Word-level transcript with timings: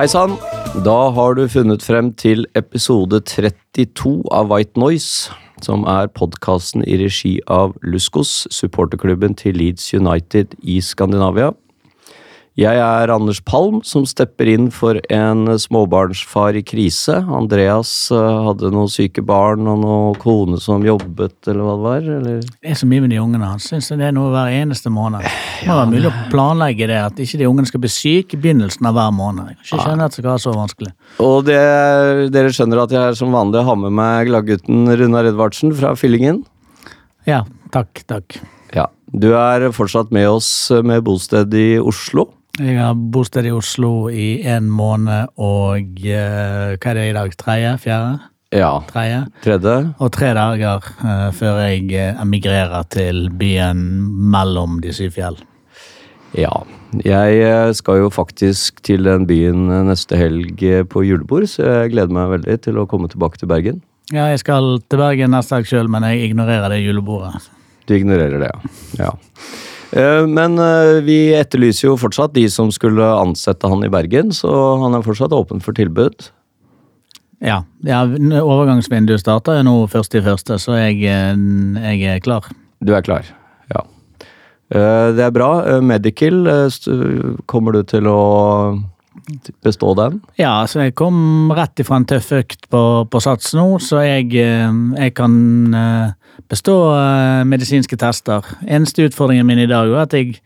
Hei 0.00 0.06
sann! 0.08 0.38
Da 0.80 1.10
har 1.12 1.34
du 1.36 1.42
funnet 1.52 1.82
frem 1.84 2.06
til 2.16 2.46
episode 2.56 3.18
32 3.20 4.22
av 4.32 4.46
White 4.48 4.80
Noise, 4.80 5.28
som 5.60 5.82
er 5.84 6.08
podkasten 6.16 6.86
i 6.88 6.96
regi 7.02 7.34
av 7.44 7.74
Luskos, 7.84 8.46
supporterklubben 8.48 9.36
til 9.36 9.60
Leeds 9.60 9.90
United 9.92 10.56
i 10.64 10.78
Skandinavia. 10.80 11.50
Jeg 12.60 12.76
er 12.76 13.08
Anders 13.08 13.38
Palm, 13.40 13.78
som 13.88 14.02
stepper 14.04 14.44
inn 14.52 14.66
for 14.74 14.98
en 15.08 15.46
småbarnsfar 15.56 16.58
i 16.58 16.60
krise. 16.66 17.14
Andreas 17.32 17.90
eh, 18.12 18.40
hadde 18.44 18.68
noen 18.74 18.90
syke 18.92 19.22
barn 19.24 19.64
og 19.70 19.78
noen 19.80 20.18
kone 20.20 20.58
som 20.60 20.82
jobbet, 20.84 21.38
eller 21.48 21.64
hva 21.64 21.76
det 21.78 21.84
var? 21.86 22.08
Eller? 22.18 22.42
Det 22.44 22.74
er 22.74 22.76
så 22.76 22.88
mye 22.90 23.00
med 23.06 23.14
de 23.14 23.20
ungene. 23.22 23.48
Han 23.48 23.62
syns 23.64 23.88
det 23.88 24.04
er 24.04 24.12
noe 24.12 24.28
hver 24.34 24.52
eneste 24.52 24.92
måned. 24.92 25.24
Det 25.24 25.70
må 25.70 25.78
være 25.78 25.88
mulig 25.94 26.10
å 26.10 26.12
planlegge 26.34 26.88
det, 26.90 26.98
at 27.00 27.22
ikke 27.24 27.40
de 27.40 27.46
ungene 27.48 27.70
skal 27.70 27.80
bli 27.80 27.90
syke 27.94 28.36
i 28.36 28.40
begynnelsen 28.42 28.88
av 28.90 28.98
hver 28.98 29.14
måned. 29.16 29.54
Jeg 29.54 29.56
ikke 29.64 29.78
skjønne 29.86 30.08
at 30.10 30.12
det 30.12 30.18
skal 30.18 30.28
være 30.28 30.42
så 30.44 30.52
vanskelig. 30.58 30.92
Og 31.24 31.38
det, 31.48 31.60
dere 32.34 32.50
skjønner 32.58 32.82
at 32.82 32.92
jeg 32.92 33.14
som 33.22 33.32
vanlig 33.32 33.62
har 33.70 33.78
med 33.86 33.94
meg 34.02 34.28
gladgutten 34.28 34.82
Runar 35.00 35.30
Edvardsen 35.30 35.72
fra 35.78 35.94
Fyllingen. 35.96 36.42
Ja, 37.24 37.46
takk, 37.72 38.04
takk. 38.04 38.36
Ja, 38.76 38.90
Du 39.16 39.32
er 39.32 39.64
fortsatt 39.72 40.12
med 40.12 40.28
oss 40.28 40.68
med 40.84 41.08
bosted 41.08 41.56
i 41.56 41.70
Oslo. 41.80 42.28
Jeg 42.58 42.76
har 42.80 42.96
bosted 43.14 43.46
i 43.46 43.52
Oslo 43.54 44.10
i 44.10 44.42
en 44.48 44.66
måned 44.72 45.30
og 45.38 46.02
eh, 46.02 46.74
hva 46.74 46.90
er 46.90 46.98
det 46.98 47.06
i 47.10 47.14
dag? 47.16 47.36
Tredje? 47.38 47.76
Fjerde? 47.84 48.30
Ja. 48.50 48.72
Tredje? 48.90 49.20
Tredje. 49.44 49.76
Og 50.02 50.10
tre 50.14 50.32
dager 50.34 50.88
eh, 51.04 51.28
før 51.36 51.60
jeg 51.62 51.86
eh, 51.94 52.18
emigrerer 52.18 52.88
til 52.90 53.28
byen 53.38 53.84
mellom 54.34 54.80
de 54.82 54.94
syv 54.96 55.14
fjell. 55.14 55.38
Ja. 56.34 56.50
Jeg 57.06 57.38
eh, 57.46 57.70
skal 57.78 58.02
jo 58.02 58.10
faktisk 58.10 58.82
til 58.86 59.06
den 59.06 59.28
byen 59.30 59.70
neste 59.86 60.18
helg 60.18 60.58
på 60.90 61.06
julebord, 61.06 61.46
så 61.52 61.68
jeg 61.68 61.94
gleder 61.94 62.16
meg 62.18 62.34
veldig 62.34 62.58
til 62.66 62.82
å 62.82 62.88
komme 62.90 63.10
tilbake 63.12 63.38
til 63.38 63.52
Bergen. 63.52 63.80
Ja, 64.10 64.26
jeg 64.32 64.42
skal 64.42 64.80
til 64.90 64.98
Bergen 64.98 65.30
neste 65.36 65.60
helg 65.60 65.70
sjøl, 65.70 65.90
men 65.92 66.08
jeg 66.10 66.32
ignorerer 66.32 66.74
det 66.74 66.82
julebordet. 66.82 67.46
Du 67.86 67.94
ignorerer 67.94 68.42
det, 68.42 68.50
ja. 68.50 69.06
ja. 69.06 69.14
Eh, 69.92 70.26
Men 70.26 70.58
eh, 70.58 71.00
vi 71.06 71.18
etterlyser 71.34 71.88
jo 71.88 71.96
fortsatt 72.00 72.34
de 72.36 72.46
som 72.52 72.70
skulle 72.74 73.06
ansette 73.20 73.70
han 73.70 73.82
i 73.86 73.90
Bergen, 73.92 74.34
så 74.34 74.50
han 74.82 74.94
er 74.94 75.06
fortsatt 75.06 75.34
åpen 75.34 75.62
for 75.64 75.76
tilbud. 75.76 76.30
Ja, 77.40 77.62
ja 77.86 78.02
overgangsvinduet 78.04 79.22
starter 79.22 79.60
jo 79.60 79.66
nå 79.66 79.76
først 79.90 80.14
i 80.18 80.24
første, 80.24 80.60
så 80.60 80.76
jeg, 80.78 81.02
eh, 81.08 81.34
jeg 81.90 82.16
er 82.16 82.24
klar. 82.24 82.46
Du 82.80 82.94
er 82.96 83.04
klar? 83.04 83.26
Ja. 83.72 83.84
Det 84.70 85.24
er 85.24 85.32
bra. 85.34 85.80
Medical, 85.82 86.46
kommer 87.50 87.74
du 87.74 87.80
til 87.90 88.06
å 88.06 88.20
bestå 89.64 89.94
den? 89.98 90.20
Ja, 90.38 90.66
så 90.70 90.84
jeg 90.84 90.96
kom 90.98 91.50
rett 91.56 91.82
ifra 91.82 91.98
en 92.00 92.06
tøff 92.08 92.30
økt 92.36 92.68
på, 92.72 92.82
på 93.10 93.22
Sats 93.22 93.52
nå, 93.56 93.66
så 93.82 94.02
jeg, 94.04 94.30
eh, 94.38 94.80
jeg 95.00 95.14
kan 95.18 95.34
eh, 95.76 96.36
bestå 96.50 96.76
eh, 96.94 97.42
medisinske 97.48 97.98
tester. 98.00 98.46
Eneste 98.66 99.08
utfordringen 99.08 99.48
min 99.48 99.64
i 99.64 99.70
dag 99.70 99.90
var 99.90 100.08
at 100.08 100.16
jeg 100.16 100.38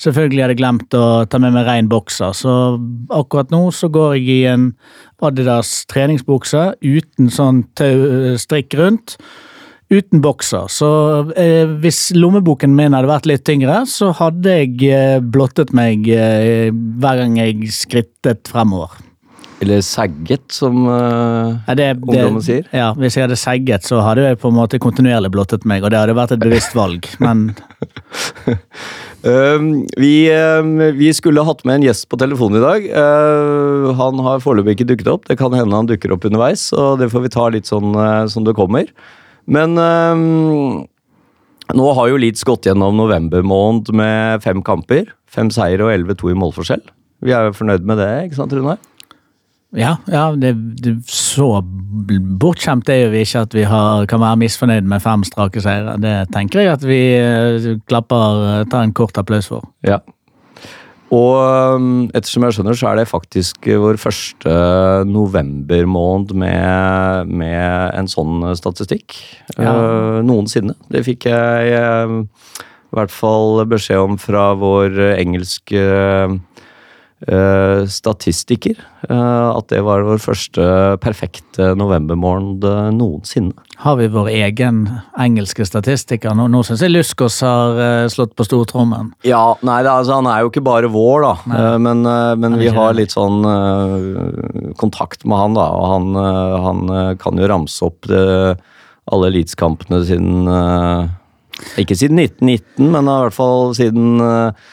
selvfølgelig 0.00 0.44
hadde 0.44 0.58
glemt 0.58 0.96
å 0.98 1.24
ta 1.30 1.38
med 1.40 1.54
meg 1.54 1.68
rein 1.68 1.88
bokser, 1.90 2.34
så 2.34 2.76
akkurat 3.14 3.52
nå 3.54 3.68
så 3.74 3.88
går 3.94 4.16
jeg 4.18 4.28
i 4.34 4.40
en 4.50 4.70
Adidas 5.24 5.86
treningsbukse 5.88 6.74
uten 6.84 7.30
sånn 7.32 7.62
tau, 7.78 8.34
strikk 8.36 8.74
rundt. 8.76 9.14
Uten 9.92 10.22
bokser, 10.24 10.64
så 10.72 10.88
eh, 11.36 11.68
hvis 11.82 12.08
lommeboken 12.16 12.72
min 12.72 12.96
hadde 12.96 13.10
vært 13.10 13.26
litt 13.28 13.44
tyngre, 13.44 13.82
så 13.90 14.14
hadde 14.16 14.54
jeg 14.56 14.78
eh, 14.88 15.18
blottet 15.20 15.74
meg 15.76 16.08
eh, 16.08 16.70
hver 16.72 17.20
gang 17.20 17.36
jeg 17.36 17.68
skrittet 17.74 18.48
fremover. 18.48 18.96
Eller 19.62 19.84
sagget, 19.84 20.42
som 20.52 20.86
eh, 20.88 21.52
Ja, 21.68 21.76
det, 21.78 21.88
ungdommen 22.00 22.42
sier? 22.42 22.64
Ja, 22.74 22.90
Hvis 22.96 23.16
jeg 23.16 23.26
hadde 23.26 23.38
segget, 23.38 23.86
så 23.86 24.00
hadde 24.04 24.24
jeg 24.24 24.40
på 24.40 24.50
en 24.50 24.56
måte 24.56 24.80
kontinuerlig 24.82 25.30
blottet 25.36 25.66
meg, 25.68 25.84
og 25.84 25.92
det 25.92 26.00
hadde 26.00 26.16
vært 26.16 26.34
et 26.36 26.44
bevisst 26.44 26.76
valg, 26.76 27.08
men 27.22 27.50
Uh, 29.24 29.84
vi, 30.02 30.28
uh, 30.28 30.90
vi 30.96 31.08
skulle 31.16 31.44
hatt 31.48 31.62
med 31.64 31.78
en 31.78 31.86
gjest 31.86 32.06
på 32.12 32.18
telefonen 32.20 32.60
i 32.60 32.64
dag. 32.64 32.88
Uh, 32.92 33.92
han 33.96 34.20
har 34.24 34.42
foreløpig 34.44 34.76
ikke 34.76 34.88
dukket 34.90 35.10
opp. 35.10 35.24
Det 35.30 35.38
kan 35.40 35.54
hende 35.56 35.76
han 35.76 35.88
dukker 35.88 36.12
opp 36.12 36.26
underveis, 36.28 36.66
og 36.76 37.00
det 37.00 37.08
får 37.12 37.24
vi 37.24 37.32
ta 37.32 37.46
litt 37.52 37.70
sånn 37.70 37.96
uh, 37.96 38.26
som 38.30 38.44
det 38.44 38.56
kommer. 38.58 38.90
Men 39.46 39.76
um, 39.78 40.84
nå 41.74 41.92
har 41.98 42.10
jo 42.10 42.18
Leeds 42.20 42.44
gått 42.46 42.68
gjennom 42.68 42.96
november 42.96 43.44
måned 43.44 43.92
med 43.96 44.42
fem 44.44 44.62
kamper. 44.64 45.12
Fem 45.30 45.50
seier 45.52 45.82
og 45.84 45.92
11-2 45.92 46.32
i 46.32 46.38
målforskjell. 46.38 46.84
Vi 47.24 47.32
er 47.32 47.48
jo 47.48 47.56
fornøyd 47.56 47.86
med 47.88 48.00
det, 48.02 48.10
ikke 48.26 48.40
sant 48.42 48.52
Runar? 48.56 48.82
ja, 49.74 49.96
ja 50.06 50.24
det, 50.38 50.52
det, 50.82 50.94
så 51.10 51.58
bortskjemt 51.62 52.88
er 52.92 53.04
jo 53.04 53.12
vi 53.14 53.24
ikke 53.26 53.44
at 53.46 53.56
vi 53.56 53.64
har, 53.68 54.06
kan 54.10 54.22
være 54.22 54.40
misfornøyd 54.44 54.86
med 54.90 55.02
fem 55.02 55.24
strake 55.26 55.62
seire. 55.64 55.96
Det 56.02 56.14
tenker 56.34 56.62
jeg 56.62 56.74
at 56.76 56.84
vi 56.86 57.00
eh, 57.18 57.70
klapper, 57.90 58.44
eh, 58.50 58.66
tar 58.70 58.86
en 58.86 58.94
kort 58.94 59.18
applaus 59.18 59.50
for. 59.50 59.66
Ja. 59.86 59.98
Og 61.14 61.76
um, 61.78 61.88
ettersom 62.16 62.46
jeg 62.46 62.56
skjønner, 62.56 62.78
så 62.78 62.90
er 62.90 62.98
det 62.98 63.10
faktisk 63.10 63.68
vår 63.84 63.98
første 64.02 64.54
novembermåned 65.06 66.34
med, 66.40 67.30
med 67.30 67.94
en 67.94 68.10
sånn 68.10 68.42
statistikk. 68.58 69.16
Ja. 69.54 69.70
eh, 69.70 70.18
noensinne. 70.26 70.74
Det 70.90 71.04
fikk 71.06 71.28
jeg 71.30 71.74
eh, 71.76 72.16
i 72.18 72.98
hvert 72.98 73.14
fall 73.14 73.62
beskjed 73.70 74.02
om 74.02 74.18
fra 74.18 74.48
vår 74.58 74.98
engelske 75.14 75.84
statistiker. 77.88 78.76
eh, 79.08 79.48
at 79.56 79.68
det 79.68 79.80
var 79.84 80.02
vår 80.04 80.18
første 80.20 80.64
perfekte 81.00 81.70
novembermåned 81.76 82.64
eh, 82.68 82.90
noensinne. 82.96 83.52
Har 83.84 83.96
vi 84.00 84.06
vår 84.12 84.28
egen 84.32 84.82
engelske 85.20 85.64
statistiker? 85.66 86.34
Nå, 86.36 86.46
nå 86.52 86.62
syns 86.64 86.80
jeg 86.84 86.92
Luskos 86.92 87.40
har 87.44 87.80
eh, 87.80 88.08
slått 88.12 88.34
på 88.36 88.44
stortrommen. 88.46 89.12
Ja, 89.26 89.54
nei, 89.64 89.80
det, 89.82 89.90
er- 89.90 90.02
altså, 90.02 90.18
han 90.20 90.28
er 90.30 90.44
jo 90.44 90.52
ikke 90.52 90.64
bare 90.66 90.90
vår, 90.92 91.24
da. 91.26 91.34
Eh, 91.58 91.78
Men, 91.84 92.04
eh, 92.06 92.34
men 92.44 92.58
vi 92.60 92.68
har 92.72 92.94
litt 92.96 93.12
sånn 93.16 93.44
eh, 93.48 94.70
kontakt 94.80 95.24
med 95.24 95.38
han, 95.38 95.54
da. 95.58 95.66
Og 95.74 95.90
han, 95.94 96.08
eh, 96.20 96.54
han 96.68 96.84
eh, 97.00 97.12
kan 97.20 97.40
jo 97.40 97.50
ramse 97.50 97.82
opp 97.88 98.08
det, 98.10 98.24
alle 99.12 99.28
Leeds-kampene 99.34 99.98
siden 100.08 100.48
eh, 100.48 101.12
Ikke 101.82 101.94
siden 101.98 102.18
1919, 102.22 102.88
men 102.90 103.04
i 103.04 103.18
hvert 103.26 103.36
fall 103.36 103.74
siden 103.76 104.16
eh, 104.24 104.72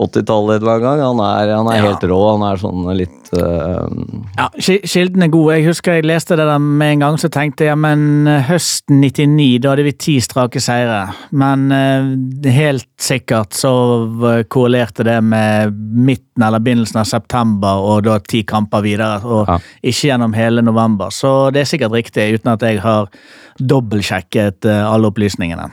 80-tallet 0.00 0.56
en 0.56 0.62
eller 0.62 0.72
annen 0.72 0.82
gang. 0.86 1.00
Han 1.04 1.20
er, 1.20 1.50
han 1.56 1.66
er 1.68 1.76
Ja. 1.76 1.82
helt 1.90 2.04
rå. 2.08 2.20
Han 2.38 2.42
er 2.48 2.56
sånn 2.56 2.86
litt 2.96 3.32
uh, 3.36 3.84
Ja, 4.38 4.46
ki- 4.56 4.80
Kilden 4.88 5.22
er 5.22 5.28
god. 5.28 5.50
Jeg 5.54 5.66
husker 5.66 5.92
jeg 5.98 6.06
leste 6.08 6.36
det 6.36 6.46
der 6.48 6.58
med 6.58 6.92
en 6.94 6.98
gang, 7.04 7.18
så 7.20 7.28
tenkte 7.28 7.64
jeg 7.68 7.76
men 7.78 8.26
eh, 8.26 8.42
høsten 8.48 9.00
99, 9.04 9.58
da 9.60 9.74
hadde 9.74 9.84
vi 9.84 9.92
ti 9.92 10.14
strake 10.24 10.60
seire. 10.64 11.02
Men 11.30 11.66
uh, 11.72 12.48
helt 12.50 12.88
sikkert 13.02 13.52
så 13.52 13.72
korrelerte 14.48 15.04
det 15.04 15.18
med 15.24 15.72
midten 15.76 16.42
eller 16.46 16.62
begynnelsen 16.64 17.00
av 17.02 17.04
september 17.10 17.82
og 17.84 18.04
da 18.08 18.18
ti 18.24 18.42
kamper 18.48 18.82
videre, 18.82 19.20
og 19.24 19.48
Ja. 19.48 19.58
ikke 19.84 20.08
gjennom 20.08 20.32
hele 20.34 20.62
november. 20.64 21.10
Så 21.12 21.50
det 21.52 21.60
er 21.66 21.70
sikkert 21.76 21.92
riktig, 21.92 22.30
uten 22.40 22.52
at 22.54 22.62
jeg 22.62 22.80
har 22.80 23.08
dobbeltsjekket 23.60 24.64
alle 24.66 25.10
opplysningene. 25.12 25.68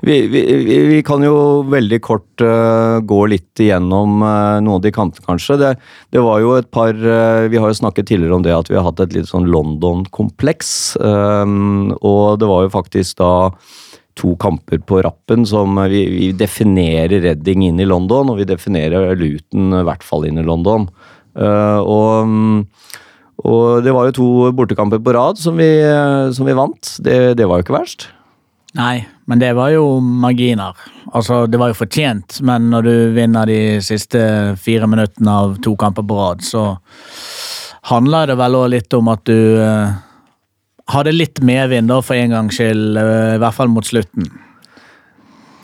Vi, 0.00 0.26
vi, 0.30 0.42
vi 0.86 0.98
kan 1.06 1.22
jo 1.24 1.62
veldig 1.70 1.98
kort 2.04 2.42
uh, 2.44 2.98
gå 3.02 3.20
litt 3.32 3.62
igjennom 3.62 4.20
uh, 4.22 4.58
noen 4.62 4.76
av 4.76 4.84
de 4.84 4.92
kampene, 4.94 5.24
kanskje. 5.26 5.58
Det, 5.60 5.72
det 6.14 6.22
var 6.24 6.42
jo 6.42 6.54
et 6.58 6.68
par 6.72 6.92
uh, 6.94 7.48
Vi 7.50 7.60
har 7.60 7.72
jo 7.72 7.80
snakket 7.80 8.10
tidligere 8.10 8.36
om 8.36 8.44
det 8.44 8.54
at 8.54 8.70
vi 8.70 8.78
har 8.78 8.86
hatt 8.86 9.02
et 9.02 9.16
litt 9.16 9.30
sånn 9.30 9.48
London-kompleks. 9.50 10.70
Um, 11.00 11.94
og 12.00 12.38
det 12.42 12.50
var 12.50 12.66
jo 12.66 12.74
faktisk 12.76 13.18
da 13.22 13.32
to 14.16 14.32
kamper 14.40 14.80
på 14.88 15.02
rappen 15.04 15.44
som 15.48 15.76
vi, 15.92 16.06
vi 16.08 16.30
definerer 16.32 17.20
Redding 17.24 17.66
inn 17.66 17.82
i 17.82 17.88
London, 17.88 18.30
og 18.32 18.40
vi 18.40 18.48
definerer 18.48 19.12
Luton 19.18 19.74
i 19.76 19.84
hvert 19.84 20.06
fall 20.06 20.24
inn 20.28 20.40
i 20.40 20.46
London. 20.46 20.88
Og 21.36 22.06
um, 22.24 22.62
og 23.46 23.84
det 23.84 23.92
var 23.92 24.08
jo 24.08 24.14
to 24.16 24.28
bortekamper 24.56 24.98
på 25.04 25.12
rad 25.12 25.36
som 25.38 25.60
vi, 25.60 25.68
som 26.34 26.48
vi 26.48 26.54
vant. 26.56 26.94
Det, 27.04 27.36
det 27.36 27.44
var 27.46 27.60
jo 27.60 27.66
ikke 27.66 27.76
verst. 27.76 28.06
Nei, 28.74 29.04
men 29.26 29.42
det 29.42 29.52
var 29.58 29.72
jo 29.74 29.98
marginer. 30.00 30.76
Altså, 31.12 31.44
det 31.50 31.58
var 31.58 31.72
jo 31.72 31.80
fortjent, 31.80 32.38
men 32.46 32.70
når 32.70 32.86
du 32.86 32.94
vinner 33.16 33.48
de 33.50 33.60
siste 33.82 34.20
fire 34.62 34.86
minuttene 34.90 35.32
av 35.32 35.56
to 35.64 35.74
kamper 35.78 36.06
på 36.06 36.18
rad, 36.18 36.44
så 36.46 36.68
handler 37.90 38.30
det 38.30 38.38
vel 38.38 38.58
òg 38.58 38.70
litt 38.74 38.94
om 38.98 39.10
at 39.10 39.24
du 39.26 39.58
uh, 39.58 39.94
hadde 40.94 41.14
litt 41.14 41.42
medvind, 41.42 41.90
da, 41.90 42.00
for 42.02 42.18
en 42.18 42.34
gangs 42.38 42.58
skyld, 42.58 42.98
Uh, 42.98 43.34
i 43.34 43.40
hvert 43.42 43.58
fall 43.58 43.70
mot 43.72 43.86
slutten. 43.86 44.30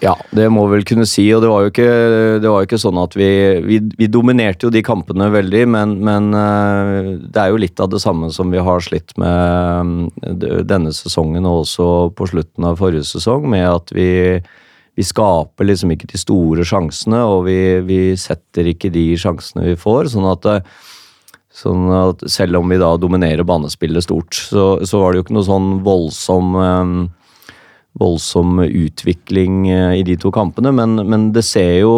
Ja, 0.03 0.17
det 0.35 0.49
må 0.51 0.65
vel 0.67 0.83
kunne 0.87 1.07
si. 1.07 1.25
Og 1.35 1.45
det 1.45 1.51
var 1.51 1.63
jo 1.63 1.71
ikke, 1.71 1.91
var 2.43 2.65
jo 2.65 2.67
ikke 2.67 2.81
sånn 2.83 2.99
at 2.99 3.15
vi, 3.19 3.31
vi 3.63 3.79
Vi 3.99 4.09
dominerte 4.11 4.67
jo 4.67 4.73
de 4.75 4.83
kampene 4.85 5.29
veldig, 5.31 5.63
men, 5.71 5.95
men 6.03 6.33
eh, 6.35 7.13
det 7.23 7.45
er 7.45 7.53
jo 7.53 7.61
litt 7.63 7.83
av 7.83 7.93
det 7.93 8.03
samme 8.03 8.33
som 8.35 8.51
vi 8.51 8.63
har 8.63 8.83
slitt 8.83 9.15
med 9.21 10.11
eh, 10.27 10.59
denne 10.67 10.95
sesongen 10.97 11.47
og 11.47 11.63
også 11.63 11.87
på 12.19 12.29
slutten 12.33 12.67
av 12.67 12.83
forrige 12.83 13.07
sesong, 13.15 13.47
med 13.53 13.69
at 13.69 13.95
vi 13.95 14.11
vi 14.93 15.05
skaper 15.09 15.65
liksom 15.65 15.95
ikke 15.95 16.11
de 16.11 16.19
store 16.21 16.67
sjansene, 16.69 17.23
og 17.25 17.47
vi, 17.47 18.01
setter 18.21 18.67
ikke 18.75 18.91
de 18.93 19.15
sjansene 19.17 19.71
vi 19.71 19.77
får. 19.81 20.11
Sånn 20.13 20.27
at, 20.29 20.45
eh, 20.51 20.67
sånn 21.49 21.87
at 21.97 22.27
selv 22.29 22.61
om 22.61 22.69
vi 22.69 22.77
da 22.83 22.91
dominerer 23.01 23.47
banespillet 23.49 24.05
stort, 24.05 24.37
så, 24.37 24.67
så 24.85 25.01
var 25.01 25.13
det 25.13 25.23
jo 25.23 25.25
ikke 25.25 25.39
noe 25.39 25.49
sånn 25.49 25.71
voldsom 25.87 26.61
voldsom 28.01 28.63
utvikling 28.65 29.67
eh, 29.71 29.99
i 30.01 30.05
de 30.07 30.17
to 30.21 30.33
kampene, 30.33 30.73
men, 30.73 30.97
men 31.09 31.31
det, 31.35 31.45
ser 31.47 31.83
jo, 31.83 31.95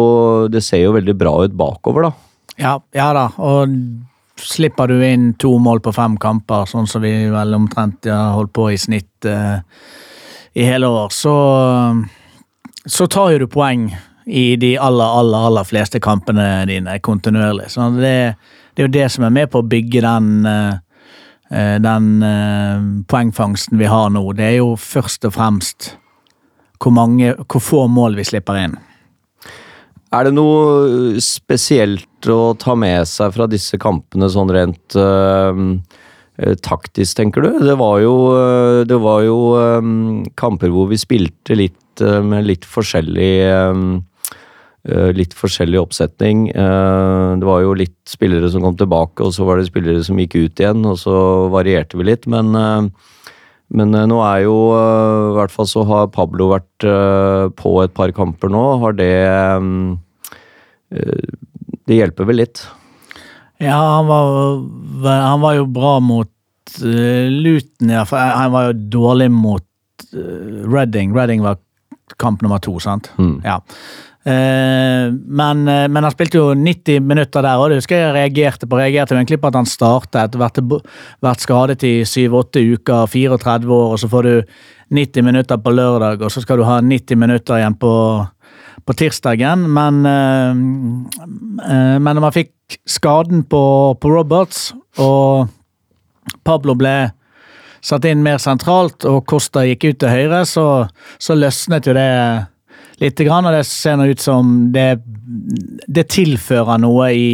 det 0.51 0.63
ser 0.65 0.83
jo 0.85 0.95
veldig 0.97 1.15
bra 1.17 1.37
ut 1.45 1.55
bakover, 1.55 2.09
da. 2.09 2.13
Ja, 2.59 2.73
ja 2.95 3.09
da, 3.15 3.29
og 3.43 3.71
slipper 4.39 4.91
du 4.91 4.99
inn 5.07 5.31
to 5.39 5.53
mål 5.59 5.81
på 5.83 5.93
fem 5.95 6.17
kamper, 6.19 6.67
sånn 6.67 6.87
som 6.87 7.03
vi 7.03 7.13
vel 7.31 7.55
omtrent 7.55 8.07
har 8.11 8.35
holdt 8.35 8.53
på 8.55 8.69
i 8.73 8.79
snitt 8.79 9.27
eh, 9.29 9.61
i 10.55 10.67
hele 10.67 10.87
år, 10.91 11.11
så, 11.15 11.35
så 12.85 13.07
tar 13.11 13.33
jo 13.33 13.43
du 13.43 13.49
poeng 13.51 13.89
i 14.25 14.55
de 14.59 14.75
aller, 14.81 15.19
aller, 15.19 15.47
aller 15.49 15.67
fleste 15.67 15.99
kampene 16.01 16.65
dine 16.69 16.97
kontinuerlig. 17.03 17.67
Så 17.69 17.91
det, 17.99 18.15
det 18.73 18.83
er 18.83 18.87
jo 18.87 18.95
det 18.95 19.09
som 19.13 19.27
er 19.27 19.35
med 19.35 19.51
på 19.51 19.61
å 19.61 19.67
bygge 19.69 20.01
den 20.03 20.47
eh, 20.49 20.79
den 21.51 22.23
eh, 22.25 22.81
poengfangsten 23.09 23.77
vi 23.77 23.89
har 23.89 24.09
nå. 24.13 24.23
Det 24.37 24.47
er 24.47 24.57
jo 24.59 24.73
først 24.79 25.27
og 25.27 25.35
fremst 25.37 25.91
hvor, 26.81 26.93
mange, 26.93 27.35
hvor 27.45 27.63
få 27.63 27.85
mål 27.91 28.17
vi 28.17 28.25
slipper 28.27 28.59
inn. 28.63 28.75
Er 30.15 30.27
det 30.27 30.35
noe 30.35 31.19
spesielt 31.23 32.29
å 32.31 32.55
ta 32.59 32.75
med 32.77 33.07
seg 33.09 33.33
fra 33.35 33.47
disse 33.51 33.77
kampene, 33.81 34.29
sånn 34.31 34.51
rent 34.53 34.95
øh, 34.99 35.63
taktisk, 36.63 37.17
tenker 37.17 37.45
du? 37.45 37.49
Det 37.65 37.75
var 37.79 37.99
jo, 38.03 38.15
det 38.87 38.99
var 39.01 39.25
jo 39.25 39.39
øh, 39.59 39.89
kamper 40.39 40.71
hvor 40.73 40.89
vi 40.91 41.01
spilte 41.01 41.57
litt 41.57 41.81
med 41.95 42.43
litt 42.43 42.65
forskjellig 42.67 43.29
Litt 44.85 45.33
forskjellig 45.33 45.79
oppsetning. 45.81 46.51
Øh, 46.53 47.39
Det 47.41 47.47
var 47.47 47.61
jo 47.63 47.73
litt 47.73 47.97
spillere 48.05 48.51
som 48.53 48.61
kom 48.61 48.75
tilbake, 48.77 49.25
og 49.25 49.33
så 49.33 49.45
var 49.47 49.57
det 49.57 49.65
spillere 49.71 50.03
som 50.05 50.19
gikk 50.21 50.35
ut 50.37 50.61
igjen, 50.61 50.85
og 50.85 50.99
så 51.01 51.49
varierte 51.49 51.97
vi 51.97 52.05
litt, 52.11 52.27
men 52.29 52.53
øh, 52.55 52.89
men 53.75 53.89
nå 53.89 54.19
er 54.21 54.43
jo 54.43 54.53
I 54.77 55.33
hvert 55.39 55.49
fall 55.49 55.65
så 55.65 55.81
har 55.89 56.11
Pablo 56.13 56.51
vært 56.51 56.85
på 57.57 57.71
et 57.81 57.93
par 57.97 58.11
kamper 58.13 58.47
nå. 58.53 58.61
Har 58.77 58.93
det 58.93 59.09
Det 61.89 61.97
hjelper 61.97 62.27
vel 62.29 62.43
litt. 62.43 62.61
Ja, 63.57 63.79
han 63.97 64.05
var, 64.05 64.61
han 65.09 65.41
var 65.41 65.57
jo 65.57 65.65
bra 65.65 65.95
mot 65.99 66.29
Luton, 66.83 67.89
ja. 67.89 68.03
Han 68.11 68.51
var 68.53 68.69
jo 68.69 68.77
dårlig 68.99 69.31
mot 69.31 69.65
Reading. 70.13 71.15
Reading 71.15 71.41
var 71.41 71.57
kamp 72.21 72.41
nummer 72.45 72.59
to, 72.61 72.77
sant? 72.79 73.09
Mm. 73.17 73.39
Ja. 73.43 73.59
Eh, 74.25 75.11
men, 75.13 75.67
eh, 75.67 75.87
men 75.87 76.03
han 76.03 76.13
spilte 76.13 76.39
jo 76.39 76.53
90 76.57 77.03
minutter 77.05 77.45
der, 77.45 77.59
og 77.61 77.69
det 77.69 77.77
husker 77.77 77.99
jeg 77.99 78.13
reagerte 78.15 78.65
på. 78.65 78.79
Reagerte 78.79 79.13
egentlig 79.13 79.37
på 79.41 79.51
at 79.51 79.57
han 79.59 79.69
startet, 79.69 80.37
vært, 80.41 80.61
vært 81.21 81.43
skadet 81.45 81.85
i 81.85 81.99
7-8 82.09 82.63
uker, 82.73 83.05
34 83.11 83.69
år, 83.69 83.91
og 83.93 84.01
så 84.01 84.09
får 84.09 84.25
du 84.25 84.55
90 84.97 85.27
minutter 85.27 85.61
på 85.61 85.73
lørdag, 85.73 86.23
og 86.25 86.33
så 86.33 86.41
skal 86.41 86.57
du 86.57 86.65
ha 86.65 86.79
90 86.81 87.21
minutter 87.21 87.59
igjen 87.59 87.77
på, 87.77 87.93
på 88.85 88.97
tirsdagen. 88.97 89.67
Men, 89.77 90.01
eh, 90.09 90.57
men 92.01 92.09
når 92.09 92.25
man 92.25 92.33
fikk 92.33 92.79
skaden 92.89 93.45
på, 93.45 93.61
på 94.01 94.09
Roberts, 94.09 94.71
og 94.97 95.53
Pablo 96.41 96.73
ble 96.73 97.13
satt 97.85 98.09
inn 98.09 98.25
mer 98.25 98.41
sentralt, 98.41 99.05
og 99.05 99.21
Costa 99.29 99.61
gikk 99.69 99.85
ut 99.91 100.01
til 100.01 100.09
høyre, 100.09 100.41
så, 100.49 100.67
så 101.21 101.37
løsnet 101.37 101.85
jo 101.85 101.93
det 101.93 102.09
litt, 103.01 103.19
grann, 103.19 103.45
og 103.45 103.53
det 103.55 103.63
ser 103.67 103.97
nå 103.99 104.05
ut 104.11 104.21
som 104.23 104.71
det, 104.73 105.01
det 105.87 106.07
tilfører 106.13 106.79
noe 106.81 107.09
i, 107.11 107.29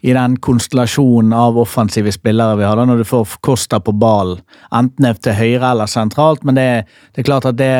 i 0.00 0.12
den 0.16 0.36
konstellasjonen 0.42 1.32
av 1.36 1.58
offensive 1.60 2.12
spillere 2.12 2.56
vi 2.60 2.64
har, 2.68 2.76
da, 2.80 2.84
når 2.88 3.02
du 3.02 3.06
får 3.08 3.36
Costa 3.44 3.80
på 3.80 3.92
ballen, 3.96 4.42
enten 4.76 5.08
til 5.24 5.36
høyre 5.38 5.72
eller 5.74 5.90
sentralt, 5.90 6.44
men 6.44 6.58
det, 6.58 6.68
det 7.14 7.24
er 7.24 7.28
klart 7.30 7.48
at 7.50 7.58
det 7.60 7.72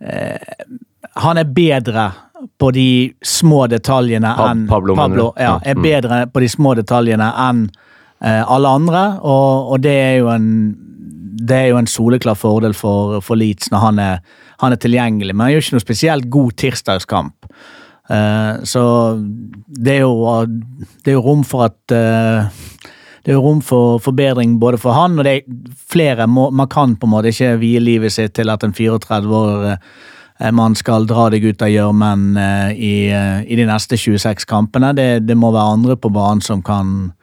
eh, 0.00 0.38
Han 1.22 1.38
er 1.40 1.44
bedre 1.48 2.10
på 2.60 2.70
de 2.76 3.12
små 3.24 3.66
detaljene 3.72 4.28
enn 4.44 4.66
Pablo, 4.68 4.94
Pablo 4.98 5.30
ja, 5.40 5.54
er 5.64 5.74
Mm. 5.74 5.82
bedre 5.82 6.26
på 6.28 6.40
de 6.44 6.48
små 6.52 6.74
detaljene 6.76 7.30
enn 7.48 7.62
eh, 8.20 8.42
alle 8.44 8.68
andre, 8.68 9.04
og, 9.22 9.72
og 9.72 9.80
det 9.80 9.94
er 9.94 10.18
jo 10.18 10.28
en 10.34 10.50
det 11.36 11.56
er 11.56 11.66
jo 11.70 11.80
en 11.80 11.90
soleklar 11.90 12.38
fordel 12.38 12.74
for, 12.76 13.20
for 13.24 13.38
Leeds 13.38 13.70
når 13.72 13.82
han 13.82 14.00
er, 14.02 14.22
han 14.62 14.72
er 14.72 14.80
tilgjengelig, 14.80 15.34
men 15.34 15.46
han 15.46 15.54
gjør 15.54 15.66
ikke 15.66 15.76
noe 15.76 15.84
spesielt 15.84 16.30
god 16.32 16.56
tirsdagskamp. 16.62 17.50
Uh, 18.06 18.62
så 18.62 18.82
det 19.66 19.96
er, 19.96 20.04
jo, 20.06 20.46
det 21.04 21.10
er 21.10 21.16
jo 21.16 21.24
rom 21.24 21.42
for 21.44 21.66
at 21.66 21.94
uh, 21.94 22.46
det 23.26 23.32
er 23.32 23.34
jo 23.34 23.42
rom 23.42 23.62
for 23.66 23.98
forbedring 23.98 24.60
både 24.62 24.78
for 24.78 24.94
han 24.94 25.18
og 25.18 25.26
det 25.26 25.32
er 25.40 25.72
flere. 25.90 26.28
Må, 26.30 26.48
man 26.54 26.70
kan 26.70 26.94
på 26.94 27.08
en 27.08 27.16
måte 27.16 27.34
ikke 27.34 27.56
vie 27.58 27.82
livet 27.82 28.14
sitt 28.14 28.36
til 28.38 28.52
at 28.52 28.62
en 28.62 28.74
34 28.76 29.40
år 29.40 29.80
man 30.52 30.74
skal 30.76 31.06
dra 31.08 31.30
deg 31.32 31.46
ut 31.48 31.62
av 31.64 31.70
gjørmen 31.72 32.36
eh, 32.36 32.72
i, 32.76 32.94
i 33.08 33.56
de 33.56 33.64
neste 33.64 33.96
26 33.96 34.44
kampene. 34.44 34.92
Det, 34.92 35.08
det 35.24 35.36
må 35.38 35.48
være 35.48 35.78
andre 35.78 35.96
på 35.96 36.10
banen 36.12 36.44
som 36.44 36.60
kan 36.62 37.14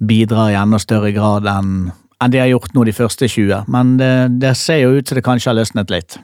bidra 0.00 0.48
i 0.50 0.56
enda 0.58 0.80
større 0.82 1.12
grad 1.14 1.46
enn 1.46 1.92
enn 2.22 2.34
de 2.34 2.42
har 2.42 2.52
gjort 2.52 2.76
nå 2.76 2.84
de 2.86 2.94
første 2.94 3.28
20. 3.30 3.64
Men 3.72 3.96
det, 4.00 4.12
det 4.42 4.54
ser 4.60 4.84
jo 4.84 4.94
ut 4.98 5.08
som 5.08 5.18
det 5.18 5.26
kanskje 5.26 5.52
har 5.52 5.58
løsnet 5.58 5.92
litt. 5.94 6.18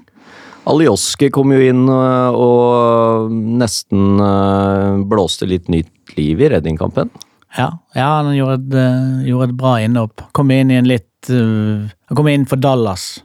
Alioski 0.70 1.30
kom 1.32 1.54
jo 1.54 1.60
inn 1.64 1.86
øh, 1.88 2.36
og 2.36 3.32
nesten 3.32 4.20
øh, 4.20 5.00
blåste 5.08 5.48
litt 5.48 5.70
nytt 5.72 6.14
liv 6.18 6.42
i 6.42 6.50
Redding-kampen. 6.52 7.10
Ja, 7.58 7.70
ja 7.96 8.10
han 8.20 8.34
gjorde 8.36 8.60
et, 8.60 8.74
eh, 8.78 9.30
gjorde 9.30 9.50
et 9.50 9.56
bra 9.58 9.78
innhopp. 9.82 10.26
Kom 10.36 10.52
inn 10.54 10.70
i 10.70 10.78
en 10.78 10.88
litt 10.88 11.30
eh, 11.30 11.88
Han 12.10 12.18
kom 12.18 12.28
inn 12.30 12.46
for 12.46 12.60
Dallas. 12.60 13.22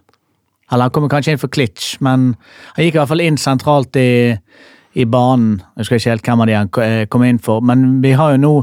Eller 0.72 0.88
han 0.88 0.96
kom 0.96 1.10
kanskje 1.10 1.36
inn 1.36 1.42
for 1.42 1.52
Klitsch, 1.54 2.00
men 2.02 2.32
han 2.74 2.86
gikk 2.86 2.96
i 2.96 3.00
hvert 3.00 3.12
fall 3.12 3.22
inn 3.22 3.38
sentralt 3.38 3.96
i, 4.02 4.34
i 4.98 5.06
banen. 5.06 5.60
Jeg 5.76 5.84
husker 5.84 6.00
ikke 6.00 6.16
helt 6.16 6.26
hvem 6.26 6.42
av 6.42 6.50
de 6.50 6.56
han 6.58 6.72
eh, 6.82 7.04
kom 7.12 7.26
inn 7.28 7.38
for, 7.38 7.62
men 7.62 8.02
vi 8.02 8.16
har 8.18 8.34
jo 8.34 8.42
nå 8.42 8.54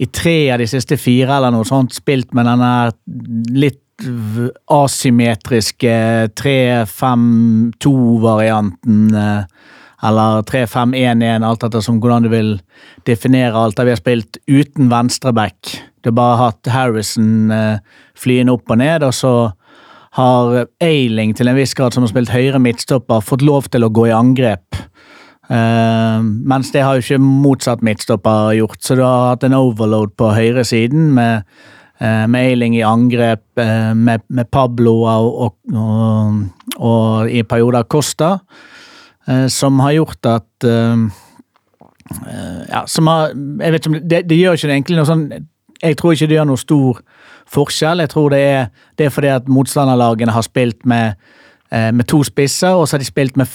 i 0.00 0.08
tre 0.08 0.48
av 0.54 0.58
de 0.62 0.66
siste 0.70 0.96
fire 0.96 1.34
eller 1.36 1.52
noe 1.52 1.66
sånt 1.68 1.92
spilt 1.92 2.32
med 2.36 2.46
denne 2.48 2.70
litt 3.52 3.84
asymmetriske 4.72 5.96
3-5-2-varianten. 6.40 9.14
eh, 9.14 9.42
Eller 10.02 10.42
3-5-1-1, 10.48 11.44
alt 11.44 11.62
etter 11.66 11.80
som 11.84 12.00
hvordan 12.00 12.22
du 12.24 12.30
vil 12.32 12.54
definere 13.04 13.52
alt. 13.52 13.76
Der 13.76 13.84
vi 13.84 13.90
har 13.90 14.00
spilt 14.00 14.38
uten 14.48 14.88
venstreback. 14.88 15.60
Du 16.00 16.08
har 16.08 16.16
bare 16.16 16.40
hatt 16.40 16.64
Harrison 16.72 17.52
eh, 17.52 17.76
flyende 18.16 18.56
opp 18.56 18.70
og 18.72 18.80
ned, 18.80 19.04
og 19.04 19.12
så 19.12 19.52
har 20.16 20.64
Ailing 20.80 21.36
til 21.36 21.48
en 21.48 21.58
viss 21.58 21.74
grad, 21.76 21.92
som 21.92 22.02
har 22.02 22.08
spilt 22.14 22.32
høyre 22.32 22.58
midtstopper, 22.58 23.20
fått 23.20 23.44
lov 23.44 23.68
til 23.68 23.84
å 23.84 23.92
gå 23.92 24.06
i 24.08 24.16
angrep. 24.16 24.64
Eh, 25.50 26.22
mens 26.22 26.70
det 26.70 26.82
har 26.84 26.94
jo 26.94 27.02
ikke 27.02 27.18
motsatt 27.18 27.82
midtstopper 27.82 28.52
gjort, 28.54 28.78
så 28.84 28.94
du 28.94 29.02
har 29.02 29.32
hatt 29.32 29.46
en 29.46 29.56
overload 29.58 30.12
på 30.18 30.28
høyresiden 30.36 31.08
med, 31.16 31.48
uh, 31.98 32.26
med 32.30 32.52
Eiling 32.52 32.76
i 32.78 32.84
angrep, 32.86 33.42
uh, 33.58 33.90
med, 33.98 34.22
med 34.28 34.46
Pablo 34.52 34.92
og, 35.10 35.40
og, 35.42 35.56
og, 35.74 36.36
og 36.78 37.30
i 37.30 37.42
perioder 37.42 37.88
Costa, 37.90 38.36
som 39.48 39.78
har 39.78 39.92
gjort 39.94 40.26
at 40.26 40.64
Ja, 42.72 42.80
som 42.88 43.06
har 43.06 43.28
Jeg 43.60 43.72
vet 43.72 43.86
ikke 43.86 44.00
det, 44.00 44.20
det 44.26 44.38
gjør 44.38 44.56
ikke 44.56 44.66
det 44.66 44.74
egentlig 44.74 44.96
noe 44.96 45.06
sånn 45.06 45.20
Jeg 45.84 45.98
tror 46.00 46.14
ikke 46.16 46.26
det 46.26 46.34
gjør 46.34 46.48
noe 46.48 46.58
stor 46.58 47.02
forskjell. 47.46 48.02
Jeg 48.02 48.10
tror 48.10 48.32
det 48.32 48.40
er, 48.40 48.64
det 48.98 49.06
er 49.06 49.12
fordi 49.14 49.30
at 49.30 49.46
motstanderlagene 49.48 50.34
har 50.34 50.42
spilt 50.42 50.82
med, 50.88 51.20
med 51.70 52.08
to 52.10 52.24
spisser, 52.26 52.74
og 52.74 52.88
så 52.88 52.96
har 52.96 53.04
de 53.04 53.10
spilt 53.12 53.38
med 53.38 53.46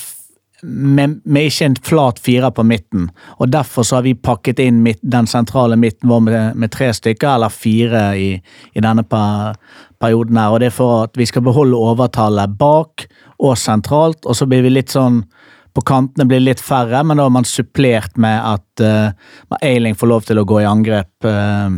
med, 0.65 1.21
med 1.23 1.49
ikke 1.49 1.65
en 1.69 1.75
flat 1.83 2.19
firer 2.19 2.51
på 2.51 2.63
midten. 2.63 3.09
Og 3.39 3.51
Derfor 3.53 3.83
så 3.83 3.99
har 3.99 4.05
vi 4.05 4.15
pakket 4.15 4.59
inn 4.63 4.81
midt, 4.83 4.99
den 5.01 5.27
sentrale 5.27 5.77
midten 5.79 6.09
vår 6.09 6.23
med, 6.25 6.55
med 6.55 6.73
tre 6.73 6.91
stykker, 6.93 7.35
eller 7.35 7.53
fire 7.53 8.05
i, 8.17 8.29
i 8.73 8.83
denne 8.83 9.05
per, 9.07 9.55
perioden. 10.01 10.37
her, 10.37 10.53
og 10.53 10.59
Det 10.59 10.71
er 10.71 10.77
for 10.77 11.05
at 11.05 11.17
vi 11.17 11.25
skal 11.29 11.45
beholde 11.45 11.77
overtallet 11.77 12.57
bak, 12.59 13.07
og 13.39 13.57
sentralt. 13.59 14.25
Og 14.25 14.35
så 14.35 14.47
blir 14.47 14.63
vi 14.65 14.73
litt 14.73 14.93
sånn 14.95 15.25
På 15.75 15.81
kantene 15.83 16.23
blir 16.23 16.39
litt 16.39 16.61
færre, 16.63 17.01
men 17.03 17.19
da 17.19 17.25
har 17.25 17.33
man 17.35 17.43
supplert 17.43 18.13
med 18.15 18.37
at 18.39 18.79
uh, 18.79 19.57
Eiling 19.59 19.97
får 19.99 20.07
lov 20.07 20.21
til 20.23 20.39
å 20.39 20.45
gå 20.47 20.61
i 20.61 20.67
angrep. 20.69 21.11
Uh, 21.27 21.75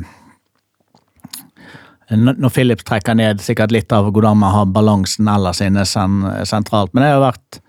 når 2.13 2.53
Philip 2.53 2.83
trekker 2.85 3.17
ned 3.17 3.41
sikkert 3.41 3.73
litt 3.73 3.91
av 3.91 4.11
hvordan 4.13 4.37
man 4.37 4.53
har 4.53 4.69
balansen 4.69 5.25
ellers 5.27 5.63
inne 5.65 5.81
sen, 5.89 6.21
sentralt. 6.45 6.93
Men 6.93 7.07
det 7.07 7.09
har 7.15 7.25
vært 7.25 7.59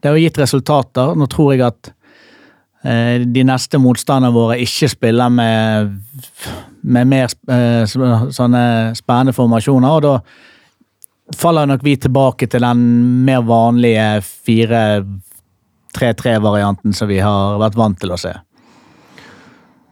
Det 0.00 0.08
har 0.08 0.16
jo 0.16 0.24
gitt 0.24 0.38
resultater. 0.40 1.06
Nå 1.16 1.26
tror 1.30 1.52
jeg 1.54 1.62
at 1.66 1.92
eh, 2.84 3.16
de 3.24 3.44
neste 3.46 3.78
motstanderne 3.82 4.34
våre 4.34 4.58
ikke 4.64 4.88
spiller 4.90 5.28
med, 5.32 5.90
med 6.82 7.06
mer 7.10 7.28
eh, 7.52 7.84
sånne 7.86 8.94
spennende 8.98 9.32
formasjoner, 9.36 9.90
og 9.90 10.02
da 10.06 10.20
faller 11.36 11.66
nok 11.70 11.82
vi 11.86 11.96
tilbake 12.00 12.46
til 12.50 12.62
den 12.64 12.80
mer 13.26 13.42
vanlige 13.46 14.06
4-3-3-varianten 14.48 16.92
som 16.96 17.06
vi 17.10 17.18
har 17.22 17.58
vært 17.62 17.78
vant 17.78 17.98
til 18.00 18.10
å 18.14 18.20
se. 18.20 18.32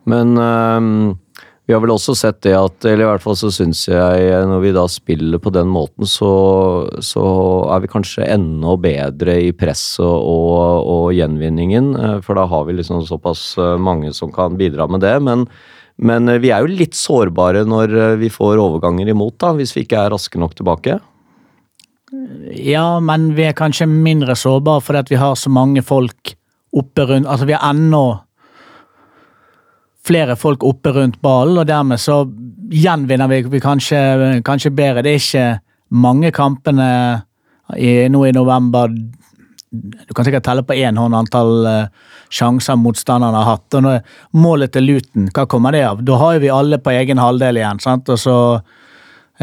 Men 0.08 0.26
øhm, 0.40 1.16
vi 1.68 1.74
har 1.76 1.82
vel 1.84 1.92
også 1.92 2.14
sett 2.16 2.38
det 2.46 2.54
at 2.56 2.86
Eller 2.88 3.04
i 3.04 3.08
hvert 3.10 3.20
fall 3.20 3.36
så 3.36 3.50
syns 3.52 3.82
jeg, 3.90 4.28
når 4.48 4.62
vi 4.62 4.70
da 4.72 4.86
spiller 4.88 5.40
på 5.42 5.52
den 5.52 5.68
måten, 5.68 6.08
så, 6.08 6.30
så 7.04 7.24
er 7.74 7.82
vi 7.84 7.90
kanskje 7.92 8.24
enda 8.24 8.72
bedre 8.80 9.34
i 9.44 9.50
presset 9.52 10.06
og, 10.06 10.88
og 10.88 11.10
gjenvinningen. 11.12 11.90
eh, 11.92 12.14
For 12.24 12.40
da 12.40 12.46
har 12.48 12.64
vi 12.64 12.78
liksom 12.78 13.04
såpass 13.04 13.50
eh, 13.60 13.74
mange 13.76 14.14
som 14.16 14.32
kan 14.32 14.56
bidra 14.56 14.88
med 14.88 15.04
det. 15.04 15.12
Men, 15.26 15.44
men 16.00 16.32
eh, 16.32 16.40
vi 16.40 16.54
er 16.56 16.64
jo 16.64 16.72
litt 16.72 16.96
sårbare 16.96 17.66
når 17.68 18.16
vi 18.22 18.32
får 18.32 18.64
overganger 18.64 19.12
imot, 19.12 19.36
da, 19.44 19.52
hvis 19.58 19.76
vi 19.76 19.84
ikke 19.84 20.00
er 20.06 20.16
raske 20.16 20.40
nok 20.40 20.56
tilbake. 20.56 20.96
Ja, 22.56 22.96
men 23.04 23.34
vi 23.36 23.44
er 23.44 23.52
kanskje 23.52 23.84
mindre 23.90 24.38
sårbare 24.40 24.80
fordi 24.86 25.12
vi 25.12 25.20
har 25.20 25.36
så 25.36 25.52
mange 25.52 25.84
folk 25.84 26.32
oppe 26.72 27.04
rundt 27.08 27.28
Altså, 27.28 27.44
vi 27.48 27.56
har 27.56 27.68
ennå 27.74 28.06
flere 30.08 30.36
folk 30.40 30.64
oppe 30.66 30.92
rundt 30.96 31.20
ballen, 31.24 31.60
og 31.60 31.68
dermed 31.68 32.00
så 32.00 32.22
gjenvinner 32.72 33.30
vi, 33.30 33.42
vi 33.52 33.60
kanskje, 33.62 34.00
kanskje 34.46 34.74
bedre. 34.74 35.04
Det 35.04 35.14
er 35.14 35.22
ikke 35.22 35.48
mange 36.00 36.32
kampene 36.36 36.88
i, 37.76 38.08
nå 38.08 38.24
i 38.26 38.32
november 38.32 38.88
Du 38.88 40.14
kan 40.16 40.24
sikkert 40.24 40.46
telle 40.46 40.64
på 40.64 40.76
én 40.80 40.96
hånd 40.96 41.16
antall 41.16 41.66
eh, 41.68 41.90
sjanser 42.32 42.76
motstanderne 42.80 43.36
har 43.36 43.50
hatt. 43.58 43.74
og 43.76 43.82
når 43.84 43.98
Målet 44.32 44.72
til 44.72 44.86
Luton, 44.88 45.28
hva 45.28 45.44
kommer 45.44 45.76
det 45.76 45.82
av? 45.84 46.00
Da 46.04 46.16
har 46.16 46.36
jo 46.36 46.40
vi 46.46 46.52
alle 46.52 46.78
på 46.80 46.94
egen 46.96 47.20
halvdel 47.20 47.60
igjen. 47.60 47.80
sant? 47.84 48.08
Og 48.08 48.16
så 48.20 48.36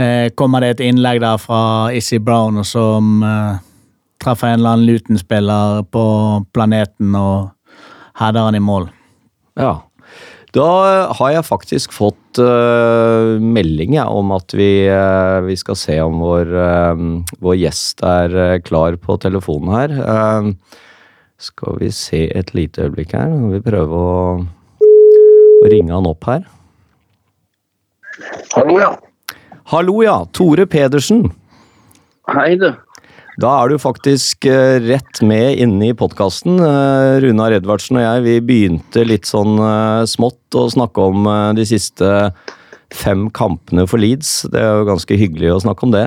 eh, 0.02 0.34
kommer 0.34 0.66
det 0.66 0.76
et 0.76 0.84
innlegg 0.88 1.22
der 1.22 1.38
fra 1.42 1.94
Issy 1.94 2.18
Brown 2.18 2.64
som 2.66 3.22
eh, 3.22 3.62
treffer 4.24 4.56
en 4.56 4.60
eller 4.60 4.74
annen 4.74 4.90
Luton-spiller 4.90 5.86
på 5.94 6.06
planeten 6.58 7.14
og 7.20 7.52
header 8.18 8.50
han 8.50 8.58
i 8.58 8.64
mål. 8.64 8.90
Ja. 9.60 9.85
Da 10.56 11.12
har 11.18 11.34
jeg 11.34 11.48
faktisk 11.50 11.92
fått 11.92 12.40
uh, 12.40 13.36
melding 13.44 13.98
ja, 13.98 14.06
om 14.08 14.32
at 14.36 14.56
vi, 14.56 14.88
uh, 14.88 15.44
vi 15.44 15.58
skal 15.60 15.76
se 15.76 15.98
om 16.00 16.22
vår, 16.24 16.52
uh, 16.56 17.02
vår 17.44 17.58
gjest 17.60 18.04
er 18.08 18.62
klar 18.64 18.96
på 18.96 19.18
telefonen 19.20 19.76
her. 19.76 19.96
Skal 21.36 21.82
vi 21.82 21.90
se 21.92 22.24
et 22.32 22.54
lite 22.56 22.86
øyeblikk 22.88 23.18
her. 23.18 23.34
Vi 23.52 23.60
prøve 23.66 24.00
å, 24.00 24.22
å 25.60 25.72
ringe 25.74 25.92
han 25.92 26.08
opp 26.08 26.24
her. 26.32 26.48
Hallo, 28.56 28.80
ja. 28.80 28.94
Hallo, 29.74 30.00
ja. 30.06 30.22
Tore 30.32 30.64
Pedersen. 30.72 31.26
Hei, 32.32 32.56
du. 32.62 32.70
Da 33.42 33.51
er 33.62 33.72
du 33.74 33.80
faktisk 33.82 34.46
eh, 34.48 34.77
rett 34.86 35.20
med 35.27 35.60
inne 35.60 35.89
i 35.92 35.96
podkasten. 35.98 36.56
Runar 37.24 37.56
Edvardsen 37.58 38.00
og 38.00 38.06
jeg 38.06 38.24
vi 38.24 38.36
begynte 38.48 39.04
litt 39.08 39.27
sånn 39.27 39.58
eh, 39.60 40.04
smått 40.08 40.56
å 40.56 40.68
snakke 40.72 41.04
om 41.12 41.27
eh, 41.27 41.50
de 41.58 41.65
siste 41.68 42.12
fem 42.96 43.25
kampene 43.36 43.84
for 43.92 44.00
Leeds. 44.00 44.46
Det 44.54 44.62
er 44.62 44.80
jo 44.80 44.88
ganske 44.88 45.18
hyggelig 45.20 45.51
å 45.58 45.63
snakke 45.65 45.88
om 45.88 45.92
det. 45.96 46.06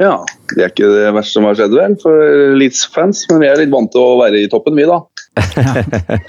Ja, 0.00 0.16
det 0.56 0.64
er 0.64 0.70
ikke 0.72 0.88
det 0.88 1.10
verste 1.12 1.36
som 1.36 1.44
har 1.46 1.58
skjedd, 1.58 1.74
vel, 1.76 1.94
for 2.00 2.54
Leeds-fans. 2.58 3.26
Men 3.30 3.42
vi 3.44 3.50
er 3.50 3.60
litt 3.60 3.72
vant 3.74 3.90
til 3.92 4.00
å 4.00 4.16
være 4.22 4.40
i 4.40 4.50
toppen, 4.50 4.78
vi, 4.80 4.88
da. 4.90 5.02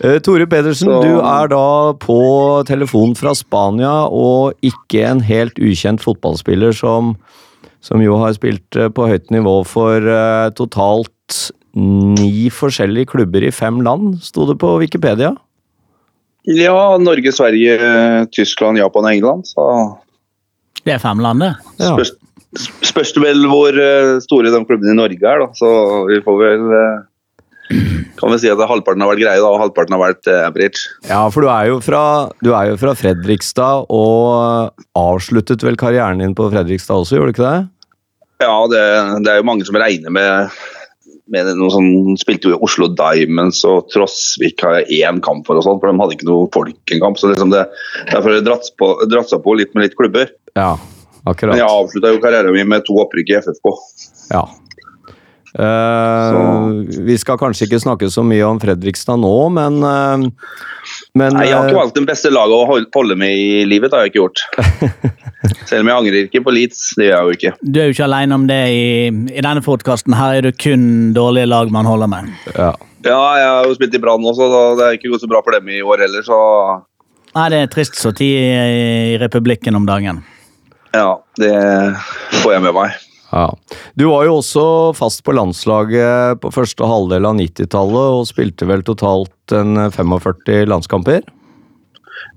Eh, 0.00 0.14
Tore 0.24 0.46
Pedersen, 0.48 0.88
Så- 0.88 1.02
du 1.04 1.18
er 1.20 1.50
da 1.52 1.92
på 2.00 2.14
telefon 2.64 3.10
fra 3.18 3.34
Spania, 3.36 4.06
og 4.08 4.54
ikke 4.64 5.02
en 5.04 5.20
helt 5.20 5.58
ukjent 5.60 6.00
fotballspiller 6.00 6.72
som, 6.72 7.10
som 7.84 8.02
jo 8.04 8.18
har 8.20 8.34
spilt 8.36 8.76
eh, 8.78 8.90
på 8.92 9.08
høyt 9.10 9.30
nivå 9.34 9.60
for 9.68 10.04
eh, 10.04 10.48
totalt 10.56 11.10
ni 11.74 12.50
forskjellige 12.50 13.12
klubber 13.12 13.44
i 13.46 13.52
fem 13.54 13.78
land, 13.86 14.18
sto 14.26 14.46
det 14.48 14.58
på 14.60 14.72
Wikipedia. 14.82 15.34
Ja, 16.50 16.96
Norge, 16.98 17.30
Sverige, 17.36 17.76
Tyskland, 18.34 18.80
Japan 18.80 19.06
og 19.06 19.12
England. 19.12 19.46
Så 19.46 19.66
Det 20.84 20.96
er 20.96 21.02
fem 21.02 21.20
land, 21.20 21.44
det. 21.44 21.52
Ja. 21.78 21.92
spørs, 21.94 22.14
spørs 22.88 23.12
det 23.14 23.22
vel 23.22 23.46
hvor 23.46 23.76
eh, 23.76 24.16
store 24.24 24.50
de 24.50 24.64
klubbene 24.66 24.96
i 24.96 24.98
Norge 24.98 25.20
er, 25.20 25.44
da. 25.44 25.50
Så 25.54 25.70
vi 26.10 26.18
får 26.24 26.40
vel 26.40 26.66
Kan 28.20 28.34
vi 28.34 28.40
si 28.42 28.50
at 28.50 28.60
halvparten 28.66 29.04
har 29.04 29.12
vært 29.12 29.22
greie, 29.22 29.42
da, 29.42 29.50
og 29.50 29.62
halvparten 29.62 29.94
har 29.96 30.02
vært 30.02 30.30
eh, 30.30 30.42
average. 30.46 30.88
Ja, 31.08 31.22
for 31.32 31.46
du 31.46 31.50
er, 31.52 31.68
jo 31.70 31.78
fra, 31.84 32.02
du 32.44 32.50
er 32.56 32.72
jo 32.72 32.80
fra 32.80 32.96
Fredrikstad, 32.98 33.86
og 33.94 34.74
avsluttet 34.98 35.64
vel 35.66 35.78
karrieren 35.80 36.22
din 36.22 36.34
på 36.36 36.50
Fredrikstad 36.50 37.04
også, 37.04 37.18
gjorde 37.18 37.30
du 37.30 37.38
ikke 37.38 37.46
det? 37.46 37.62
Ja, 38.40 38.56
det, 38.72 38.84
det 39.24 39.32
er 39.32 39.40
jo 39.40 39.48
mange 39.48 39.66
som 39.68 39.78
regner 39.80 40.12
med 40.12 40.52
med 41.30 41.50
noe 41.58 41.70
sånn, 41.72 42.16
spilte 42.18 42.50
jo 42.50 42.56
i 42.56 42.64
Oslo 42.66 42.88
Diamonds 42.98 43.62
og 43.68 43.90
Trosvik 43.92 44.62
har 44.66 44.80
jeg 44.80 45.04
én 45.06 45.20
kamp 45.24 45.46
for, 45.46 45.58
og 45.58 45.66
sånt, 45.66 45.82
for 45.82 45.90
de 45.90 46.02
hadde 46.02 46.16
ikke 46.16 46.28
noe 46.28 46.48
folk 46.54 46.94
en 46.94 47.02
kamp. 47.04 47.20
så 47.20 47.30
liksom 47.30 47.52
det, 47.54 47.66
Derfor 48.10 48.32
har 48.32 48.40
det 48.40 48.46
dratt, 48.48 48.70
på, 48.80 48.88
dratt 49.10 49.30
seg 49.30 49.44
på 49.44 49.54
litt 49.58 49.76
med 49.76 49.86
litt 49.86 49.94
klubber. 49.98 50.32
Ja, 50.58 50.72
akkurat. 51.22 51.54
Men 51.54 51.62
jeg 51.62 51.70
avslutta 51.70 52.14
jo 52.14 52.22
karrieren 52.24 52.56
min 52.56 52.70
med 52.70 52.86
to 52.88 52.98
opprykk 53.04 53.30
i 53.30 53.38
FFK. 53.44 53.70
Ja. 54.32 54.42
Eh, 55.58 56.32
vi 57.02 57.16
skal 57.18 57.38
kanskje 57.40 57.66
ikke 57.66 57.80
snakke 57.82 58.10
så 58.12 58.22
mye 58.26 58.44
om 58.46 58.60
Fredrikstad 58.62 59.18
nå, 59.18 59.32
men, 59.50 59.80
uh, 59.82 60.52
men 61.18 61.34
Nei, 61.34 61.48
Jeg 61.48 61.56
har 61.56 61.64
eh, 61.64 61.72
ikke 61.72 61.80
valgt 61.80 61.98
den 61.98 62.06
beste 62.06 62.30
laget 62.30 62.54
å 62.54 62.78
holde 62.94 63.16
med 63.18 63.34
i 63.34 63.64
livet, 63.66 63.90
det 63.90 63.98
har 63.98 64.06
jeg 64.06 64.12
ikke 64.12 64.22
gjort. 64.22 64.44
Selv 65.70 65.82
om 65.82 65.90
jeg 65.90 65.96
angrer 65.96 66.28
ikke 66.28 66.44
på 66.46 66.54
Leeds, 66.54 66.84
det 67.00 67.08
gjør 67.08 67.16
jeg 67.16 67.26
jo 67.26 67.38
ikke. 67.38 67.54
Du 67.66 67.80
er 67.80 67.90
jo 67.90 67.96
ikke 67.96 68.06
alene 68.06 68.38
om 68.38 68.46
det 68.46 68.60
i, 68.76 68.86
i 69.10 69.42
denne 69.42 69.64
podkasten. 69.66 70.14
Her 70.14 70.38
er 70.38 70.46
det 70.46 70.54
kun 70.62 71.10
dårlige 71.16 71.50
lag 71.50 71.74
man 71.74 71.88
holder 71.88 72.14
med. 72.14 72.30
ja. 72.54 72.76
Ja, 73.00 73.16
jeg 73.32 73.48
har 73.48 73.64
jo 73.64 73.76
spilt 73.78 73.94
i 73.96 73.98
Brann 74.02 74.26
også, 74.28 74.44
så 74.52 74.58
det 74.76 74.84
er 74.84 74.96
ikke 74.98 75.08
gått 75.08 75.22
så 75.22 75.28
bra 75.30 75.40
for 75.40 75.56
dem 75.56 75.70
i 75.72 75.78
år 75.80 76.02
heller, 76.04 76.20
så 76.20 76.36
Nei, 77.30 77.46
det 77.48 77.60
er 77.62 77.70
trist 77.72 77.94
så 77.96 78.10
tid 78.12 78.34
i, 78.36 78.48
i 79.14 79.18
Republikken 79.22 79.78
om 79.78 79.86
dagen. 79.88 80.20
ja, 80.92 81.14
det 81.40 81.54
får 82.42 82.58
jeg 82.58 82.64
med 82.66 82.76
meg. 82.76 82.98
Ja. 83.30 83.46
Du 83.94 84.08
var 84.10 84.26
jo 84.26 84.38
også 84.40 84.64
fast 84.98 85.22
på 85.26 85.34
landslaget 85.36 86.40
på 86.42 86.50
første 86.54 86.86
halvdel 86.86 87.28
av 87.28 87.38
90-tallet, 87.38 88.16
og 88.18 88.28
spilte 88.30 88.68
vel 88.68 88.82
totalt 88.86 89.54
en 89.54 89.78
45 89.94 90.66
landskamper? 90.70 91.26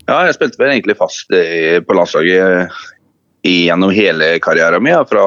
Ja, 0.07 0.25
jeg 0.27 0.35
spilte 0.38 0.59
vel 0.62 0.75
egentlig 0.75 0.97
fast 1.00 1.31
på 1.31 1.95
landslaget 1.97 2.69
gjennom 3.43 3.91
hele 3.91 4.38
karrieren 4.43 4.83
min. 4.83 4.95
Fra 5.09 5.25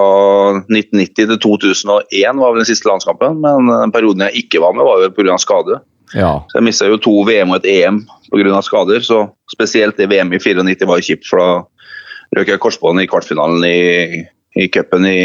1990 0.70 1.28
til 1.32 1.40
2001 1.42 2.40
var 2.40 2.54
vel 2.54 2.62
den 2.62 2.68
siste 2.68 2.88
landskampen, 2.88 3.40
men 3.42 3.68
den 3.72 3.92
perioden 3.94 4.24
jeg 4.28 4.46
ikke 4.46 4.62
var 4.64 4.76
med, 4.76 4.86
var 4.88 5.02
vel 5.02 5.14
pga. 5.16 5.36
skade. 5.40 5.80
Ja. 6.14 6.38
Så 6.48 6.60
jeg 6.60 6.68
mista 6.68 6.88
jo 6.88 7.00
to 7.02 7.18
VM 7.26 7.52
og 7.52 7.60
et 7.60 7.70
EM 7.72 8.04
pga. 8.30 8.62
skader, 8.62 9.02
så 9.04 9.26
spesielt 9.52 9.98
det 9.98 10.08
VM 10.12 10.32
i 10.32 10.40
94 10.40 10.88
var 10.88 11.04
kjipt, 11.04 11.26
for 11.28 11.42
da 11.42 12.40
røk 12.40 12.48
jeg 12.48 12.62
korsbåndet 12.62 13.06
i 13.06 13.10
kvartfinalen 13.10 13.64
i, 13.68 14.24
i 14.56 14.68
cupen 14.72 15.06
i 15.08 15.18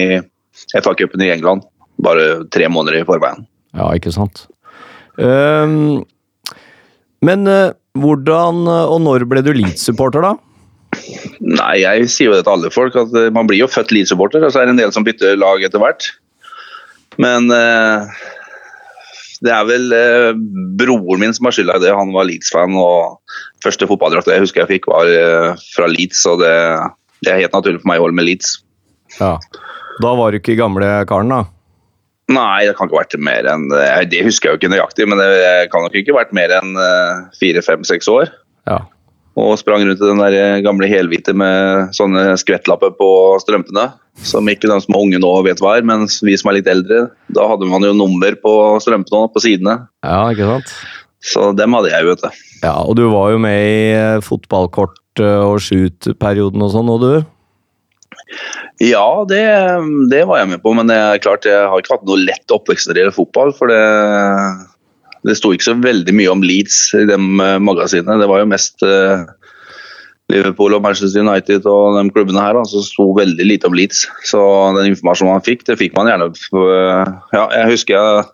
FA-cupen 0.75 1.23
i 1.23 1.31
England. 1.33 1.65
Bare 2.01 2.43
tre 2.53 2.67
måneder 2.71 3.01
i 3.01 3.07
forveien. 3.07 3.45
Ja, 3.77 3.91
ikke 3.95 4.13
sant. 4.13 4.45
Um, 5.17 6.03
men 7.25 7.45
uh, 7.47 7.71
hvordan 7.99 8.65
eh, 8.71 8.91
og 8.91 9.01
når 9.03 9.27
ble 9.29 9.43
du 9.45 9.51
Leeds-supporter, 9.55 10.23
da? 10.23 10.35
Nei, 11.41 11.81
jeg 11.81 12.07
sier 12.11 12.29
jo 12.29 12.35
det 12.35 12.45
til 12.45 12.53
alle 12.55 12.71
folk, 12.73 12.95
at 12.99 13.15
eh, 13.17 13.31
man 13.33 13.49
blir 13.49 13.61
jo 13.61 13.71
født 13.71 13.91
Leeds-supporter, 13.95 14.43
og 14.45 14.53
så 14.53 14.61
er 14.61 14.69
det 14.69 14.75
en 14.75 14.83
del 14.83 14.93
som 14.95 15.05
bytter 15.07 15.39
lag 15.39 15.63
etter 15.65 15.81
hvert. 15.81 16.07
Men 17.21 17.51
uh, 17.51 18.07
det 19.43 19.51
er 19.51 19.67
vel 19.67 19.91
uh, 19.91 20.31
broren 20.79 21.21
min 21.21 21.35
som 21.35 21.49
har 21.49 21.57
skylda 21.57 21.77
i 21.81 21.85
det. 21.85 21.93
Han 21.97 22.15
var 22.15 22.29
Leeds-fan, 22.29 22.79
og 22.79 23.19
første 23.63 23.89
fotballdrakt 23.89 24.31
jeg 24.31 24.45
husker 24.45 24.63
jeg 24.63 24.77
fikk, 24.77 24.89
var 24.91 25.11
fra 25.75 25.91
Leeds, 25.91 26.23
og 26.31 26.41
det, 26.41 26.55
det 27.25 27.33
er 27.33 27.43
helt 27.43 27.57
naturlig 27.57 27.83
for 27.83 27.91
meg 27.91 28.01
å 28.01 28.07
holde 28.07 28.17
med 28.17 28.29
Leeds. 28.31 28.55
Ja. 29.19 29.35
Da 30.01 30.13
var 30.17 30.31
du 30.31 30.39
ikke 30.39 30.59
gamle 30.59 30.89
karen, 31.09 31.33
da? 31.33 31.43
Nei, 32.31 32.63
det 32.67 32.77
kan 32.77 32.87
ikke 32.87 32.95
ha 32.95 33.03
vært 33.03 33.17
mer 33.19 33.47
enn 33.49 33.65
eh, 33.75 34.03
Det 34.07 34.21
husker 34.23 34.47
jeg 34.47 34.55
jo 34.55 34.59
ikke 34.61 34.71
nøyaktig, 34.71 35.07
men 35.09 35.19
det 35.19 35.67
kan 35.73 35.83
nok 35.83 35.97
ikke 35.97 36.13
ha 36.13 36.21
vært 36.21 36.35
mer 36.37 36.53
enn 36.61 36.77
eh, 36.79 37.23
fire, 37.39 37.63
fem, 37.65 37.83
seks 37.87 38.07
år. 38.11 38.31
Ja. 38.69 38.83
Og 39.39 39.55
sprang 39.59 39.83
rundt 39.87 40.01
i 40.01 40.07
den 40.07 40.19
der 40.19 40.61
gamle 40.63 40.89
helhvite 40.91 41.33
med 41.37 41.91
sånne 41.95 42.35
skvettlapper 42.39 42.93
på 42.97 43.09
strømpene. 43.43 43.89
Som 44.27 44.49
ikke 44.51 44.67
de 44.67 44.75
som 44.83 44.95
er 44.95 45.03
unge 45.05 45.21
nå 45.23 45.29
vet 45.47 45.61
hva 45.63 45.77
er, 45.79 45.85
men 45.87 46.03
vi 46.03 46.35
som 46.37 46.51
er 46.51 46.59
litt 46.59 46.69
eldre, 46.69 47.05
da 47.31 47.45
hadde 47.47 47.69
man 47.71 47.85
jo 47.87 47.93
nummer 47.95 48.35
på 48.43 48.53
strømpene 48.83 49.23
og 49.23 49.31
på 49.35 49.43
sidene. 49.43 49.77
Ja, 50.03 50.25
ikke 50.33 50.49
sant? 50.49 50.73
Så 51.23 51.51
dem 51.55 51.77
hadde 51.77 51.93
jeg, 51.93 52.07
vet 52.09 52.25
du. 52.25 52.41
Ja, 52.61 52.75
og 52.83 52.97
du 52.99 53.05
var 53.13 53.31
jo 53.33 53.39
med 53.41 53.55
i 53.55 53.77
eh, 53.95 54.23
fotballkort 54.25 55.21
eh, 55.23 55.43
og 55.45 55.61
shoot-perioden 55.63 56.65
og 56.65 56.73
sånn, 56.73 56.91
og 56.91 57.05
du? 57.05 57.13
Ja, 58.81 59.25
det, 59.29 59.43
det 60.09 60.23
var 60.29 60.41
jeg 60.41 60.51
med 60.53 60.63
på, 60.63 60.73
men 60.77 60.89
det 60.89 60.97
er 60.97 61.21
klart 61.21 61.45
jeg 61.45 61.67
har 61.69 61.81
ikke 61.81 61.97
hatt 61.97 62.07
noe 62.07 62.21
lett 62.21 62.53
oppvekst 62.53 62.89
når 62.89 62.97
det 62.97 63.03
gjelder 63.03 63.17
fotball. 63.17 63.53
For 63.57 63.69
det, 63.69 63.81
det 65.27 65.37
sto 65.37 65.53
ikke 65.53 65.69
så 65.69 65.77
veldig 65.77 66.15
mye 66.17 66.31
om 66.33 66.41
Leeds 66.45 66.87
i 66.97 67.05
de 67.09 67.19
eh, 67.19 67.59
magasinene. 67.61 68.17
Det 68.21 68.29
var 68.31 68.41
jo 68.41 68.49
mest 68.49 68.85
eh, 68.87 69.27
Liverpool 70.31 70.75
og 70.75 70.83
Manchester 70.83 71.23
United 71.25 71.65
og 71.69 71.97
de 71.97 72.03
klubbene 72.13 72.43
her 72.43 72.57
som 72.69 72.83
sto 72.85 73.07
veldig 73.17 73.45
lite 73.47 73.69
om 73.69 73.75
Leeds. 73.77 74.05
Så 74.27 74.41
den 74.77 74.91
informasjonen 74.93 75.35
man 75.35 75.45
fikk, 75.45 75.65
det 75.67 75.77
fikk 75.81 75.95
man 75.97 76.09
gjerne 76.09 76.31
eh, 76.31 77.13
Ja, 77.35 77.45
jeg 77.59 77.71
husker 77.75 77.97
jeg, 77.97 78.27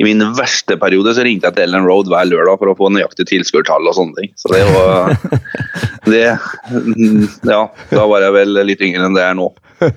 i 0.00 0.08
min 0.08 0.24
verste 0.38 0.78
periode 0.80 1.14
så 1.16 1.26
ringte 1.26 1.50
jeg 1.50 1.58
til 1.58 1.68
Ellen 1.68 1.88
Road 1.88 2.10
hver 2.10 2.28
lørdag 2.30 2.60
for 2.62 2.72
å 2.72 2.76
få 2.78 2.92
nøyaktig 2.94 3.28
tilskuertall 3.32 3.90
og 3.90 3.98
sånne 3.98 4.20
ting. 4.20 4.34
Så 4.40 4.52
det 4.54 4.64
var 4.72 5.12
det, 6.06 6.38
Ja, 7.44 7.62
da 7.90 8.06
var 8.08 8.24
jeg 8.24 8.36
vel 8.36 8.60
litt 8.66 8.82
yngre 8.84 9.06
enn 9.06 9.16
det 9.16 9.24
jeg 9.24 9.34
er 9.34 9.40
nå. 9.40 9.50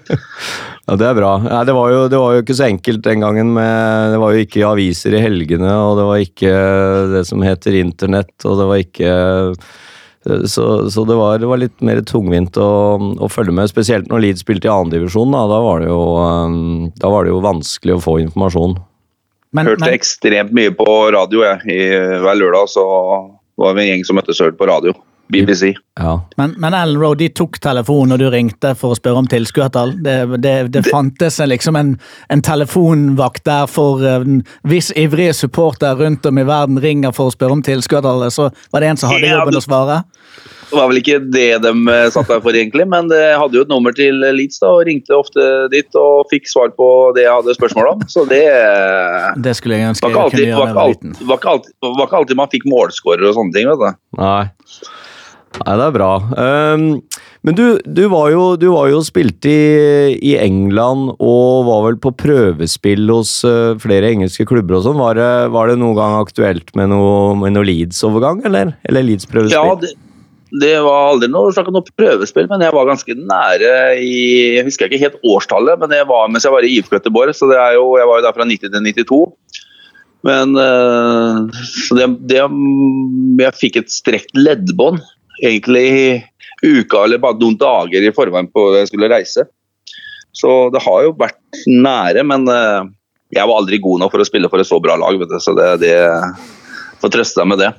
Ja, 0.84 0.98
Det 1.00 1.06
er 1.08 1.16
bra. 1.16 1.38
Nei, 1.40 1.62
det, 1.64 1.74
var 1.78 1.94
jo, 1.94 2.00
det 2.12 2.20
var 2.20 2.34
jo 2.36 2.42
ikke 2.44 2.58
så 2.58 2.66
enkelt 2.68 3.06
den 3.06 3.24
gangen. 3.24 3.54
Med, 3.56 4.12
det 4.12 4.20
var 4.20 4.36
jo 4.36 4.44
ikke 4.44 4.66
aviser 4.68 5.16
i 5.16 5.22
helgene, 5.24 5.72
og 5.80 5.96
det 6.00 6.08
var 6.10 6.24
ikke 6.26 6.54
det 7.14 7.24
som 7.30 7.46
heter 7.46 7.78
internett, 7.80 8.36
og 8.44 8.60
det 8.60 8.68
var 8.68 8.84
ikke 8.84 9.16
Så, 10.24 10.66
så 10.88 11.04
det, 11.04 11.16
var, 11.20 11.40
det 11.40 11.48
var 11.52 11.60
litt 11.60 11.82
mer 11.84 12.00
tungvint 12.08 12.56
å, 12.56 12.96
å 13.20 13.28
følge 13.28 13.52
med, 13.56 13.68
spesielt 13.68 14.08
når 14.08 14.22
Leeds 14.24 14.44
spilte 14.46 14.70
i 14.70 14.72
andredivisjon. 14.72 15.36
Da, 15.36 15.42
da, 15.52 15.60
var 15.64 15.84
det 15.84 15.90
jo, 15.90 16.02
um, 16.20 16.92
da 16.96 17.12
var 17.12 17.26
det 17.26 17.34
jo 17.34 17.42
vanskelig 17.44 17.98
å 17.98 18.04
få 18.04 18.18
informasjon. 18.24 18.78
Men, 19.54 19.68
Hørte 19.68 19.84
men, 19.84 19.98
ekstremt 19.98 20.56
mye 20.56 20.72
på 20.76 20.88
radio 21.16 21.44
jeg. 21.44 21.68
I, 21.68 21.82
hver 22.24 22.40
lørdag 22.40 22.72
så 22.72 22.86
var 23.60 23.76
vi 23.76 23.84
en 23.84 23.92
gjeng 23.92 24.08
som 24.08 24.18
møttes 24.18 24.40
hørt 24.42 24.56
på 24.60 24.68
radio. 24.68 24.96
BBC. 25.34 25.74
Ja. 26.00 26.14
men, 26.40 26.56
men 26.58 26.74
Ellen 26.74 26.98
Roe 27.02 27.16
de 27.20 27.28
tok 27.30 27.60
telefonen 27.62 28.14
når 28.16 28.22
du 28.24 28.30
ringte 28.34 28.72
for 28.80 28.94
å 28.96 28.98
spørre 28.98 29.22
om 29.22 29.28
tilskuertall. 29.30 29.92
Det, 30.06 30.16
det, 30.42 30.54
det 30.74 30.86
fantes 30.88 31.40
en- 31.44 31.52
liksom 31.52 31.76
en, 31.78 31.92
en 32.34 32.42
telefonvakt 32.46 33.44
der 33.46 33.68
for 33.70 34.02
eh, 34.08 34.26
hvis 34.70 34.90
ivrige 34.98 35.36
supportere 35.38 35.96
rundt 36.02 36.26
om 36.26 36.40
i 36.42 36.48
verden 36.48 36.80
ringer 36.82 37.14
for 37.14 37.30
å 37.30 37.36
spørre 37.36 37.58
om 37.60 37.62
tilskuertallet, 37.66 38.34
så 38.34 38.50
var 38.74 38.82
det 38.86 38.94
en 38.94 38.98
som 39.04 39.14
hadde 39.14 39.30
Ja, 39.30 39.40
jobben 39.44 39.60
å 39.60 39.64
svare. 39.66 40.02
Det 40.74 40.80
var 40.80 40.88
vel 40.90 40.98
ikke 41.04 41.20
det 41.30 41.44
de 41.62 41.72
eh, 41.94 42.08
satt 42.10 42.32
der 42.32 42.40
for 42.42 42.56
egentlig, 42.58 42.88
men 42.90 43.06
det 43.12 43.22
hadde 43.38 43.60
jo 43.60 43.62
et 43.68 43.70
nummer 43.70 43.94
til 43.94 44.18
Leeds 44.34 44.58
da, 44.64 44.72
og 44.74 44.88
ringte 44.90 45.14
ofte 45.14 45.44
dit 45.70 46.00
og 46.02 46.24
fikk 46.32 46.50
svar 46.50 46.72
på 46.74 46.88
det 47.14 47.28
jeg 47.28 47.36
hadde 47.36 47.54
spørsmål 47.60 47.92
om. 47.92 48.02
Så 48.10 48.26
det 48.32 48.42
eh, 48.50 49.30
Det 49.46 49.54
skulle 49.60 49.78
jeg 49.78 49.92
ønske 49.94 50.10
jeg 50.10 50.18
kunne 50.18 50.48
gjøre 50.48 50.66
da 50.66 50.72
jeg 50.72 50.80
var 50.80 50.90
liten. 50.90 51.14
alltid, 51.14 51.30
var 51.30 51.38
ikke 51.44 51.94
var 52.02 52.08
ikke 52.10 52.20
alltid 52.24 52.42
man 52.42 52.52
fikk 52.56 52.66
målskårer 52.74 53.30
og 53.30 53.38
sånne 53.38 53.54
ting. 53.60 53.70
vet 53.70 53.84
du. 53.86 54.02
Nei. 54.24 54.48
Nei, 55.54 55.76
det 55.80 55.86
er 55.86 55.94
bra. 55.96 56.12
Um, 56.34 56.86
men 57.46 57.58
du, 57.58 57.66
du 57.86 58.04
var 58.12 58.32
jo, 58.34 58.46
du 58.60 58.70
var 58.74 58.90
jo 58.90 59.02
spilt 59.06 59.46
i, 59.48 59.58
i 60.18 60.34
England 60.42 61.14
og 61.18 61.68
var 61.68 61.84
vel 61.88 62.00
på 62.02 62.14
prøvespill 62.24 63.06
hos 63.14 63.36
uh, 63.48 63.76
flere 63.84 64.10
engelske 64.14 64.48
klubber 64.50 64.80
og 64.80 64.88
sånn. 64.88 65.02
Var, 65.02 65.22
var 65.54 65.70
det 65.70 65.78
noen 65.82 66.00
gang 66.00 66.18
aktuelt 66.22 66.74
med 66.80 66.92
noe, 66.94 67.36
noe 67.38 67.68
Leeds-overgang, 67.70 68.42
eller? 68.50 68.74
Eller 68.90 69.06
Leeds-prøvespill? 69.08 69.54
Ja, 69.54 69.78
det, 69.80 69.94
det 70.62 70.74
var 70.86 71.14
aldri 71.14 71.30
noe, 71.34 71.54
snakk 71.54 71.72
om 71.72 71.80
noe 71.80 71.96
prøvespill, 71.98 72.46
men 72.52 72.62
jeg 72.62 72.76
var 72.76 72.86
ganske 72.86 73.16
nære 73.18 73.74
i 73.98 74.18
Jeg 74.60 74.66
husker 74.68 74.90
ikke 74.90 75.02
helt 75.02 75.24
årstallet, 75.26 75.80
men 75.82 75.96
jeg 75.96 76.06
var 76.10 76.30
mens 76.30 76.46
jeg 76.46 76.54
var 76.54 76.66
i 76.66 76.76
IFK 76.78 77.00
Göteborg, 77.00 77.34
så 77.34 77.50
jo, 77.50 77.88
jeg 77.98 78.10
var 78.10 78.20
jo 78.20 78.26
der 78.28 78.36
fra 78.36 78.46
90 78.46 78.70
til 78.70 78.92
92. 79.02 79.22
Men 80.24 80.54
eh, 80.56 81.64
så 81.68 81.98
det, 81.98 82.06
det 82.30 82.38
Jeg 83.42 83.58
fikk 83.60 83.82
et 83.82 83.92
strekt 83.92 84.38
leddbånd 84.38 85.02
egentlig 85.42 86.24
uka 86.64 87.04
eller 87.04 87.22
bare 87.22 87.40
noen 87.40 87.58
dager 87.60 88.06
i 88.06 88.14
forveien 88.16 88.50
på 88.52 88.70
jeg 88.78 88.90
skulle 88.92 89.12
reise. 89.12 89.46
Så 90.34 90.50
det 90.74 90.82
har 90.82 91.06
jo 91.06 91.14
vært 91.20 91.64
nære, 91.70 92.24
men 92.26 92.48
eh, 92.50 92.90
jeg 93.38 93.50
var 93.50 93.60
aldri 93.60 93.80
god 93.84 94.02
nok 94.02 94.14
for 94.16 94.24
å 94.24 94.28
spille 94.28 94.50
for 94.50 94.62
et 94.62 94.70
så 94.70 94.80
bra 94.82 94.98
lag, 94.98 95.18
vet 95.20 95.30
du. 95.30 95.38
Så 95.42 95.54
det, 95.58 95.70
det 95.84 95.96
får 97.04 97.14
trøste 97.14 97.42
deg 97.42 97.52
med 97.52 97.62
det. 97.62 97.72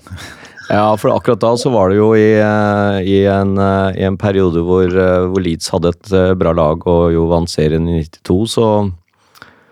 Ja, 0.70 0.86
for 0.96 1.12
akkurat 1.12 1.42
da 1.42 1.50
så 1.60 1.68
var 1.74 1.90
det 1.90 1.98
jo 1.98 2.12
i, 2.16 2.28
eh, 2.40 2.98
i, 3.02 3.18
en, 3.28 3.56
eh, 3.60 3.98
i 4.00 4.06
en 4.06 4.18
periode 4.20 4.62
hvor, 4.64 4.86
hvor 4.86 5.42
Leeds 5.44 5.72
hadde 5.74 5.92
et 5.92 6.12
bra 6.40 6.54
lag 6.56 6.86
og 6.88 7.08
jo 7.12 7.26
vant 7.32 7.50
serien 7.50 7.88
i 7.90 8.04
92, 8.06 8.38
så 8.54 8.68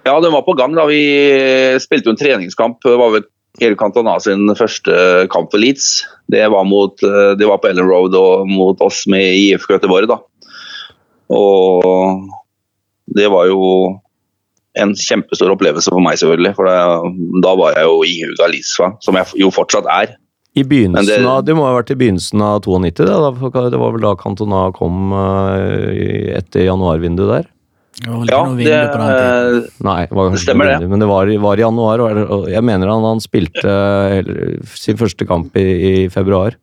Ja, 0.02 0.16
den 0.18 0.34
var 0.34 0.42
på 0.42 0.56
gang 0.58 0.74
da. 0.74 0.88
Vi 0.90 0.98
spilte 1.78 2.10
jo 2.10 2.16
en 2.16 2.18
treningskamp. 2.18 2.80
Det 2.82 2.98
var 2.98 3.14
vel 3.14 3.28
Erik 3.60 3.78
Cantona 3.80 4.14
sin 4.22 4.48
første 4.56 4.94
kamp 5.32 5.50
for 5.52 5.60
Leeds. 5.60 6.06
Det 6.32 6.44
var, 6.52 6.64
mot, 6.64 7.02
eh, 7.04 7.34
det 7.36 7.48
var 7.48 7.60
på 7.60 7.68
Ellen 7.68 7.88
Road 7.88 8.16
og 8.16 8.48
mot 8.48 8.80
oss 8.80 9.04
med 9.10 9.34
IFK 9.36 9.76
Göteborg, 9.76 10.08
da. 10.08 10.18
Og 11.32 12.30
det 13.12 13.28
var 13.32 13.50
jo 13.50 13.60
en 14.80 14.94
kjempestor 14.96 15.52
opplevelse 15.52 15.92
for 15.92 16.00
meg, 16.00 16.16
selvfølgelig. 16.20 16.54
For 16.56 16.68
det, 16.68 17.12
da 17.44 17.54
var 17.60 17.76
jeg 17.76 17.88
jo 17.90 18.00
ihuga 18.08 18.48
Leeds-fan, 18.48 18.96
som 19.04 19.20
jeg 19.20 19.42
jo 19.44 19.52
fortsatt 19.52 19.88
er. 19.92 20.16
I 20.56 20.64
begynnelsen 20.68 21.08
det- 21.08 21.28
av, 21.28 21.44
det 21.44 21.56
må 21.56 21.64
ha 21.64 21.76
vært 21.76 21.92
i 21.92 21.96
begynnelsen 21.96 22.40
av 22.44 22.60
92, 22.64 23.04
det, 23.08 23.70
det 23.72 23.80
var 23.80 23.92
vel 23.92 24.04
da 24.04 24.14
Cantona 24.20 24.66
kom 24.76 25.12
eh, 25.12 26.36
etter 26.40 26.68
januarvinduet 26.68 27.36
der? 27.36 27.51
Ja, 28.02 28.42
det, 28.56 28.66
tiden. 28.66 29.62
Nei, 29.86 30.00
det 30.10 30.40
Stemmer 30.42 30.72
det. 30.72 30.88
men 30.90 30.98
det 31.02 31.08
var, 31.08 31.28
i- 31.30 31.38
var 31.38 31.56
i 31.60 31.64
januar, 31.64 32.02
og 32.02 32.48
jeg 32.50 32.62
mener 32.66 32.90
han, 32.90 33.04
han 33.06 33.20
spilte 33.22 33.62
eh, 34.18 34.58
sin 34.74 34.98
første 34.98 35.26
kamp 35.28 35.56
i, 35.56 35.66
i 35.92 36.08
februar. 36.10 36.56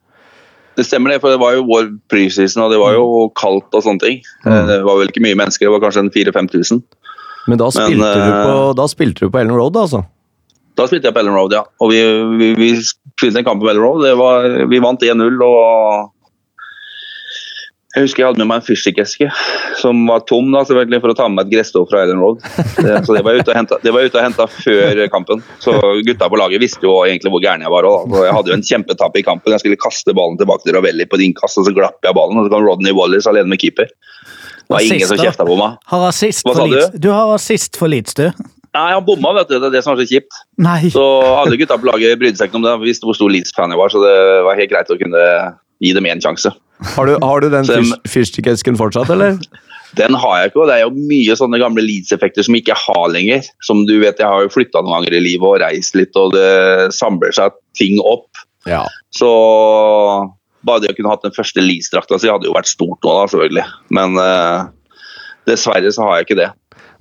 det 0.75 0.85
stemmer 0.87 1.11
det, 1.11 1.21
for 1.23 1.29
det 1.33 1.39
var 1.41 1.55
jo 1.57 1.63
vår 1.67 1.89
preseason, 2.11 2.63
og 2.63 2.71
det 2.71 2.79
var 2.79 2.93
jo 2.95 3.07
kaldt 3.35 3.73
og 3.75 3.83
sånne 3.83 3.99
ting. 4.03 4.21
Mm. 4.45 4.67
Det 4.69 4.77
var 4.87 4.99
vel 5.01 5.09
ikke 5.11 5.23
mye 5.25 5.35
mennesker, 5.39 5.67
det 5.67 5.73
var 5.75 5.83
kanskje 5.83 6.05
en 6.05 6.11
4000-5000. 6.13 6.83
Men 7.49 7.57
da 7.59 7.67
spilte, 7.73 8.13
du, 8.13 8.29
eh, 8.29 8.45
på, 8.45 8.55
da 8.77 8.85
spilte 8.91 9.25
du 9.25 9.29
på 9.33 9.39
Ellen 9.41 9.55
Road, 9.57 9.75
altså? 9.79 10.03
Da 10.79 10.85
spilte 10.87 11.09
jeg 11.09 11.15
på 11.15 11.19
Ellen 11.23 11.35
Road, 11.35 11.51
ja. 11.55 11.63
Og 11.83 11.91
vi, 11.91 11.99
vi, 12.39 12.53
vi 12.55 12.69
spilte 12.83 13.41
en 13.41 13.47
kamp 13.47 13.59
på 13.63 13.67
Ellen 13.71 13.83
Road. 13.83 14.03
Det 14.05 14.13
var, 14.19 14.45
vi 14.71 14.79
vant 14.83 15.01
1-0 15.03 15.41
og 15.43 16.11
jeg 17.95 18.03
husker 18.05 18.21
jeg 18.21 18.27
hadde 18.29 18.41
med 18.43 18.47
meg 18.51 18.59
en 18.59 18.65
fyrstikkeske 18.67 19.27
som 19.79 20.01
var 20.05 20.19
tom 20.29 20.51
da, 20.53 20.61
selvfølgelig 20.67 20.99
for 21.01 21.09
å 21.13 21.15
ta 21.17 21.25
med 21.29 21.39
meg 21.39 21.47
et 21.47 21.53
gressstå 21.55 21.81
fra 21.89 22.03
Island 22.05 22.21
Road. 22.21 22.43
Så 23.07 23.15
det 23.15 23.23
var 23.25 23.33
jeg 23.33 23.41
ute 23.41 23.53
og 23.53 23.57
henta- 23.57 23.79
det 23.81 23.93
var 23.95 24.03
jeg 24.03 24.11
ute 24.11 24.19
og 24.19 24.25
henta 24.27 24.45
før 24.53 25.01
kampen. 25.15 25.41
Så 25.63 25.73
gutta 26.05 26.29
på 26.29 26.37
laget 26.37 26.61
visste 26.61 26.85
jo 26.85 26.99
egentlig 27.07 27.31
hvor 27.33 27.41
gæren 27.41 27.65
jeg 27.65 27.73
var. 27.73 27.87
Også. 27.89 28.21
Jeg 28.27 28.35
hadde 28.37 28.51
jo 28.53 28.57
en 28.59 28.65
kjempetapp 28.69 29.17
i 29.17 29.23
kampen. 29.25 29.55
Jeg 29.55 29.63
skulle 29.63 29.79
kaste 29.81 30.13
ballen 30.13 30.37
tilbake 30.37 30.67
til 30.67 30.77
Ravelli 30.77 31.07
på 31.09 31.17
et 31.17 31.25
innkast, 31.31 31.57
og 31.57 31.65
så 31.65 31.73
glapp 31.73 31.97
jeg 32.05 32.13
ballen. 32.19 32.37
Og 32.37 32.45
så 32.45 32.53
kom 32.53 32.67
Rodney 32.69 32.93
Wallis 32.93 33.25
alene 33.31 33.49
med 33.49 33.61
keeper. 33.63 33.89
Det 33.89 34.75
var 34.75 34.85
ingen 34.85 35.09
som 35.09 35.17
kjefta 35.25 35.49
på 35.49 35.57
meg. 35.57 35.81
Har 35.89 36.07
assist 36.11 36.45
Hva 36.45 36.53
sa 36.59 36.69
du? 36.69 36.99
Du 37.01 37.09
har 37.09 37.33
assist 37.33 37.79
for 37.81 37.89
Leeds, 37.89 38.13
du. 38.13 38.27
Nei, 38.77 38.85
han 38.93 39.01
bomma, 39.01 39.33
vet 39.39 39.49
du. 39.49 39.57
Det 39.57 39.65
er 39.71 39.77
det 39.79 39.83
som 39.83 39.95
er 39.97 40.03
så 40.03 40.05
kjipt. 40.11 40.29
Nei. 40.61 40.91
Så 40.93 41.01
alle 41.41 41.57
gutta 41.57 41.79
på 41.81 41.89
laget 41.89 42.19
brydde 42.21 42.37
seg 42.37 42.51
ikke 42.51 42.59
om 42.61 42.67
det. 42.69 42.75
Vi 42.85 42.91
visste 42.91 43.09
hvor 43.09 43.17
stor 43.17 43.33
Leeds-fan 43.33 43.73
jeg 43.73 43.81
var, 43.81 43.89
så 43.89 44.03
det 44.05 44.15
var 44.45 44.59
helt 44.61 44.69
greit 44.69 44.93
å 44.93 44.99
kunne 45.01 45.23
gi 45.81 45.93
dem 45.97 46.05
én 46.05 46.21
sjanse. 46.21 46.53
Har 46.95 47.09
du, 47.09 47.17
har 47.21 47.43
du 47.43 47.49
den 47.51 47.67
fyrstikkesken 48.07 48.77
fortsatt, 48.79 49.11
eller? 49.15 49.39
Den 49.97 50.13
har 50.13 50.35
jeg 50.37 50.51
ikke, 50.51 50.59
og 50.61 50.67
det 50.69 50.75
er 50.75 50.83
jo 50.83 51.07
mye 51.09 51.33
sånne 51.33 51.57
gamle 51.57 51.81
Leeds-effekter 51.81 52.45
som 52.45 52.53
jeg 52.53 52.61
ikke 52.61 52.75
har 52.77 53.07
lenger. 53.09 53.47
Som 53.65 53.87
du 53.89 53.95
vet, 54.03 54.19
jeg 54.21 54.29
har 54.29 54.43
jo 54.45 54.51
flytta 54.53 54.83
noen 54.83 54.99
ganger 54.99 55.15
i 55.17 55.21
livet 55.23 55.47
og 55.49 55.57
reist 55.63 55.97
litt, 55.97 56.13
og 56.13 56.35
det 56.35 56.91
samler 56.93 57.33
seg 57.33 57.55
ting 57.73 57.97
opp. 57.97 58.43
Ja. 58.69 58.83
Så 59.17 59.31
bare 60.61 60.83
det 60.83 60.93
å 60.93 60.97
kunne 60.97 61.13
hatt 61.13 61.25
den 61.25 61.33
første 61.33 61.63
Leeds-drakta 61.63 62.19
si 62.21 62.29
hadde 62.29 62.49
jo 62.49 62.53
vært 62.53 62.69
stort 62.69 63.01
nå, 63.01 63.09
da, 63.09 63.25
selvfølgelig. 63.31 63.65
Men 63.97 64.21
eh, 64.21 64.69
dessverre 65.49 65.93
så 65.95 66.05
har 66.05 66.19
jeg 66.19 66.29
ikke 66.29 66.41
det. 66.43 66.49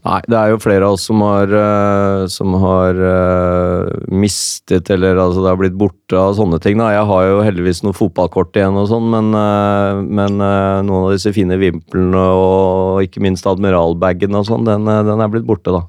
Nei, 0.07 0.19
det 0.31 0.37
er 0.39 0.53
jo 0.53 0.61
flere 0.63 0.87
av 0.87 0.95
oss 0.95 1.05
som 1.09 1.21
har, 1.27 1.51
eh, 1.51 2.25
som 2.31 2.53
har 2.63 3.01
eh, 3.03 3.89
mistet, 4.15 4.91
eller 4.95 5.19
altså 5.19 5.43
det 5.43 5.51
har 5.51 5.59
blitt 5.59 5.79
borte 5.79 6.15
av 6.17 6.37
sånne 6.39 6.61
ting. 6.63 6.79
Da. 6.79 6.93
Jeg 6.95 7.09
har 7.11 7.25
jo 7.27 7.41
heldigvis 7.43 7.83
noen 7.83 7.97
fotballkort 7.99 8.55
igjen 8.57 8.79
og 8.79 8.87
sånn, 8.93 9.09
men, 9.11 9.33
eh, 9.35 10.03
men 10.07 10.39
noen 10.39 11.09
av 11.09 11.17
disse 11.17 11.35
fine 11.35 11.59
vimplene 11.59 12.23
og 12.31 13.03
ikke 13.09 13.25
minst 13.27 13.49
admiralbagen 13.51 14.39
og 14.39 14.47
sånn, 14.47 14.69
den, 14.69 14.87
den 14.87 15.25
er 15.25 15.33
blitt 15.35 15.49
borte, 15.49 15.75
da. 15.75 15.83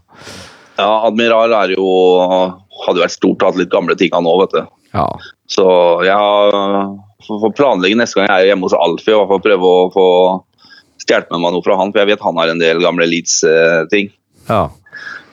Ja, 0.79 0.89
Admiral 1.05 1.53
er 1.53 1.75
jo 1.75 1.85
hadde 2.87 3.03
vært 3.03 3.13
stort 3.13 3.43
å 3.43 3.51
ha 3.51 3.59
litt 3.59 3.71
gamle 3.71 3.95
ting 3.99 4.13
av 4.15 4.25
nå, 4.25 4.33
vet 4.41 4.57
du. 4.57 4.75
Ja. 4.95 5.05
Så 5.51 5.65
jeg 6.07 6.15
har 6.17 6.55
for 7.27 7.51
å 7.51 7.55
planlegge 7.55 7.97
neste 7.99 8.17
gang 8.17 8.29
jeg 8.29 8.45
er 8.45 8.51
hjemme 8.53 8.65
hos 8.65 8.77
Alfie 8.77 9.13
i 9.13 9.17
hvert 9.17 9.29
fall 9.29 9.43
prøve 9.43 9.69
å 9.69 9.89
få 9.93 10.07
med 11.31 11.41
meg 11.41 11.55
noe 11.55 11.65
fra 11.65 11.77
han, 11.79 11.91
for 11.93 12.03
jeg 12.03 12.11
vet 12.13 12.21
han 12.27 12.37
har 12.37 12.51
en 12.53 12.61
del 12.61 12.83
gamle 12.83 13.07
Leeds-ting. 13.09 14.11
ja. 14.49 14.67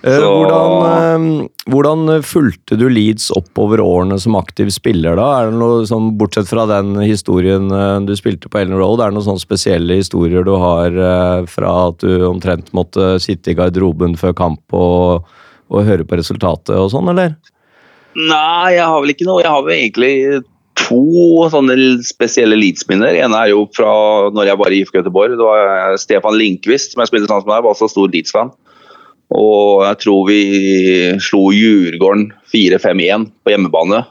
Eh, 0.04 0.12
Så- 0.20 0.28
Hvordan, 0.28 1.42
eh, 1.42 1.48
hvordan 1.72 2.22
fulgte 2.22 2.76
du 2.78 2.88
Leeds 2.88 3.30
oppover 3.34 3.78
årene 3.82 4.20
som 4.20 4.36
aktiv 4.36 4.70
spiller, 4.70 5.16
da? 5.16 5.40
Er 5.40 5.50
det 5.50 5.58
noe 5.58 5.82
sånn, 5.88 6.16
Bortsett 6.16 6.46
fra 6.46 6.66
den 6.66 6.94
historien 7.00 7.66
eh, 7.72 7.98
du 8.06 8.12
spilte 8.14 8.48
på 8.48 8.60
Ellen 8.60 8.76
Road, 8.78 9.00
er 9.00 9.10
det 9.10 9.16
noen 9.16 9.26
sånne 9.26 9.42
spesielle 9.42 9.96
historier 9.98 10.44
du 10.44 10.52
har 10.54 10.92
fra 11.46 11.88
at 11.88 11.98
du 11.98 12.20
omtrent 12.28 12.70
måtte 12.72 13.18
sitte 13.18 13.50
i 13.50 13.54
garderoben 13.58 14.14
før 14.16 14.36
kamp 14.36 14.60
og, 14.72 15.24
og 15.72 15.84
høre 15.84 16.04
på 16.06 16.20
resultatet 16.20 16.76
og 16.76 16.90
sånn, 16.92 17.08
eller? 17.10 17.34
Nei, 18.14 18.72
jeg 18.76 18.84
har 18.86 19.00
vel 19.00 19.10
ikke 19.10 19.26
noe. 19.26 19.42
Jeg 19.42 19.50
har 19.50 19.62
vel 19.66 19.74
egentlig 19.76 20.44
to 20.86 21.46
sånne 21.52 21.76
spesielle 22.06 22.58
Leeds-minner. 22.58 23.18
En 23.24 23.34
er 23.36 23.50
jo 23.52 23.66
fra 23.74 23.90
når 24.34 24.50
jeg 24.50 24.60
var 24.60 24.72
i 24.72 24.80
IFK 24.82 25.00
Göteborg. 25.00 25.34
Det 25.34 25.48
var 25.48 25.98
Stefan 26.00 26.38
Linkvist 26.38 26.94
som 26.94 27.02
jeg 27.02 27.10
spilte 27.10 27.30
sammen 27.30 27.48
med 27.50 27.66
var 27.66 27.74
også 27.74 27.90
stor 27.90 28.12
Leeds-fan. 28.12 28.52
Og 29.34 29.82
jeg 29.82 29.98
tror 30.04 30.28
vi 30.28 30.40
slo 31.22 31.48
Djurgården 31.54 32.28
4-5-1 32.52 33.26
på 33.42 33.54
hjemmebane. 33.54 34.04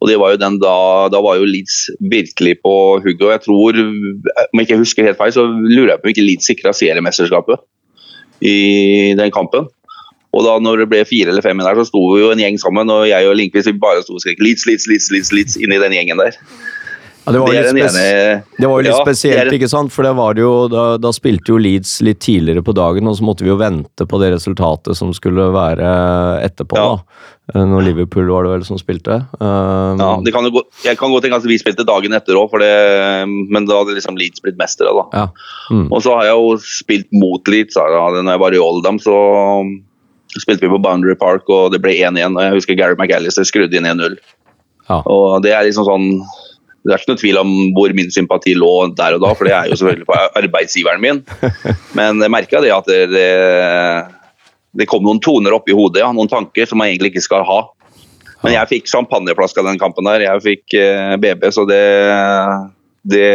Og 0.00 0.08
det 0.08 0.16
var 0.20 0.32
jo 0.32 0.40
den 0.40 0.56
da, 0.60 0.76
da 1.12 1.20
var 1.24 1.40
jo 1.40 1.48
Leeds 1.48 1.82
virkelig 2.12 2.56
på 2.64 2.74
hugget. 3.04 3.26
Og 3.26 3.34
jeg 3.34 3.44
tror, 3.44 3.80
om 3.80 4.60
jeg 4.60 4.68
ikke 4.68 4.80
husker 4.80 5.08
helt 5.08 5.20
feil, 5.20 5.34
så 5.36 5.44
lurer 5.48 5.94
jeg 5.94 6.00
på 6.00 6.08
om 6.08 6.14
ikke 6.14 6.24
Leeds 6.24 6.48
sikra 6.48 6.72
seriemesterskapet 6.76 7.60
i 8.40 9.12
den 9.16 9.32
kampen. 9.32 9.68
Og 10.30 10.44
da 10.46 10.58
når 10.62 10.84
det 10.84 10.90
ble 10.92 11.04
fire 11.08 11.32
eller 11.32 11.42
fem 11.42 11.58
der, 11.58 11.78
så 11.80 11.88
sto 11.88 12.02
vi 12.14 12.20
jo 12.22 12.30
en 12.30 12.38
gjeng 12.42 12.58
sammen, 12.62 12.90
og 12.92 13.08
jeg 13.10 13.26
og 13.26 13.34
Linkvist 13.38 13.72
bare 13.82 14.04
sto 14.06 14.14
og 14.14 14.22
skrek 14.22 14.42
Leeds, 14.42 14.66
Leeds, 14.68 14.86
Leeds, 14.90 15.08
Leeds, 15.10 15.32
Leeds 15.34 15.56
inni 15.58 15.80
den 15.82 15.96
gjengen 15.96 16.22
der. 16.22 16.38
Ja, 17.26 17.32
det 17.34 17.40
var, 17.42 17.52
Det 17.52 17.82
ene 17.84 18.42
det 18.56 18.66
var 18.66 18.78
jo 18.80 18.84
litt 18.86 18.94
Ja, 18.94 19.00
spesielt, 19.04 19.52
ikke 19.52 19.68
sant? 19.68 19.92
For 19.92 20.06
det 20.06 20.14
var 20.16 20.38
jo, 20.40 20.52
da, 20.72 20.84
da 20.96 21.10
spilte 21.12 21.52
jo 21.52 21.58
Leeds 21.60 21.98
litt 22.06 22.22
tidligere 22.24 22.62
på 22.64 22.72
dagen, 22.76 23.10
og 23.10 23.18
så 23.18 23.26
måtte 23.26 23.44
vi 23.44 23.50
jo 23.52 23.58
vente 23.60 24.06
på 24.08 24.20
det 24.22 24.32
resultatet 24.34 24.96
som 24.96 25.12
skulle 25.16 25.50
være 25.52 25.90
etterpå. 26.46 26.78
Ja. 26.80 26.94
da. 26.96 27.26
Eh, 27.52 27.66
Når 27.66 27.84
Liverpool 27.90 28.30
var 28.32 28.46
det 28.46 28.54
vel 28.54 28.64
som 28.64 28.80
spilte. 28.80 29.20
Um, 29.36 30.00
Ja, 30.00 30.10
det 30.24 30.32
kan 30.32 30.48
gå, 30.48 30.64
jeg 30.86 30.98
kan 30.98 31.12
godt 31.12 31.26
tenke 31.26 31.42
at 31.42 31.50
vi 31.50 31.60
spilte 31.60 31.86
dagen 31.86 32.16
etter 32.16 32.38
òg, 32.40 32.56
men 32.56 33.68
da 33.68 33.82
hadde 33.82 33.98
liksom 33.98 34.18
Leeds 34.18 34.40
blitt 34.40 34.58
mestere. 34.60 34.94
da. 34.96 35.06
ja. 35.12 35.28
Mm. 35.70 35.86
Og 35.92 36.00
så 36.02 36.16
har 36.16 36.30
jeg 36.30 36.38
jo 36.40 36.56
spilt 36.64 37.12
mot 37.12 37.46
Leeds. 37.46 37.76
da. 37.76 37.86
Når 38.16 38.32
jeg 38.32 38.44
var 38.46 38.56
i 38.56 38.64
Oldham, 38.64 38.98
så 38.98 39.18
spilte 40.36 40.66
vi 40.66 40.72
på 40.72 40.82
Boundary 40.82 41.16
Park, 41.18 41.48
og 41.50 41.72
det 41.74 41.80
ble 41.82 41.96
1-1. 41.98 42.36
og 42.36 42.44
Jeg 42.44 42.56
husker 42.58 42.78
Gary 42.78 42.98
McAllister 42.98 43.46
skrudde 43.48 43.76
inn 43.76 43.88
1-0. 43.88 44.14
Ja. 44.90 45.00
Og 45.04 45.42
det 45.44 45.54
er 45.54 45.66
liksom 45.66 45.88
sånn 45.88 46.12
det 46.80 46.94
er 46.94 47.02
ikke 47.02 47.12
noe 47.12 47.20
tvil 47.20 47.38
om 47.42 47.50
hvor 47.76 47.92
min 47.92 48.08
sympati 48.12 48.54
lå 48.56 48.70
der 48.96 49.18
og 49.18 49.20
da, 49.20 49.34
for 49.36 49.44
det 49.44 49.52
er 49.52 49.68
jo 49.68 49.76
selvfølgelig 49.76 50.06
på 50.08 50.16
arbeidsgiveren 50.40 51.02
min. 51.02 51.20
Men 51.98 52.22
jeg 52.24 52.32
merka 52.32 52.62
det 52.64 52.72
at 52.72 52.88
det, 52.88 53.02
det, 53.12 53.26
det 54.80 54.88
kom 54.88 55.04
noen 55.04 55.20
toner 55.20 55.52
opp 55.58 55.68
i 55.68 55.76
hodet, 55.76 56.00
ja, 56.00 56.08
noen 56.16 56.30
tanker 56.30 56.68
som 56.68 56.80
man 56.80 56.88
egentlig 56.88 57.12
ikke 57.12 57.26
skal 57.26 57.44
ha. 57.44 57.60
Men 58.40 58.56
jeg 58.56 58.70
fikk 58.70 58.88
champagneflaske 58.88 59.60
av 59.60 59.68
den 59.68 59.80
kampen 59.80 60.08
der. 60.08 60.24
Jeg 60.24 60.44
fikk 60.46 60.76
eh, 60.80 61.16
BB, 61.20 61.50
så 61.52 61.66
det, 61.68 61.84
det 63.12 63.28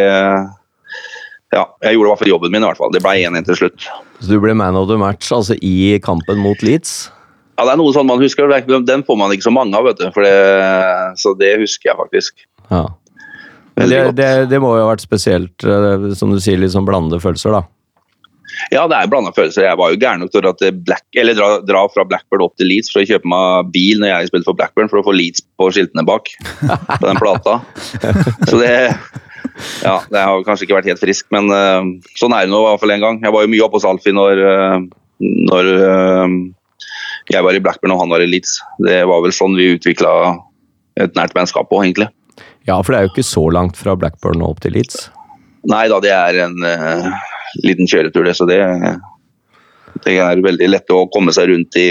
Ja, 1.54 1.68
jeg 1.86 1.96
gjorde 1.96 2.08
i 2.08 2.10
hvert 2.10 2.24
fall 2.24 2.34
jobben 2.34 2.56
min, 2.56 2.66
i 2.66 2.70
hvert 2.72 2.82
fall. 2.82 2.94
Det 2.96 3.04
ble 3.06 3.14
1-1 3.30 3.46
til 3.46 3.60
slutt. 3.62 3.86
Så 4.22 4.32
du 4.32 4.40
ble 4.44 4.56
man 4.58 4.78
of 4.80 4.88
the 4.90 4.98
match 5.00 5.32
altså 5.36 5.58
i 5.60 5.98
kampen 6.04 6.40
mot 6.42 6.62
Leeds? 6.64 7.12
Ja, 7.56 7.66
Det 7.66 7.72
er 7.74 7.80
noe 7.80 7.94
sånn 7.96 8.08
man 8.08 8.22
husker. 8.24 8.52
Den 8.84 9.04
får 9.08 9.18
man 9.20 9.32
ikke 9.32 9.48
så 9.48 9.54
mange 9.56 9.78
av, 9.78 9.88
vet 9.88 10.02
du. 10.02 10.08
Det, 10.12 10.36
så 11.22 11.36
det 11.40 11.56
husker 11.62 11.92
jeg 11.92 12.00
faktisk. 12.00 12.46
Ja. 12.72 12.88
Det, 13.76 14.02
det, 14.16 14.28
det 14.52 14.60
må 14.64 14.72
jo 14.78 14.86
ha 14.86 14.92
vært 14.94 15.04
spesielt, 15.04 15.64
eh, 15.68 16.12
som 16.16 16.32
du 16.32 16.40
sier, 16.40 16.60
litt 16.60 16.72
sånn 16.72 16.88
blandede 16.88 17.20
følelser, 17.24 17.58
da. 17.58 17.66
Ja, 18.72 18.86
det 18.88 18.98
er 18.98 19.10
blanda 19.12 19.34
følelser. 19.36 19.66
Jeg 19.68 19.80
var 19.80 19.92
jo 19.92 20.00
gæren 20.00 20.22
nok 20.24 20.32
til 20.32 20.48
å 20.48 20.54
dra, 20.56 21.50
dra 21.68 21.82
fra 21.92 22.06
Blackburn 22.08 22.46
opp 22.46 22.56
til 22.60 22.70
Leeds 22.72 22.92
for 22.94 23.04
å 23.04 23.10
kjøpe 23.10 23.30
meg 23.32 23.72
bil 23.74 24.00
når 24.02 24.12
jeg 24.12 24.32
spilte 24.32 24.48
for 24.48 24.60
Blackburn, 24.60 24.90
for 24.92 25.02
å 25.02 25.06
få 25.08 25.16
Leeds 25.16 25.44
på 25.60 25.68
skiltene 25.76 26.06
bak 26.08 26.32
på 26.62 27.04
den 27.04 27.20
plata. 27.20 27.60
Så 28.50 28.62
det 28.62 28.72
Ja, 29.84 30.00
det 30.12 30.22
har 30.22 30.44
kanskje 30.48 30.68
ikke 30.68 30.78
vært 30.80 30.90
helt 30.92 31.02
frisk, 31.02 31.28
men 31.34 31.50
uh, 31.54 31.88
sånn 32.20 32.36
er 32.36 32.46
det 32.46 32.54
nå 32.54 32.60
i 32.62 32.68
hvert 32.68 32.84
fall 32.84 32.96
en 32.96 33.06
gang. 33.06 33.20
Jeg 33.24 33.36
var 33.36 33.46
jo 33.46 33.52
mye 33.54 33.66
oppe 33.66 33.80
hos 33.80 33.88
Alfie 33.88 34.16
når, 34.16 34.42
uh, 34.44 34.78
når 35.52 35.72
uh, 35.80 36.36
jeg 37.32 37.46
var 37.48 37.58
i 37.58 37.64
Blackburn 37.64 37.96
og 37.96 38.04
han 38.04 38.14
var 38.14 38.24
i 38.26 38.30
Leeds. 38.30 38.60
Det 38.84 39.00
var 39.10 39.24
vel 39.24 39.36
sånn 39.36 39.56
vi 39.58 39.72
utvikla 39.78 40.12
et 41.02 41.16
nært 41.18 41.36
vennskap 41.36 41.72
òg, 41.72 41.86
egentlig. 41.86 42.10
Ja, 42.68 42.80
for 42.82 42.92
det 42.92 43.00
er 43.00 43.08
jo 43.08 43.14
ikke 43.14 43.28
så 43.28 43.46
langt 43.54 43.80
fra 43.80 43.96
Blackburn 44.00 44.44
og 44.44 44.56
opp 44.56 44.64
til 44.66 44.76
Leeds. 44.76 45.10
Nei 45.70 45.86
da, 45.90 45.98
det 46.04 46.12
er 46.14 46.44
en 46.46 46.56
liten 47.66 47.90
kjøretur, 47.90 48.26
det. 48.28 48.36
Så 48.38 48.48
det, 48.50 48.60
det 50.06 50.18
er 50.22 50.44
veldig 50.46 50.70
lett 50.70 50.94
å 50.94 51.06
komme 51.14 51.34
seg 51.36 51.50
rundt 51.52 51.78
i, 51.80 51.90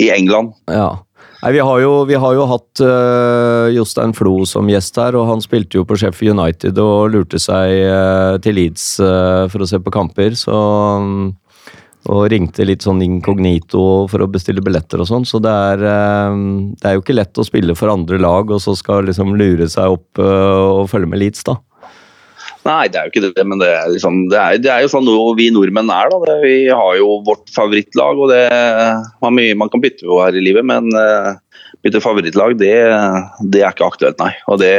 i 0.00 0.08
England. 0.14 0.52
Ja. 0.70 0.90
Nei, 1.38 1.52
vi 1.54 1.60
har 1.62 1.78
jo, 1.78 1.90
vi 2.08 2.16
har 2.18 2.34
jo 2.34 2.46
hatt 2.50 2.80
uh, 2.82 3.70
Jostein 3.70 4.10
Flo 4.16 4.40
som 4.48 4.66
gjest 4.70 4.96
her, 4.98 5.14
og 5.14 5.28
han 5.28 5.42
spilte 5.42 5.78
jo 5.78 5.84
på 5.86 5.94
Sheffield 6.00 6.34
United 6.34 6.80
og 6.82 7.12
lurte 7.14 7.38
seg 7.38 7.74
uh, 7.86 8.38
til 8.42 8.58
Leeds 8.58 8.96
uh, 8.98 9.46
for 9.52 9.62
å 9.62 9.68
se 9.70 9.78
på 9.78 9.92
kamper, 9.94 10.34
så 10.38 10.56
um, 10.98 11.30
og 12.08 12.24
ringte 12.32 12.64
litt 12.66 12.82
sånn 12.82 13.04
inkognito 13.04 13.82
for 14.10 14.24
å 14.24 14.30
bestille 14.32 14.64
billetter 14.64 15.02
og 15.02 15.10
sånn, 15.10 15.26
så 15.28 15.38
det 15.44 15.52
er, 15.52 15.82
det 16.80 16.86
er 16.88 16.94
jo 16.96 17.02
ikke 17.02 17.16
lett 17.18 17.36
å 17.36 17.44
spille 17.44 17.74
for 17.76 17.92
andre 17.92 18.16
lag 18.22 18.48
og 18.54 18.62
så 18.64 18.72
skal 18.78 19.04
liksom 19.04 19.34
lure 19.36 19.66
seg 19.68 19.98
opp 19.98 20.22
og 20.22 20.86
følge 20.88 21.10
med 21.10 21.20
Leeds, 21.20 21.44
da. 21.44 21.58
Nei, 22.68 22.84
det 22.92 22.98
er 23.00 23.06
jo 23.06 23.12
ikke 23.14 23.24
det, 23.24 23.44
men 23.48 23.60
det 23.62 23.68
er, 23.72 23.88
liksom, 23.94 24.24
det 24.32 24.38
er, 24.38 24.60
det 24.60 24.70
er 24.72 24.84
jo 24.84 24.90
sånn 24.92 25.08
vi 25.38 25.48
nordmenn 25.54 25.92
er. 25.92 26.10
da. 26.12 26.20
Det, 26.26 26.36
vi 26.42 26.56
har 26.68 26.98
jo 26.98 27.18
vårt 27.24 27.48
favorittlag, 27.54 28.20
og 28.20 28.32
det 28.32 28.42
er 28.52 29.34
mye 29.34 29.56
man 29.56 29.72
kan 29.72 29.82
bytte 29.84 30.04
på 30.04 30.20
her 30.20 30.36
i 30.36 30.44
livet, 30.44 30.66
men 30.68 30.90
uh, 30.92 31.38
bytte 31.86 32.02
favorittlag, 32.04 32.58
det, 32.60 32.74
det 33.54 33.62
er 33.62 33.72
ikke 33.72 33.88
aktuelt, 33.88 34.20
nei. 34.20 34.34
Og 34.52 34.60
det 34.60 34.74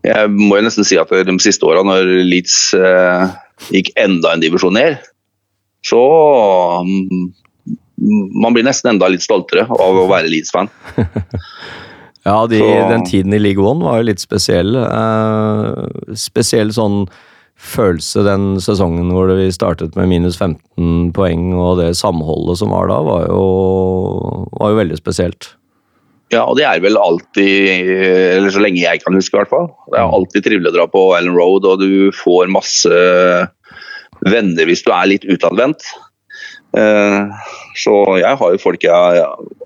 Jeg 0.00 0.30
må 0.32 0.56
jo 0.56 0.64
nesten 0.64 0.86
si 0.88 0.96
at 0.96 1.10
de 1.12 1.36
siste 1.44 1.66
åra, 1.68 1.84
når 1.84 2.08
Leeds 2.28 2.58
uh, 2.76 3.28
gikk 3.72 3.92
enda 4.00 4.34
en 4.34 4.44
divisjon 4.44 4.76
ned, 4.76 5.00
så 5.84 6.00
um, 6.84 7.30
Man 8.00 8.54
blir 8.56 8.64
nesten 8.64 8.94
enda 8.94 9.08
litt 9.12 9.24
stoltere 9.24 9.66
av 9.68 9.98
å 10.04 10.08
være 10.08 10.28
Leeds-fan. 10.32 10.70
Ja, 12.26 12.44
de, 12.50 12.60
den 12.90 13.04
tiden 13.08 13.32
i 13.32 13.40
League 13.40 13.64
One 13.64 13.86
var 13.86 14.00
jo 14.00 14.10
litt 14.10 14.22
spesiell. 14.22 14.76
Eh, 14.76 16.14
spesiell 16.18 16.72
sånn 16.76 17.04
følelse 17.60 18.24
den 18.24 18.54
sesongen 18.62 19.10
hvor 19.12 19.30
vi 19.36 19.48
startet 19.52 19.96
med 19.98 20.08
minus 20.10 20.38
15 20.40 21.10
poeng, 21.16 21.50
og 21.56 21.80
det 21.80 21.92
samholdet 21.98 22.60
som 22.60 22.72
var 22.72 22.88
da, 22.92 23.00
var 23.04 23.26
jo, 23.28 23.46
var 24.56 24.72
jo 24.72 24.80
veldig 24.80 25.00
spesielt. 25.00 25.54
Ja, 26.30 26.44
og 26.44 26.60
det 26.60 26.64
er 26.68 26.78
vel 26.82 26.94
alltid, 27.00 27.88
eller 28.36 28.52
så 28.54 28.62
lenge 28.62 28.84
jeg 28.84 29.02
kan 29.02 29.16
huske 29.18 29.34
i 29.34 29.40
hvert 29.40 29.50
fall. 29.50 29.66
Det 29.90 29.98
er 29.98 30.12
alltid 30.14 30.46
trivelig 30.46 30.70
å 30.70 30.76
dra 30.76 30.86
på 30.90 31.02
Island 31.18 31.40
Road, 31.40 31.66
og 31.66 31.82
du 31.82 32.14
får 32.14 32.52
masse 32.54 33.00
venner 34.28 34.68
hvis 34.68 34.84
du 34.86 34.92
er 34.94 35.10
litt 35.10 35.26
utadvendt. 35.26 35.88
Eh, 36.76 37.46
Så 37.80 37.92
jeg 38.20 38.38
har 38.38 38.52
jo 38.52 38.58
folk 38.62 38.82
jeg 38.84 39.22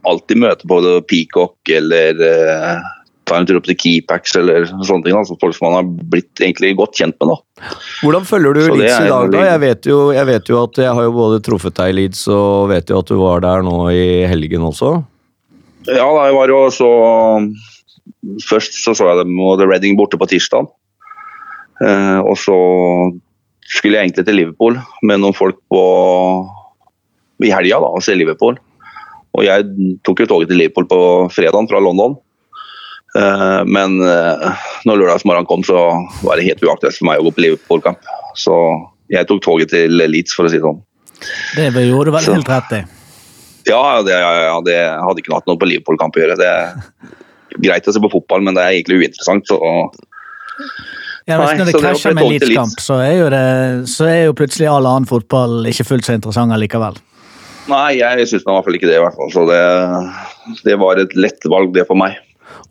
alltid 0.06 0.38
møter 0.40 0.68
på 0.68 0.78
Peacock 1.08 1.72
eller 1.72 2.20
eh, 2.24 2.84
tar 3.24 3.40
en 3.40 3.48
tur 3.48 3.58
opp 3.58 3.66
til 3.68 3.76
Keypacks 3.80 4.36
eller 4.36 4.66
sånne 4.68 5.06
ting. 5.06 5.16
Altså 5.16 5.36
folk 5.40 5.56
som 5.56 5.68
man 5.70 5.78
har 5.78 6.08
blitt 6.12 6.42
egentlig 6.42 6.74
godt 6.78 6.96
kjent 7.00 7.16
med. 7.20 7.32
da. 7.32 7.72
Hvordan 8.04 8.28
følger 8.28 8.56
du 8.56 8.62
Så 8.66 8.76
Leeds 8.76 8.98
i 9.00 9.08
dag, 9.10 9.30
da? 9.32 9.44
Jeg 9.48 9.62
vet, 9.64 9.88
jo, 9.88 9.98
jeg 10.14 10.28
vet 10.30 10.52
jo 10.52 10.60
at 10.62 10.80
jeg 10.84 10.96
har 10.98 11.08
jo 11.08 11.14
både 11.16 11.42
truffet 11.44 11.76
deg 11.80 11.92
i 11.92 11.98
Leeds 12.02 12.26
og 12.32 12.68
vet 12.72 12.92
jo 12.92 13.00
at 13.00 13.12
du 13.12 13.16
var 13.20 13.44
der 13.44 13.64
nå 13.66 13.78
i 13.92 14.06
helgen 14.30 14.68
også. 14.68 14.96
Ja, 15.88 16.04
da 16.04 16.28
jeg 16.28 16.36
var 16.38 16.52
jo 16.52 16.60
så 16.72 16.90
Først 18.40 18.72
så 18.80 18.94
så 18.96 19.04
jeg 19.10 19.18
dem 19.20 19.34
mot 19.36 19.60
Reading 19.60 19.98
borte 19.98 20.16
på 20.16 20.24
tirsdag. 20.30 20.64
Eh, 21.84 22.20
og 22.24 22.38
så 22.40 22.56
skulle 23.68 23.98
jeg 23.98 24.08
egentlig 24.08 24.24
til 24.24 24.38
Liverpool 24.38 24.78
med 25.04 25.20
noen 25.20 25.36
folk 25.36 25.58
på 25.72 25.82
i 27.44 27.52
helga 27.54 27.80
da, 27.84 27.90
se 28.04 28.16
Liverpool. 28.16 28.58
Og 29.34 29.42
jeg 29.46 29.66
tok 30.06 30.22
jo 30.22 30.30
toget 30.30 30.50
til 30.50 30.60
Liverpool 30.62 30.86
på 30.90 31.00
fredagen 31.34 31.68
fra 31.70 31.82
London. 31.82 32.16
Eh, 33.18 33.60
men 33.70 34.00
eh, 34.02 34.66
når 34.86 35.00
lørdagsmorgenen 35.02 35.48
kom, 35.50 35.62
så 35.66 35.86
var 36.26 36.38
det 36.38 36.48
helt 36.48 36.62
uaktuelt 36.66 36.98
for 36.98 37.08
meg 37.10 37.22
å 37.22 37.28
gå 37.28 37.34
på 37.36 37.44
Liverpool-kamp. 37.46 38.10
Så 38.38 38.56
jeg 39.12 39.28
tok 39.30 39.42
toget 39.44 39.74
til 39.74 39.94
Leeds, 39.94 40.34
for 40.34 40.46
å 40.46 40.52
si 40.52 40.58
det 40.58 40.66
sånn. 40.66 40.82
Det 41.54 41.86
gjorde 41.86 42.10
du 42.10 42.16
vel 42.16 42.30
helt 42.34 42.50
rett 42.50 42.76
i. 42.78 42.82
Ja, 43.64 44.02
det, 44.04 44.16
ja, 44.20 44.58
det 44.66 44.76
hadde 44.76 45.22
ikke 45.22 45.38
hatt 45.38 45.46
noe 45.48 45.60
på 45.60 45.70
Liverpool-kamp 45.70 46.18
å 46.18 46.20
gjøre. 46.20 46.36
Det 46.40 46.50
er 46.50 46.74
greit 47.64 47.86
å 47.88 47.94
se 47.94 48.02
på 48.02 48.12
fotball, 48.12 48.44
men 48.44 48.58
det 48.58 48.64
er 48.64 48.76
egentlig 48.76 49.04
uinteressant. 49.04 49.46
Så 49.48 49.58
Ja, 51.24 51.38
hvis 51.40 51.54
Nei, 51.54 51.60
når 51.62 51.70
det 51.70 51.78
krasjer 51.80 52.16
med 52.18 52.28
Leeds-kamp, 52.28 52.82
så, 52.84 52.98
så 53.88 54.08
er 54.10 54.26
jo 54.26 54.34
plutselig 54.36 54.68
all 54.68 54.86
annen 54.90 55.08
fotball 55.08 55.64
ikke 55.70 55.86
fullt 55.88 56.10
så 56.10 56.18
interessant 56.18 56.52
allikevel. 56.52 56.98
Nei, 57.70 57.98
jeg 58.00 58.28
syns 58.28 58.44
i 58.44 58.48
hvert 58.48 58.66
fall 58.66 58.78
ikke 58.78 58.90
det, 58.90 58.98
i 58.98 59.02
hvert 59.04 59.18
fall. 59.18 59.32
Så 59.34 59.44
det, 59.48 59.60
det 60.66 60.78
var 60.80 61.00
et 61.00 61.14
lett 61.18 61.48
valg, 61.50 61.72
det 61.76 61.86
for 61.88 61.98
meg. 62.00 62.18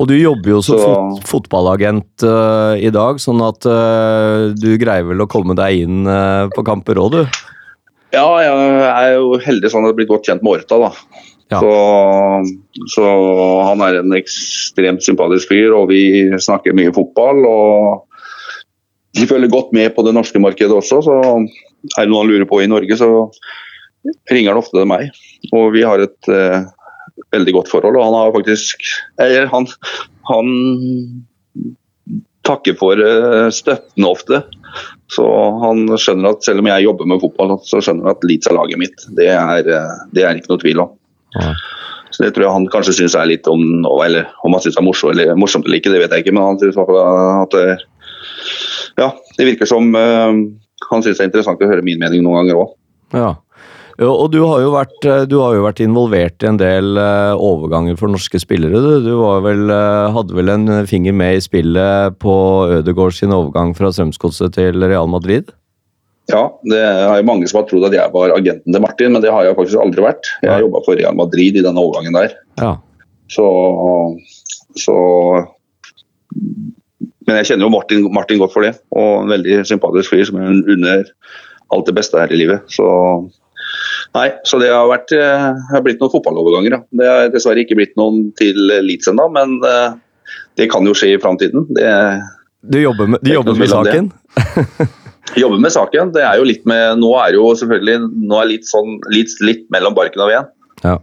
Og 0.01 0.07
du 0.09 0.15
jobber 0.15 0.55
jo 0.55 0.61
som 0.65 0.79
Så- 0.79 0.91
fot 1.21 1.27
fotballagent 1.29 2.25
uh, 2.25 2.73
i 2.77 2.89
dag, 2.93 3.19
sånn 3.21 3.41
at 3.45 3.65
uh, 3.69 4.53
du 4.57 4.73
greier 4.81 5.05
vel 5.09 5.21
å 5.21 5.29
komme 5.29 5.55
deg 5.57 5.85
inn 5.85 6.07
uh, 6.07 6.49
på 6.53 6.65
kamper 6.65 7.01
òg, 7.01 7.17
du? 7.17 7.43
Ja, 8.13 8.25
jeg 8.45 8.53
er 8.93 9.11
jo 9.15 9.37
heldig 9.41 9.69
sånn 9.73 9.85
at 9.85 9.89
jeg 9.89 9.95
har 9.95 9.99
blitt 10.01 10.11
godt 10.11 10.27
kjent 10.29 10.43
med 10.45 10.59
Orta, 10.59 10.77
da. 10.77 11.21
Ja. 11.53 11.59
Så, 11.59 11.73
så 12.93 13.05
han 13.67 13.81
er 13.85 13.99
en 13.99 14.15
ekstremt 14.17 15.03
sympatisk 15.05 15.51
fyr, 15.51 15.73
og 15.77 15.89
vi 15.91 16.29
snakker 16.41 16.77
mye 16.77 16.93
fotball. 16.93 17.43
og 17.45 19.17
De 19.17 19.27
følger 19.29 19.51
godt 19.53 19.73
med 19.75 19.93
på 19.95 20.05
det 20.05 20.15
norske 20.17 20.41
markedet 20.41 20.73
også, 20.77 21.01
så 21.05 21.17
er 21.33 22.05
det 22.05 22.09
noe 22.09 22.23
han 22.23 22.31
lurer 22.31 22.49
på 22.49 22.61
i 22.63 22.69
Norge, 22.69 22.97
så 22.97 23.09
ringer 24.31 24.53
han 24.53 24.61
ofte 24.61 24.79
til 24.79 24.89
meg. 24.89 25.13
Og 25.51 25.69
vi 25.75 25.83
har 25.87 26.03
et 26.03 26.31
eh, 26.31 26.65
veldig 27.35 27.55
godt 27.59 27.71
forhold, 27.71 27.99
og 27.99 28.07
han 28.07 28.17
har 28.19 28.35
faktisk 28.35 28.83
eh, 29.21 29.43
han, 29.51 29.69
han 30.29 30.51
takker 32.47 32.75
for 32.79 32.99
eh, 32.99 33.49
støtten 33.53 34.07
ofte. 34.07 34.43
Så 35.13 35.25
han 35.63 35.85
skjønner 35.99 36.33
at 36.33 36.45
selv 36.45 36.63
om 36.63 36.69
jeg 36.71 36.87
jobber 36.87 37.09
med 37.09 37.21
fotball, 37.23 37.55
så 37.67 37.81
skjønner 37.83 38.09
han 38.09 38.17
at 38.17 38.25
Leeds 38.27 38.49
er 38.49 38.57
laget 38.57 38.81
mitt. 38.81 39.05
Det 39.17 39.29
er, 39.31 39.69
eh, 39.69 39.95
det 40.15 40.25
er 40.25 40.39
ikke 40.39 40.53
noe 40.53 40.63
tvil 40.63 40.83
om. 40.83 40.93
Ja. 41.37 41.53
Så 42.13 42.25
det 42.25 42.33
tror 42.33 42.45
jeg 42.45 42.53
han 42.53 42.67
kanskje 42.69 42.93
syns 42.93 43.15
er 43.17 43.25
litt 43.25 43.47
om 43.49 43.87
Eller 44.03 44.27
om 44.45 44.53
han 44.53 44.61
syns 44.61 44.75
det 44.75 44.81
er 44.83 44.85
morsomt 44.85 45.15
eller, 45.15 45.31
morsomt 45.33 45.65
eller 45.65 45.79
ikke, 45.79 45.89
det 45.89 46.03
vet 46.03 46.11
jeg 46.13 46.21
ikke, 46.21 46.33
men 46.37 46.45
han 46.45 46.59
syns 46.61 46.77
at 46.77 47.55
det 47.55 47.63
Ja, 49.01 49.07
det 49.39 49.47
virker 49.47 49.65
som 49.65 49.89
eh, 49.97 50.35
han 50.91 51.05
syns 51.05 51.17
det 51.17 51.23
er 51.23 51.31
interessant 51.31 51.63
å 51.63 51.71
høre 51.71 51.85
min 51.85 52.01
mening 52.01 52.21
noen 52.21 52.43
ganger 52.43 52.61
òg. 52.61 52.75
Ja. 53.17 53.31
Og 54.01 54.31
du 54.33 54.39
har, 54.41 54.61
jo 54.63 54.71
vært, 54.73 55.05
eh, 55.05 55.25
du 55.29 55.35
har 55.37 55.53
jo 55.53 55.65
vært 55.67 55.81
involvert 55.83 56.41
i 56.41 56.47
en 56.49 56.57
del 56.57 56.97
eh, 56.97 57.33
overganger 57.37 57.97
for 57.99 58.09
norske 58.09 58.39
spillere. 58.41 58.79
Du, 58.81 58.93
du 59.05 59.11
var 59.19 59.43
vel, 59.45 59.67
eh, 59.69 60.13
hadde 60.15 60.33
vel 60.33 60.49
en 60.49 60.71
finger 60.89 61.13
med 61.13 61.37
i 61.37 61.43
spillet 61.45 62.17
på 62.23 62.33
Ødegaard 62.79 63.13
sin 63.13 63.35
overgang 63.35 63.75
fra 63.77 63.91
Strømsgodset 63.93 64.55
til 64.57 64.81
Real 64.81 65.11
Madrid? 65.11 65.53
Ja, 66.31 66.47
det 66.65 66.79
er 66.79 67.19
jo 67.19 67.27
mange 67.27 67.49
som 67.51 67.59
har 67.59 67.67
trodd 67.69 67.85
at 67.85 67.93
jeg 67.93 68.13
var 68.15 68.33
agenten 68.33 68.73
til 68.73 68.81
Martin, 68.81 69.13
men 69.13 69.21
det 69.21 69.33
har 69.33 69.45
jeg 69.45 69.57
faktisk 69.59 69.83
aldri 69.83 70.05
vært. 70.05 70.31
Jeg 70.41 70.53
har 70.53 70.63
jobba 70.63 70.81
for 70.85 70.97
Real 70.97 71.17
Madrid 71.19 71.59
i 71.59 71.65
denne 71.65 71.83
overgangen 71.83 72.17
der. 72.17 72.33
Ja. 72.63 72.77
Så, 73.29 73.45
så 74.79 74.95
Men 77.27 77.39
jeg 77.39 77.51
kjenner 77.51 77.67
jo 77.67 77.73
Martin, 77.75 78.07
Martin 78.15 78.41
godt 78.41 78.55
for 78.55 78.65
det, 78.65 78.73
og 78.95 79.21
en 79.21 79.35
veldig 79.35 79.61
sympatisk 79.67 80.15
fyr 80.15 80.25
som 80.27 80.41
er 80.41 80.49
under 80.73 81.05
alt 81.73 81.87
det 81.89 81.95
beste 81.97 82.19
her 82.19 82.33
i 82.33 82.39
livet. 82.39 82.65
Så 82.71 82.87
Nei, 84.13 84.27
så 84.45 84.59
det 84.61 84.69
har, 84.69 84.85
vært, 84.91 85.11
eh, 85.17 85.45
har 85.71 85.83
blitt 85.85 86.01
noen 86.01 86.11
fotballoverganger. 86.13 86.75
Ja. 86.75 86.81
Det 86.99 87.09
har 87.09 87.31
dessverre 87.33 87.63
ikke 87.63 87.77
blitt 87.79 87.95
noen 87.97 88.27
til 88.37 88.59
Leeds 88.85 89.09
ennå, 89.09 89.25
men 89.33 89.55
eh, 89.65 89.95
det 90.59 90.69
kan 90.69 90.85
jo 90.85 90.93
skje 90.97 91.15
i 91.15 91.21
framtiden. 91.21 91.65
Du 92.63 92.77
jobber 92.79 93.09
med, 93.09 93.23
du 93.25 93.31
er 93.31 93.39
jobber 93.39 93.57
med 93.57 93.67
det. 93.67 93.73
saken? 93.73 94.11
jobber 95.43 95.63
med 95.65 95.73
saken. 95.73 96.13
Det 96.13 96.23
er 96.23 96.37
jo 96.39 96.47
litt 96.47 96.65
med 96.69 96.99
Nå 97.01 97.09
er 97.19 97.37
jo 97.37 97.49
selvfølgelig 97.57 98.27
nå 98.29 98.39
er 98.39 98.51
litt 98.51 98.69
sånn 98.69 98.99
litt, 99.13 99.33
litt 99.43 99.65
mellom 99.73 99.97
barken 99.97 100.23
og 100.23 100.31
veden. 100.31 100.51
Ja. 100.83 100.97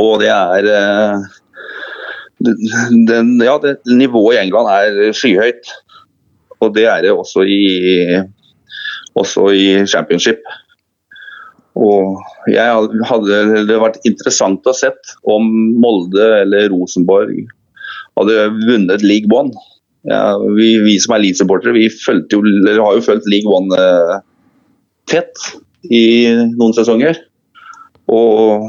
Og 0.00 0.20
det 0.22 0.30
er 0.30 0.68
eh, 0.70 1.24
den, 3.10 3.34
Ja, 3.42 3.58
det, 3.62 3.78
nivået 3.90 4.38
i 4.38 4.42
England 4.44 4.70
er 4.70 5.16
skyhøyt. 5.16 5.72
Og 6.62 6.74
det 6.76 6.86
er 6.88 7.02
det 7.04 7.12
også 7.12 7.44
i, 7.44 7.64
også 9.18 9.50
i 9.52 9.66
championship. 9.90 10.40
Og 11.74 12.20
jeg 12.52 12.90
hadde 13.08 13.38
det 13.66 13.78
vært 13.82 14.02
interessant 14.06 14.66
å 14.70 14.74
sett 14.76 15.14
om 15.26 15.48
Molde 15.82 16.28
eller 16.44 16.68
Rosenborg 16.70 17.48
hadde 18.18 18.44
vunnet 18.68 19.02
League 19.02 19.30
One. 19.34 19.50
Ja, 20.06 20.36
vi, 20.38 20.76
vi 20.84 20.98
som 21.02 21.16
er 21.16 21.24
Leeds-supportere, 21.24 21.74
vi 21.74 21.88
jo, 21.88 22.40
har 22.84 22.94
jo 22.94 23.04
fulgt 23.04 23.28
League 23.30 23.50
One 23.50 23.74
eh, 23.74 24.16
tett 25.10 25.34
i 25.90 26.04
noen 26.54 26.76
sesonger. 26.76 27.18
Og 28.12 28.68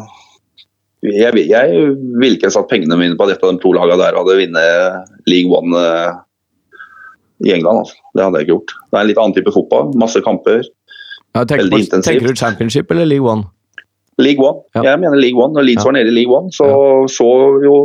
jeg, 1.06 1.36
jeg 1.52 1.90
ville 2.18 2.38
ikke 2.40 2.54
satt 2.54 2.70
pengene 2.72 2.98
mine 2.98 3.18
på 3.20 3.28
at 3.28 3.36
et 3.36 3.44
av 3.44 3.52
de 3.54 3.62
to 3.62 3.74
lagene 3.76 4.00
der 4.02 4.18
hadde 4.18 4.40
vunnet 4.40 5.28
League 5.30 5.52
One 5.52 5.82
eh, 5.82 6.16
i 7.46 7.54
England. 7.54 7.84
Altså. 7.84 8.00
Det 8.16 8.26
hadde 8.26 8.42
jeg 8.42 8.48
ikke 8.48 8.56
gjort. 8.56 8.76
Det 8.80 8.98
er 8.98 9.04
en 9.04 9.12
litt 9.12 9.22
annen 9.22 9.38
type 9.38 9.54
fotball. 9.54 9.92
Masse 10.00 10.24
kamper. 10.26 10.64
Ja, 11.36 11.44
tenker, 11.44 11.66
Veldig 11.66 11.82
intensivt. 11.84 12.06
tenker 12.08 12.28
du 12.32 12.40
championship 12.40 12.92
eller 12.96 13.06
League 13.06 13.28
One? 13.28 13.44
League 14.18 14.40
One. 14.40 14.62
Ja. 14.76 14.84
Jeg 14.94 15.00
mener 15.04 15.20
League 15.20 15.36
One. 15.42 15.54
Når 15.58 15.66
Leeds 15.68 15.84
Ja. 15.84 15.90
var 15.90 15.96
nede 15.98 16.08
i 16.08 16.16
League 16.16 16.32
One, 16.32 16.50
så 16.56 16.68
så 17.12 17.28
jo 17.64 17.76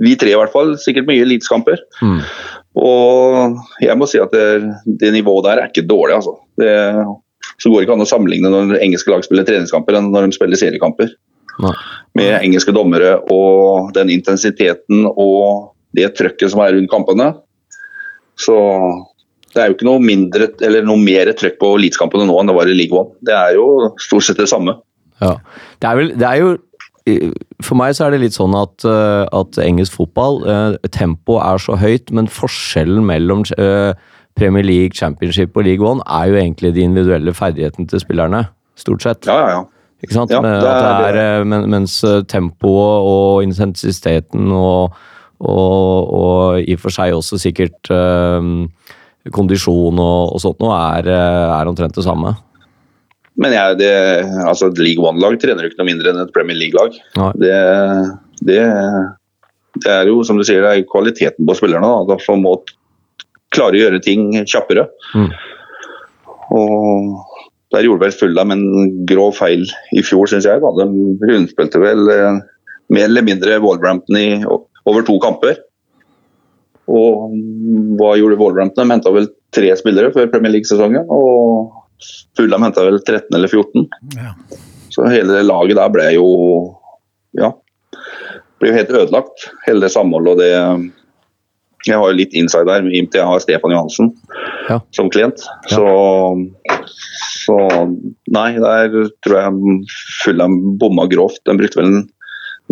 vi 0.00 0.14
tre 0.16 0.30
i 0.32 0.36
hvert 0.36 0.52
fall 0.52 0.74
sikkert 0.80 1.06
mye 1.08 1.24
Leeds-kamper. 1.28 1.76
Mm. 2.02 2.20
Og 2.80 3.56
jeg 3.82 3.96
må 3.98 4.06
si 4.08 4.18
at 4.20 4.30
det, 4.32 4.62
det 5.00 5.12
nivået 5.12 5.44
der 5.44 5.60
er 5.60 5.68
ikke 5.68 5.86
dårlig, 5.88 6.14
altså. 6.16 6.36
Det, 6.56 6.70
så 7.60 7.68
går 7.68 7.80
det 7.80 7.88
ikke 7.88 7.96
an 7.98 8.04
å 8.06 8.08
sammenligne 8.08 8.48
når 8.52 8.78
engelske 8.80 9.10
lag 9.12 9.24
spiller 9.26 9.44
treningskamper 9.44 9.98
enn 9.98 10.08
når 10.12 10.28
de 10.30 10.36
spiller 10.38 10.56
seriekamper. 10.60 11.12
Nei. 11.60 11.74
Med 12.16 12.32
engelske 12.40 12.72
dommere 12.72 13.18
og 13.32 13.92
den 13.96 14.08
intensiteten 14.14 15.04
og 15.10 15.74
det 15.96 16.14
trøkket 16.16 16.52
som 16.54 16.60
er 16.64 16.72
rundt 16.76 16.88
kampene. 16.92 17.34
Så 18.40 18.56
det 19.54 19.62
er 19.62 19.70
jo 19.70 19.76
ikke 19.76 19.88
noe 19.88 20.02
mindre 20.02 20.50
eller 20.62 20.86
noe 20.86 21.00
mer 21.02 21.30
trøkk 21.34 21.58
på 21.60 21.72
Leeds-kampene 21.82 22.26
nå 22.28 22.36
enn 22.38 22.50
det 22.50 22.56
var 22.56 22.70
i 22.70 22.76
League 22.76 22.96
One. 22.96 23.16
Det 23.26 23.34
er 23.34 23.56
jo 23.58 23.90
stort 24.02 24.26
sett 24.26 24.38
det 24.38 24.48
samme. 24.50 24.76
Ja. 25.20 25.34
Det 25.82 25.88
er 25.88 25.96
vel 25.98 26.12
Det 26.16 26.26
er 26.26 26.38
jo 26.40 26.52
For 27.64 27.76
meg 27.76 27.92
så 27.96 28.06
er 28.06 28.14
det 28.14 28.22
litt 28.22 28.36
sånn 28.36 28.54
at, 28.56 28.84
eh, 28.86 29.24
at 29.36 29.58
engelsk 29.60 29.96
fotball 29.98 30.38
eh, 30.48 30.88
Tempoet 30.94 31.42
er 31.42 31.60
så 31.64 31.76
høyt, 31.80 32.12
men 32.14 32.30
forskjellen 32.30 33.04
mellom 33.08 33.42
eh, 33.58 33.92
Premier 34.38 34.64
League, 34.64 34.94
Championship 34.94 35.56
og 35.56 35.66
League 35.66 35.84
One 35.84 36.04
er 36.06 36.30
jo 36.30 36.38
egentlig 36.38 36.74
de 36.76 36.84
individuelle 36.86 37.34
ferdighetene 37.34 37.88
til 37.90 38.00
spillerne. 38.00 38.44
Stort 38.78 39.02
sett. 39.04 39.26
Ja, 39.26 39.40
ja, 39.40 39.50
ja. 39.56 39.96
Ikke 40.04 40.16
sant? 40.16 40.32
Ja, 40.32 40.40
det 40.44 40.52
er 40.54 40.60
det 40.60 41.08
er, 41.08 41.20
eh, 41.40 41.46
men, 41.48 41.66
mens 41.72 41.98
tempoet 42.30 43.08
og 43.10 43.42
intensiteten 43.48 44.52
og, 44.54 44.94
og, 45.40 46.14
og 46.20 46.62
i 46.62 46.76
og 46.78 46.84
for 46.84 46.94
seg 46.94 47.16
også 47.16 47.40
sikkert 47.42 47.90
eh, 47.90 48.54
kondisjon 49.34 50.00
og, 50.00 50.34
og 50.36 50.42
sånt 50.42 50.60
noe 50.62 50.78
er, 50.98 51.10
eh, 51.10 51.52
er 51.56 51.70
omtrent 51.70 51.96
det 51.96 52.06
samme. 52.06 52.34
Men 53.40 53.54
jeg, 53.54 53.78
det, 53.80 53.92
altså 54.44 54.68
et 54.68 54.80
League 54.82 55.04
One-lag 55.06 55.38
trener 55.40 55.64
jo 55.64 55.70
ikke 55.70 55.80
noe 55.80 55.88
mindre 55.88 56.12
enn 56.12 56.20
et 56.24 56.34
Premier 56.34 56.58
League-lag. 56.58 56.96
Det, 57.40 57.54
det, 58.44 58.58
det 59.80 59.94
er 59.94 60.10
jo, 60.10 60.20
som 60.26 60.36
du 60.36 60.44
sier, 60.44 60.60
det 60.64 60.72
er 60.74 60.90
kvaliteten 60.90 61.48
på 61.48 61.56
spillerne 61.56 61.94
da, 62.10 62.18
som 62.24 62.44
må 62.44 62.58
klare 63.54 63.78
å 63.78 63.82
gjøre 63.84 64.02
ting 64.04 64.28
kjappere. 64.44 64.86
Mm. 65.16 65.30
Og 66.58 67.16
der 67.70 67.86
gjorde 67.86 68.04
vel 68.04 68.16
Fulham 68.18 68.54
en 68.54 68.64
grov 69.08 69.36
feil 69.38 69.64
i 69.94 70.02
fjor, 70.04 70.28
syns 70.30 70.48
jeg. 70.48 70.62
Da. 70.62 70.72
De 70.76 71.30
rundspilte 71.30 71.80
vel 71.82 72.12
eh, 72.12 72.40
mer 72.90 73.06
eller 73.06 73.26
mindre 73.26 73.60
Wallbrampton 73.62 74.18
i 74.18 74.28
over 74.50 75.06
to 75.06 75.16
kamper. 75.22 75.60
Og 76.90 77.34
hva 78.00 78.14
gjorde 78.18 78.38
Wolverhampton? 78.40 78.88
De 78.88 78.94
henta 78.96 79.12
vel 79.14 79.28
tre 79.54 79.70
spillere 79.78 80.10
før 80.14 80.30
Premier 80.32 80.54
League-sesongen. 80.56 81.06
Og 81.06 81.70
Fulham 82.38 82.64
henta 82.66 82.84
vel 82.86 82.98
13 83.02 83.36
eller 83.36 83.50
14. 83.52 83.86
Ja. 84.16 84.34
Så 84.90 85.06
hele 85.10 85.42
laget 85.46 85.78
der 85.78 85.90
ble 85.94 86.06
jo 86.16 86.26
ja, 87.38 87.52
ble 88.58 88.72
jo 88.72 88.78
helt 88.78 88.90
ødelagt. 88.90 89.50
Hele 89.68 89.84
det 89.84 89.92
samholdet 89.94 90.32
og 90.34 90.40
det 90.42 90.50
Jeg 91.86 91.96
har 91.96 92.10
jo 92.10 92.16
litt 92.18 92.34
inside 92.36 92.66
der 92.68 92.82
i 92.82 92.82
og 92.82 92.88
med 92.90 93.14
jeg 93.16 93.24
har 93.28 93.40
Stefan 93.40 93.72
Johansen 93.72 94.10
Ja. 94.68 94.80
som 94.92 95.08
klient. 95.10 95.40
Så, 95.70 95.84
så 97.46 97.56
nei, 98.30 98.50
der 98.60 98.92
tror 99.24 99.38
jeg 99.38 99.86
Fulham 100.24 100.58
bomma 100.78 101.06
grovt. 101.10 101.40
De 101.48 101.56
brukte 101.56 101.80
vel 101.80 101.88
en, 101.88 102.02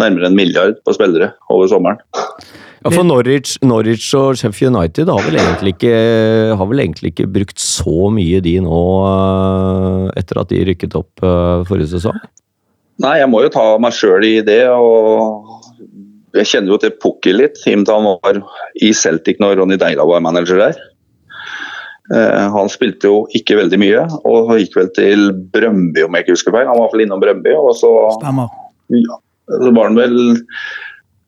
nærmere 0.01 0.31
en 0.31 0.39
milliard 0.39 0.81
på 0.87 0.95
spillere 0.97 1.33
over 1.53 1.69
sommeren. 1.71 2.01
Ja, 2.85 2.93
for 2.95 3.03
Norwich, 3.03 3.57
Norwich 3.67 4.07
og 4.15 4.37
Sheffield 4.39 4.77
United 4.77 5.11
har 5.11 5.25
vel, 5.27 5.71
ikke, 5.73 5.95
har 6.55 6.69
vel 6.71 6.83
egentlig 6.85 7.11
ikke 7.11 7.27
brukt 7.35 7.59
så 7.59 8.11
mye 8.15 8.39
de 8.45 8.55
nå 8.63 8.83
eh, 9.09 10.05
etter 10.21 10.39
at 10.43 10.53
de 10.53 10.61
rykket 10.69 10.95
opp 10.99 11.25
eh, 11.27 11.65
forrige 11.69 11.91
sesong? 11.97 12.21
Nei, 13.03 13.17
jeg 13.21 13.31
må 13.31 13.43
jo 13.45 13.51
ta 13.55 13.65
meg 13.83 13.95
sjøl 13.95 14.25
i 14.27 14.37
det. 14.47 14.63
og 14.71 15.67
Jeg 16.39 16.51
kjenner 16.53 16.75
jo 16.75 16.81
til 16.83 16.95
Pukki 17.03 17.35
litt, 17.35 17.59
i 17.67 17.75
og 17.75 17.83
med 17.83 17.91
at 17.91 17.95
han 17.97 18.09
var 18.09 18.41
i 18.87 18.93
Celtic 18.95 19.43
når 19.43 19.59
Ronny 19.61 19.79
Deila 19.81 20.07
var 20.07 20.23
manager 20.23 20.63
der. 20.63 20.81
Eh, 22.15 22.47
han 22.55 22.71
spilte 22.73 23.11
jo 23.11 23.23
ikke 23.37 23.59
veldig 23.59 23.79
mye, 23.83 24.05
og 24.25 24.55
gikk 24.57 24.79
vel 24.79 24.91
til 24.97 25.33
Brøndby, 25.53 26.07
om 26.07 26.15
jeg 26.15 26.25
ikke 26.25 26.39
husker 26.39 26.55
feil. 26.55 26.71
Han 26.71 26.79
var 26.79 26.81
i 26.81 26.87
hvert 26.87 26.95
fall 26.95 27.05
innom 27.05 27.23
Brøndby, 27.23 27.55
og 27.59 27.75
så, 27.77 27.91
Stemmer. 28.17 28.55
ja, 28.95 29.19
så 29.49 29.73
var 29.73 29.91
han 29.91 29.99
vel 29.99 30.17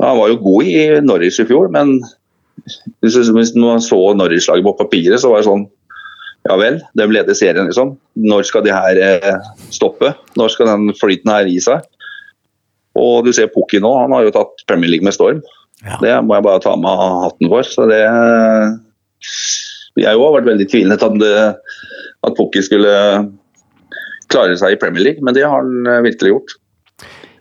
Han 0.01 0.17
var 0.17 0.31
jo 0.31 0.41
god 0.41 0.69
i 0.69 0.79
Norwich 1.05 1.41
i 1.43 1.49
fjor, 1.49 1.69
men 1.73 1.99
hvis 3.05 3.17
hvis 3.17 3.53
man 3.57 3.83
så 3.85 3.99
Norwich-laget 4.17 4.65
på 4.65 4.79
papiret, 4.79 5.21
så 5.21 5.33
var 5.33 5.43
det 5.43 5.49
sånn 5.51 5.67
ja 6.49 6.57
vel, 6.57 6.79
de 6.97 7.05
leder 7.13 7.37
serien, 7.37 7.69
liksom. 7.69 7.99
Når 8.17 8.47
skal 8.49 8.65
de 8.65 8.73
her 8.73 8.97
eh, 8.97 9.49
stoppe? 9.69 10.15
Når 10.41 10.55
skal 10.55 10.71
den 10.71 10.95
flyten 10.97 11.29
her 11.29 11.49
gi 11.51 11.59
seg? 11.61 11.85
Og 12.97 13.27
du 13.27 13.33
ser 13.37 13.51
Pukki 13.53 13.81
nå, 13.83 13.91
han 14.01 14.15
har 14.17 14.25
jo 14.25 14.33
tatt 14.35 14.65
Premier 14.71 14.89
League 14.89 15.05
med 15.05 15.15
storm. 15.15 15.43
Ja. 15.85 15.99
Det 16.01 16.15
må 16.25 16.37
jeg 16.37 16.47
bare 16.47 16.63
ta 16.65 16.73
med 16.81 17.05
hatten 17.27 17.53
for. 17.53 17.69
Så 17.69 17.87
det 17.91 18.01
Jeg 20.01 20.17
òg 20.17 20.25
har 20.25 20.37
vært 20.39 20.49
veldig 20.49 20.67
tvilende 20.71 20.97
til 21.01 21.29
at, 21.29 21.61
at 22.25 22.37
Pukki 22.39 22.65
skulle 22.65 22.95
klare 24.31 24.57
seg 24.57 24.75
i 24.75 24.81
Premier 24.81 25.05
League, 25.05 25.25
men 25.27 25.37
det 25.37 25.45
har 25.45 25.61
han 25.61 25.87
eh, 25.91 26.05
virkelig 26.07 26.35
gjort. 26.35 26.57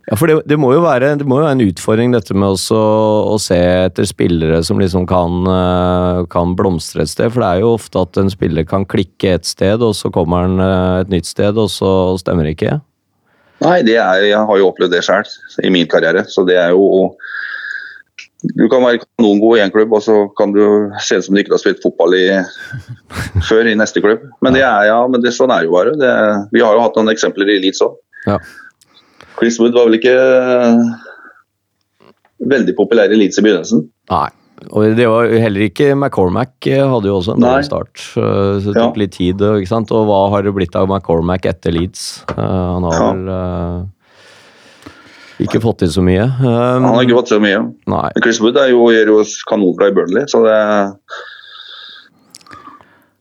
Ja, 0.10 0.18
for 0.18 0.26
det, 0.26 0.40
det, 0.50 0.58
må 0.58 0.72
jo 0.74 0.82
være, 0.82 1.12
det 1.20 1.26
må 1.30 1.38
jo 1.38 1.46
være 1.46 1.54
en 1.60 1.68
utfordring 1.70 2.14
dette 2.16 2.34
med 2.34 2.56
også, 2.56 2.78
å 3.30 3.36
se 3.42 3.58
etter 3.86 4.08
spillere 4.10 4.64
som 4.66 4.80
liksom 4.82 5.06
kan, 5.10 5.44
eh, 5.54 6.22
kan 6.34 6.56
blomstre 6.58 7.04
et 7.06 7.12
sted. 7.12 7.30
For 7.30 7.44
det 7.44 7.50
er 7.50 7.62
jo 7.62 7.76
ofte 7.76 8.02
at 8.02 8.18
en 8.18 8.32
spiller 8.34 8.66
kan 8.66 8.88
klikke 8.90 9.36
et 9.38 9.46
sted, 9.46 9.84
og 9.86 9.94
så 9.94 10.10
kommer 10.14 10.48
han 10.48 10.64
eh, 10.66 11.02
et 11.04 11.12
nytt 11.14 11.30
sted, 11.30 11.60
og 11.62 11.70
så 11.70 11.92
stemmer 12.18 12.48
det 12.48 12.56
ikke. 12.58 12.80
Nei, 13.62 13.76
det 13.86 14.00
er, 14.00 14.24
jeg 14.32 14.48
har 14.50 14.58
jo 14.58 14.70
opplevd 14.72 14.96
det 14.96 15.04
sjøl 15.06 15.30
i 15.68 15.70
min 15.76 15.90
karriere. 15.92 16.24
Så 16.32 16.46
det 16.48 16.58
er 16.58 16.74
jo 16.74 17.12
Du 18.40 18.70
kan 18.72 18.80
være 18.80 19.02
kanongod 19.04 19.58
i 19.58 19.62
én 19.62 19.72
klubb, 19.72 19.92
og 19.94 20.02
så 20.02 20.30
kan 20.40 20.54
du 20.56 20.90
se 21.04 21.18
ut 21.20 21.26
som 21.26 21.36
du 21.36 21.42
ikke 21.42 21.52
har 21.54 21.60
spilt 21.62 21.84
fotball 21.84 22.16
i, 22.16 22.24
før 23.50 23.68
i 23.68 23.76
neste 23.76 24.02
klubb. 24.02 24.24
Men 24.42 24.56
det 24.56 24.64
er, 24.64 24.88
ja, 24.88 25.04
men 25.12 25.22
det, 25.22 25.36
sånn 25.36 25.52
er 25.52 25.68
jo 25.68 25.76
bare. 25.76 25.94
Det, 26.00 26.14
vi 26.56 26.64
har 26.64 26.74
jo 26.74 26.86
hatt 26.86 26.98
noen 26.98 27.12
eksempler 27.12 27.52
i 27.52 27.60
Leeds 27.62 27.84
òg. 27.84 28.00
Ja. 28.26 28.40
Chris 29.40 29.60
Wood 29.60 29.74
var 29.78 29.88
vel 29.90 29.98
ikke 30.00 30.16
veldig 32.50 32.76
populær 32.78 33.12
i 33.12 33.18
Leeds 33.20 33.40
i 33.40 33.44
begynnelsen. 33.46 33.86
Nei. 34.12 34.28
Og 34.76 34.92
det 34.98 35.06
var 35.08 35.30
heller 35.40 35.64
ikke 35.70 35.94
McCormack 35.96 36.68
eh, 36.68 36.82
hadde 36.84 37.08
jo 37.08 37.16
også 37.22 37.38
en 37.38 37.44
dårlig 37.46 37.64
start. 37.70 38.02
eh, 38.20 38.60
Så 38.60 38.74
det 38.74 38.76
tok 38.76 38.98
Ja. 38.98 39.00
litt 39.00 39.14
tid. 39.16 39.38
ikke 39.40 39.68
sant? 39.72 39.92
Og 39.96 40.06
hva 40.10 40.30
har 40.34 40.42
det 40.44 40.54
blitt 40.54 40.76
av 40.76 40.88
McCormack 40.90 41.46
etter 41.48 41.72
Leeds? 41.72 42.26
Uh, 42.36 42.74
Han 42.76 42.84
har 42.84 42.94
Ja. 43.00 43.14
vel 43.14 43.30
uh, 43.30 43.86
ikke 45.40 45.62
fått 45.64 45.78
til 45.80 45.88
så 45.88 46.04
mye. 46.04 46.26
Um, 46.44 46.84
Han 46.84 46.94
har 46.96 47.04
ikke 47.06 47.16
fått 47.22 47.32
så 47.32 47.40
mye. 47.40 47.62
Nei. 47.88 48.10
Men 48.16 48.22
Chris 48.22 48.42
Wood 48.42 48.58
er 48.58 48.70
jo, 48.74 48.84
gjør 48.92 49.08
jo 49.14 49.24
kanonbra 49.48 49.88
i 49.88 49.92
Burnley, 49.96 50.26
så 50.28 50.44
det 50.44 50.94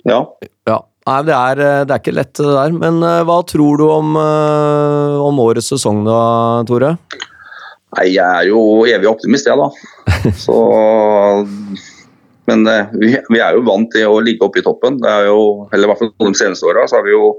Ja. 0.06 0.24
Ja. 0.66 0.80
Nei, 1.08 1.22
det 1.24 1.32
er, 1.32 1.60
eh, 1.64 1.82
det 1.88 1.94
er 1.94 2.02
ikke 2.02 2.16
lett 2.16 2.34
det 2.36 2.52
der. 2.52 2.74
Men 2.76 3.00
eh, 3.06 3.24
hva 3.24 3.38
tror 3.48 3.80
du 3.80 3.86
om, 3.88 4.12
eh, 4.20 5.16
om 5.24 5.40
årets 5.40 5.70
sesong 5.72 6.02
da, 6.04 6.20
Tore? 6.68 6.96
Nei, 7.96 8.10
jeg 8.12 8.24
er 8.24 8.48
jo 8.50 8.60
evig 8.84 9.08
optimist, 9.08 9.48
jeg, 9.48 9.56
da. 9.56 9.70
Så 10.44 10.58
Men 12.48 12.64
vi, 12.96 13.12
vi 13.28 13.40
er 13.44 13.56
jo 13.56 13.64
vant 13.64 13.90
til 13.92 14.08
å 14.08 14.20
ligge 14.24 14.44
oppe 14.44 14.60
i 14.60 14.64
toppen. 14.64 15.00
Det 15.00 15.08
er 15.08 15.30
jo, 15.30 15.68
eller 15.72 15.88
i 15.88 15.90
hvert 15.90 16.02
fall 16.02 16.12
de 16.28 16.36
seneste 16.36 16.68
åra, 16.68 16.84
så 16.88 17.00
har 17.00 17.08
vi 17.08 17.16
jo 17.16 17.32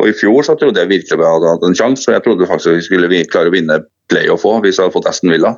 Og 0.00 0.08
i 0.08 0.14
fjor 0.16 0.44
så 0.44 0.56
trodde 0.58 0.80
jeg 0.80 0.88
virkelig 0.88 1.18
vi 1.20 1.28
hadde 1.28 1.50
hatt 1.52 1.64
en 1.68 1.76
sjanse. 1.76 2.08
og 2.08 2.16
Jeg 2.16 2.24
trodde 2.24 2.48
faktisk 2.48 2.78
vi 2.78 2.86
skulle 2.88 3.24
klare 3.28 3.52
å 3.52 3.54
vinne 3.54 3.82
playoff 4.08 4.46
òg, 4.48 4.64
hvis 4.64 4.80
vi 4.80 4.86
hadde 4.86 4.96
fått 4.96 5.08
Aston 5.10 5.32
Villa. 5.32 5.52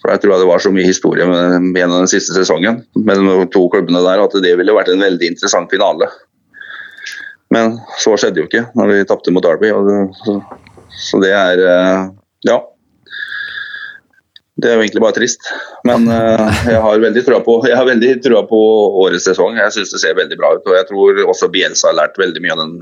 For 0.00 0.14
jeg 0.14 0.22
tror 0.22 0.40
det 0.40 0.48
var 0.48 0.62
så 0.64 0.72
mye 0.72 0.88
historie 0.88 1.26
med, 1.28 1.74
gjennom 1.76 2.02
den 2.02 2.10
siste 2.10 2.32
sesongen 2.32 2.80
mellom 2.96 3.28
de 3.28 3.48
to 3.52 3.66
klubbene 3.72 4.00
der 4.04 4.22
at 4.22 4.36
det 4.40 4.54
ville 4.56 4.74
vært 4.76 4.88
en 4.92 5.02
veldig 5.02 5.28
interessant 5.34 5.72
finale. 5.72 6.08
Men 7.52 7.76
så 8.00 8.14
skjedde 8.16 8.40
jo 8.40 8.48
ikke 8.48 8.64
når 8.78 8.92
vi 8.92 9.06
tapte 9.10 9.34
mot 9.34 9.44
Derby. 9.44 9.72
Og 9.74 9.88
det, 9.90 10.36
så, 10.96 11.20
det 11.22 11.32
er 11.36 11.64
eh, 11.66 12.10
Ja. 12.48 12.60
Det 14.60 14.68
er 14.68 14.76
jo 14.76 14.84
egentlig 14.84 15.00
bare 15.00 15.16
trist. 15.16 15.46
Men 15.88 16.08
eh, 16.12 16.64
jeg 16.68 16.80
har 16.84 17.04
veldig 17.04 17.22
trua 17.26 17.40
på, 17.44 17.60
jeg 17.68 17.76
har 17.76 17.86
veldig 17.88 18.10
trua 18.24 18.42
på 18.48 18.58
årets 19.04 19.24
sesong. 19.28 19.56
Jeg 19.60 19.76
syns 19.76 19.92
det 19.94 20.02
ser 20.02 20.18
veldig 20.18 20.36
bra 20.40 20.54
ut. 20.56 20.64
Og 20.68 20.76
jeg 20.76 20.88
tror 20.88 21.22
også 21.32 21.48
Bielsa 21.52 21.90
har 21.90 21.96
lært 22.00 22.20
veldig 22.20 22.44
mye 22.44 22.56
av 22.56 22.62
den 22.64 22.76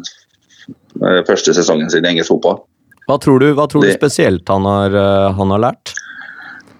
eh, 1.02 1.22
første 1.26 1.54
sesongen 1.56 1.90
sin 1.90 2.06
i 2.06 2.12
engelsk 2.12 2.34
fotball. 2.34 2.60
Hva 3.08 3.16
tror 3.22 3.40
du, 3.40 3.48
hva 3.56 3.64
tror 3.70 3.86
du 3.86 3.90
spesielt 3.94 4.50
han 4.52 4.66
har, 4.68 4.92
han 5.38 5.54
har 5.54 5.62
lært? 5.70 5.94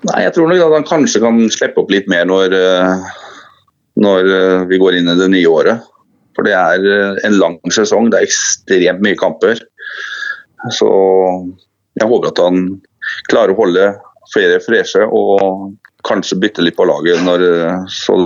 Nei, 0.09 0.25
jeg 0.25 0.35
tror 0.37 0.51
nok 0.51 0.65
at 0.65 0.77
han 0.77 0.89
kanskje 0.89 1.23
kan 1.23 1.41
slippe 1.53 1.83
opp 1.83 1.93
litt 1.93 2.09
mer 2.11 2.27
når, 2.29 2.55
eh, 2.57 3.07
når 4.01 4.31
eh, 4.35 4.67
vi 4.71 4.81
går 4.81 4.99
inn 4.99 5.11
i 5.13 5.17
det 5.19 5.31
nye 5.35 5.51
året. 5.51 5.87
For 6.37 6.47
det 6.47 6.55
er 6.57 6.85
eh, 6.87 7.19
en 7.29 7.39
lang 7.41 7.59
sesong, 7.75 8.11
det 8.13 8.21
er 8.21 8.29
ekstremt 8.29 9.03
mye 9.05 9.19
kamper. 9.19 9.61
Så 10.75 10.89
jeg 11.99 12.09
håper 12.09 12.31
at 12.31 12.43
han 12.43 12.63
klarer 13.31 13.55
å 13.55 13.61
holde 13.61 13.91
flere 14.33 14.61
freshe 14.65 15.05
og 15.05 15.75
kanskje 16.07 16.39
bytte 16.41 16.65
litt 16.65 16.77
på 16.79 16.87
laget 16.89 17.21
når, 17.25 17.43
så 17.91 18.17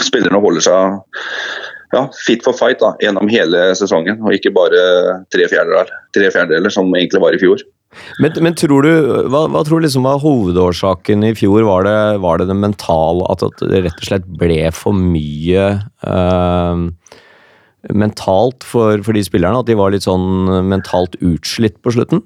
spillerne 0.00 0.40
holder 0.40 0.64
seg 0.64 0.98
ja, 1.92 2.06
fit 2.16 2.44
for 2.44 2.56
fight 2.56 2.80
da, 2.80 2.92
gjennom 3.04 3.28
hele 3.32 3.66
sesongen, 3.76 4.20
og 4.24 4.36
ikke 4.36 4.54
bare 4.54 4.80
tre 5.34 5.48
fjerdedeler, 5.50 5.90
tre 6.16 6.30
fjerdedeler 6.32 6.72
som 6.72 6.88
egentlig 6.96 7.20
var 7.24 7.36
i 7.36 7.40
fjor. 7.42 7.64
Men, 8.22 8.36
men 8.44 8.56
tror 8.58 8.86
du, 8.86 8.92
hva, 9.32 9.44
hva 9.52 9.62
tror 9.66 9.80
du 9.80 9.86
liksom 9.86 10.06
var 10.08 10.22
hovedårsaken 10.22 11.26
i 11.28 11.34
fjor? 11.38 11.62
Var 11.68 11.88
det 11.88 11.96
var 12.24 12.40
det, 12.40 12.48
det 12.50 12.58
mentale, 12.58 13.26
at, 13.32 13.44
det 13.60 13.84
rett 13.86 14.00
og 14.00 14.08
slett 14.08 14.28
ble 14.40 14.60
for 14.76 14.96
mye 14.96 15.66
eh, 16.08 16.84
mentalt 17.92 18.64
for, 18.66 19.02
for 19.04 19.18
de 19.18 19.24
spillerne? 19.26 19.60
At 19.60 19.68
de 19.68 19.78
var 19.78 19.92
litt 19.94 20.08
sånn 20.08 20.68
mentalt 20.70 21.18
utslitt 21.20 21.80
på 21.84 21.94
slutten? 21.96 22.24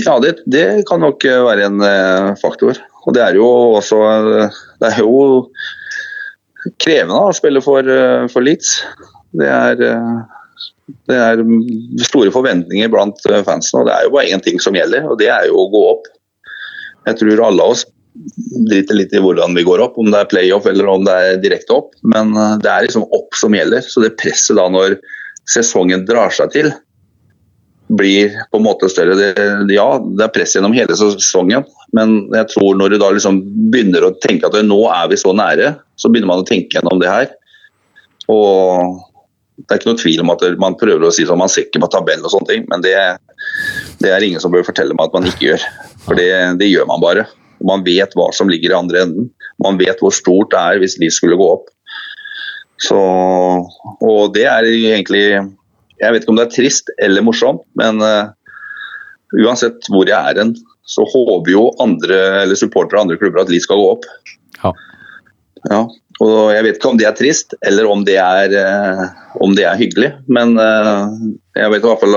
Ja, 0.00 0.16
det, 0.24 0.38
det 0.48 0.86
kan 0.88 1.02
nok 1.04 1.24
være 1.26 1.68
en 1.68 1.84
eh, 1.84 2.32
faktor. 2.40 2.80
Og 3.02 3.16
det 3.16 3.22
er 3.24 3.38
jo 3.38 3.48
også 3.78 4.02
eh, 4.08 4.60
Det 4.80 4.92
er 4.92 5.00
jo 5.02 5.48
krevende 6.82 7.18
å 7.18 7.34
spille 7.34 7.62
for, 7.64 7.86
eh, 7.86 8.28
for 8.32 8.44
Leeds. 8.44 8.76
Det 9.34 9.48
er, 9.48 9.82
eh, 9.88 10.41
det 11.10 11.16
er 11.18 11.42
store 12.06 12.32
forventninger 12.34 12.90
blant 12.92 13.18
eh, 13.30 13.42
fansen, 13.46 13.80
og 13.80 13.88
det 13.88 13.96
er 13.96 14.06
jo 14.06 14.14
bare 14.16 14.34
én 14.34 14.44
ting 14.44 14.60
som 14.62 14.76
gjelder, 14.76 15.08
og 15.08 15.18
det 15.20 15.30
er 15.32 15.48
jo 15.48 15.58
å 15.64 15.70
gå 15.72 15.82
opp. 15.94 16.06
Jeg 17.08 17.18
tror 17.18 17.44
alle 17.48 17.66
av 17.66 17.74
oss 17.74 17.86
driter 18.68 18.98
litt 18.98 19.14
i 19.16 19.20
hvordan 19.22 19.56
vi 19.56 19.64
går 19.66 19.82
opp, 19.82 19.98
om 19.98 20.10
det 20.12 20.20
er 20.20 20.30
playoff 20.30 20.66
eller 20.68 20.88
om 20.92 21.04
det 21.06 21.16
er 21.16 21.42
direkte 21.42 21.78
opp. 21.78 21.92
Men 22.14 22.36
eh, 22.36 22.56
det 22.62 22.70
er 22.70 22.86
liksom 22.86 23.08
opp 23.08 23.38
som 23.38 23.56
gjelder. 23.56 23.84
Så 23.86 24.04
det 24.04 24.16
presset 24.20 24.58
da 24.60 24.68
når 24.72 24.98
sesongen 25.50 26.06
drar 26.06 26.34
seg 26.34 26.52
til, 26.54 26.72
blir 27.92 28.32
på 28.52 28.60
en 28.60 28.64
måte 28.64 28.88
større. 28.88 29.16
Det, 29.18 29.74
ja, 29.74 29.86
det 30.00 30.24
er 30.24 30.32
press 30.32 30.54
gjennom 30.56 30.74
hele 30.76 30.96
sesongen, 30.96 31.66
men 31.96 32.14
jeg 32.32 32.48
tror 32.54 32.76
når 32.78 32.94
du 32.94 33.00
da 33.02 33.10
liksom 33.12 33.42
begynner 33.72 34.06
å 34.06 34.14
tenke 34.22 34.48
at 34.48 34.56
nå 34.64 34.80
er 34.88 35.10
vi 35.12 35.18
så 35.20 35.34
nære, 35.36 35.74
så 36.00 36.08
begynner 36.08 36.30
man 36.30 36.44
å 36.44 36.48
tenke 36.48 36.78
gjennom 36.78 37.02
det 37.02 37.10
her. 37.12 37.32
Og 38.32 39.02
det 39.62 39.74
er 39.74 39.80
ikke 39.80 39.90
noe 39.90 40.00
tvil 40.00 40.22
om 40.24 40.32
at 40.34 40.42
man 40.60 40.76
prøver 40.80 41.06
å 41.06 41.12
si 41.14 41.26
sånn, 41.28 41.40
man 41.40 41.50
ser 41.52 41.66
ikke 41.66 41.82
på 41.84 41.90
tabellen 41.92 42.26
og 42.26 42.32
sånne 42.34 42.50
ting, 42.50 42.64
men 42.70 42.82
det, 42.84 42.94
det 44.02 44.10
er 44.12 44.24
ingen 44.26 44.42
som 44.42 44.52
bør 44.54 44.66
fortelle 44.66 44.96
meg 44.98 45.08
at 45.08 45.16
man 45.16 45.28
ikke 45.30 45.52
gjør. 45.52 45.66
For 46.06 46.18
det, 46.18 46.28
det 46.60 46.70
gjør 46.70 46.88
man 46.90 47.02
bare. 47.04 47.26
Man 47.62 47.84
vet 47.86 48.16
hva 48.18 48.28
som 48.34 48.50
ligger 48.50 48.72
i 48.72 48.78
andre 48.78 49.04
enden. 49.06 49.30
Man 49.62 49.78
vet 49.80 50.02
hvor 50.02 50.14
stort 50.14 50.50
det 50.54 50.60
er 50.60 50.82
hvis 50.82 50.98
de 51.00 51.10
skulle 51.14 51.38
gå 51.38 51.48
opp. 51.54 51.70
Så, 52.82 52.98
og 52.98 54.22
det 54.34 54.42
er 54.50 54.66
egentlig 54.66 55.22
Jeg 55.30 56.10
vet 56.10 56.24
ikke 56.24 56.32
om 56.32 56.38
det 56.40 56.48
er 56.48 56.54
trist 56.56 56.88
eller 56.98 57.22
morsomt, 57.22 57.62
men 57.78 58.02
uh, 58.02 58.32
uansett 59.38 59.86
hvor 59.92 60.08
jeg 60.10 60.18
er 60.18 60.40
hen, 60.40 60.56
så 60.82 61.04
håper 61.06 61.52
jo 61.52 61.68
andre 61.82 62.18
eller 62.40 62.58
supportere 62.58 62.98
av 62.98 63.06
andre 63.06 63.20
klubber 63.20 63.44
at 63.44 63.52
Liv 63.52 63.62
skal 63.62 63.78
gå 63.78 63.92
opp. 63.92 64.08
Ja. 64.64 64.72
Ja, 65.70 65.84
og 66.20 66.52
Jeg 66.52 66.64
vet 66.66 66.78
ikke 66.78 66.90
om 66.90 66.98
det 67.00 67.06
er 67.08 67.16
trist 67.16 67.54
eller 67.64 67.88
om 67.88 68.04
det 68.04 68.18
er, 68.20 68.52
eh, 68.58 69.02
om 69.40 69.54
det 69.56 69.64
er 69.68 69.78
hyggelig, 69.80 70.12
men 70.28 70.56
eh, 70.60 71.02
jeg 71.56 71.72
vet 71.72 71.84
i 71.84 71.88
hvert 71.88 72.02
fall 72.02 72.16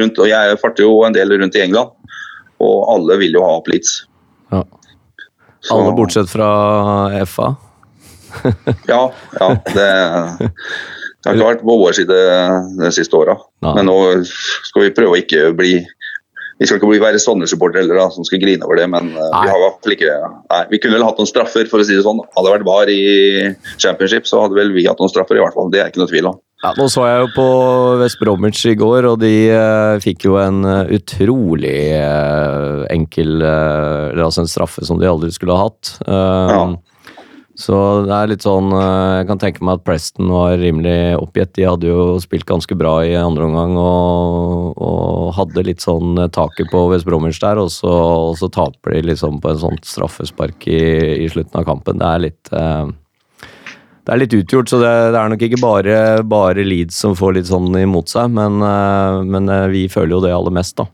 rundt, 0.00 0.18
og 0.18 0.28
Jeg 0.30 0.60
farter 0.62 0.86
jo 0.86 1.00
en 1.04 1.16
del 1.16 1.34
rundt 1.36 1.58
i 1.58 1.64
England, 1.66 1.92
og 2.60 2.76
alle 2.94 3.18
vil 3.20 3.36
jo 3.36 3.44
ha 3.44 3.58
Leeds. 3.68 4.04
Ja. 4.52 4.64
Alle 5.74 5.92
bortsett 5.96 6.30
fra 6.32 6.50
FA? 7.28 7.54
Ja, 8.88 9.10
ja 9.36 9.48
det, 9.74 9.88
det 11.20 11.28
har 11.28 11.36
ikke 11.36 11.48
vært 11.50 11.64
på 11.66 11.78
vår 11.82 11.96
side 11.98 12.18
de 12.80 12.90
siste 12.94 13.18
åra. 13.18 13.34
Men 13.64 13.90
nå 13.90 13.96
skal 14.24 14.86
vi 14.86 14.94
prøve 14.96 15.16
å 15.16 15.20
ikke 15.20 15.50
bli 15.58 15.74
Vi 16.60 16.68
skal 16.68 16.76
ikke 16.76 16.90
bli 16.90 17.00
være 17.00 17.20
sånne 17.22 17.48
supportere 17.48 17.80
heller 17.80 17.96
da, 18.02 18.10
som 18.12 18.26
skal 18.28 18.42
grine 18.42 18.66
over 18.66 18.76
det, 18.76 18.84
men 18.92 19.14
Nei. 19.14 19.44
vi 19.46 19.48
har 19.48 19.62
i 19.64 19.94
ikke 19.96 20.16
Nei, 20.50 20.60
vi 20.68 20.80
kunne 20.82 20.98
vel 20.98 21.06
hatt 21.06 21.20
noen 21.20 21.30
straffer, 21.30 21.64
for 21.70 21.80
å 21.80 21.86
si 21.88 21.96
det 21.96 22.04
sånn. 22.04 22.20
Hadde 22.36 22.50
det 22.50 22.54
vært 22.58 22.66
VAR 22.68 22.92
i 22.92 23.00
championship, 23.80 24.28
så 24.28 24.44
hadde 24.44 24.58
vel 24.58 24.74
vi 24.76 24.84
hatt 24.84 25.00
noen 25.00 25.12
straffer, 25.12 25.40
i 25.40 25.42
hvert 25.42 25.56
fall. 25.56 25.72
Det 25.72 25.80
er 25.80 25.88
ikke 25.88 26.02
noe 26.02 26.12
tvil 26.12 26.28
om. 26.34 26.36
Ja, 26.60 26.74
nå 26.76 26.90
så 26.92 27.06
jeg 27.08 27.22
jo 27.22 27.30
på 27.32 27.46
West 28.02 28.20
Bromwich 28.20 28.60
i 28.68 28.76
går, 28.76 29.08
og 29.08 29.22
de 29.22 29.32
uh, 29.48 29.96
fikk 30.04 30.26
jo 30.28 30.36
en 30.36 30.60
eh, 30.68 30.92
utrolig 30.98 31.78
uh, 31.96 32.84
enkel 32.92 33.40
Eller 33.40 34.26
altså 34.26 34.44
en 34.44 34.50
straffe 34.50 34.84
som 34.84 35.00
de 35.00 35.08
aldri 35.08 35.32
skulle 35.32 35.56
ha 35.56 35.70
hatt. 35.70 35.96
Uh, 36.04 36.52
Ja. 36.52 36.62
Så 37.60 37.76
det 38.06 38.12
er 38.14 38.30
litt 38.30 38.44
sånn 38.46 38.70
eh, 38.72 39.20
Jeg 39.20 39.26
kan 39.28 39.40
tenke 39.42 39.64
meg 39.66 39.80
at 39.80 39.84
Preston 39.84 40.30
var 40.32 40.56
rimelig 40.60 41.16
oppgitt. 41.18 41.52
De 41.58 41.66
hadde 41.68 41.90
jo 41.90 42.16
spilt 42.22 42.48
ganske 42.48 42.76
bra 42.78 42.94
i 43.04 43.12
andre 43.18 43.48
omgang 43.50 43.76
og, 43.80 44.78
og 44.80 45.34
hadde 45.36 45.66
litt 45.68 45.84
sånn 45.84 46.16
eh, 46.22 46.30
taket 46.32 46.70
på 46.72 46.86
West 46.92 47.08
Bromwich 47.08 47.42
der, 47.42 47.60
og 47.60 47.68
så, 47.74 47.90
og 48.30 48.38
så 48.40 48.48
taper 48.52 48.96
de 48.96 49.04
liksom 49.10 49.42
på 49.44 49.52
en 49.52 49.60
sånt 49.60 49.84
straffespark 49.88 50.64
i, 50.70 50.80
i 51.26 51.28
slutten 51.32 51.60
av 51.60 51.68
kampen. 51.68 52.00
Det 52.00 52.08
er 52.08 52.24
litt 52.28 52.52
eh, 52.56 52.96
det 54.00 54.14
er 54.14 54.22
litt 54.22 54.34
utgjort, 54.34 54.70
så 54.72 54.78
det, 54.80 54.94
det 55.12 55.18
er 55.20 55.28
nok 55.30 55.42
ikke 55.44 55.60
bare, 55.60 55.96
bare 56.26 56.64
Leeds 56.64 56.96
som 57.04 57.12
får 57.14 57.36
litt 57.36 57.50
sånn 57.50 57.68
imot 57.78 58.08
seg, 58.10 58.32
men, 58.32 58.56
men 59.28 59.50
vi 59.70 59.84
føler 59.92 60.16
jo 60.16 60.22
det 60.24 60.32
aller 60.34 60.54
mest, 60.56 60.80
da. 60.80 60.88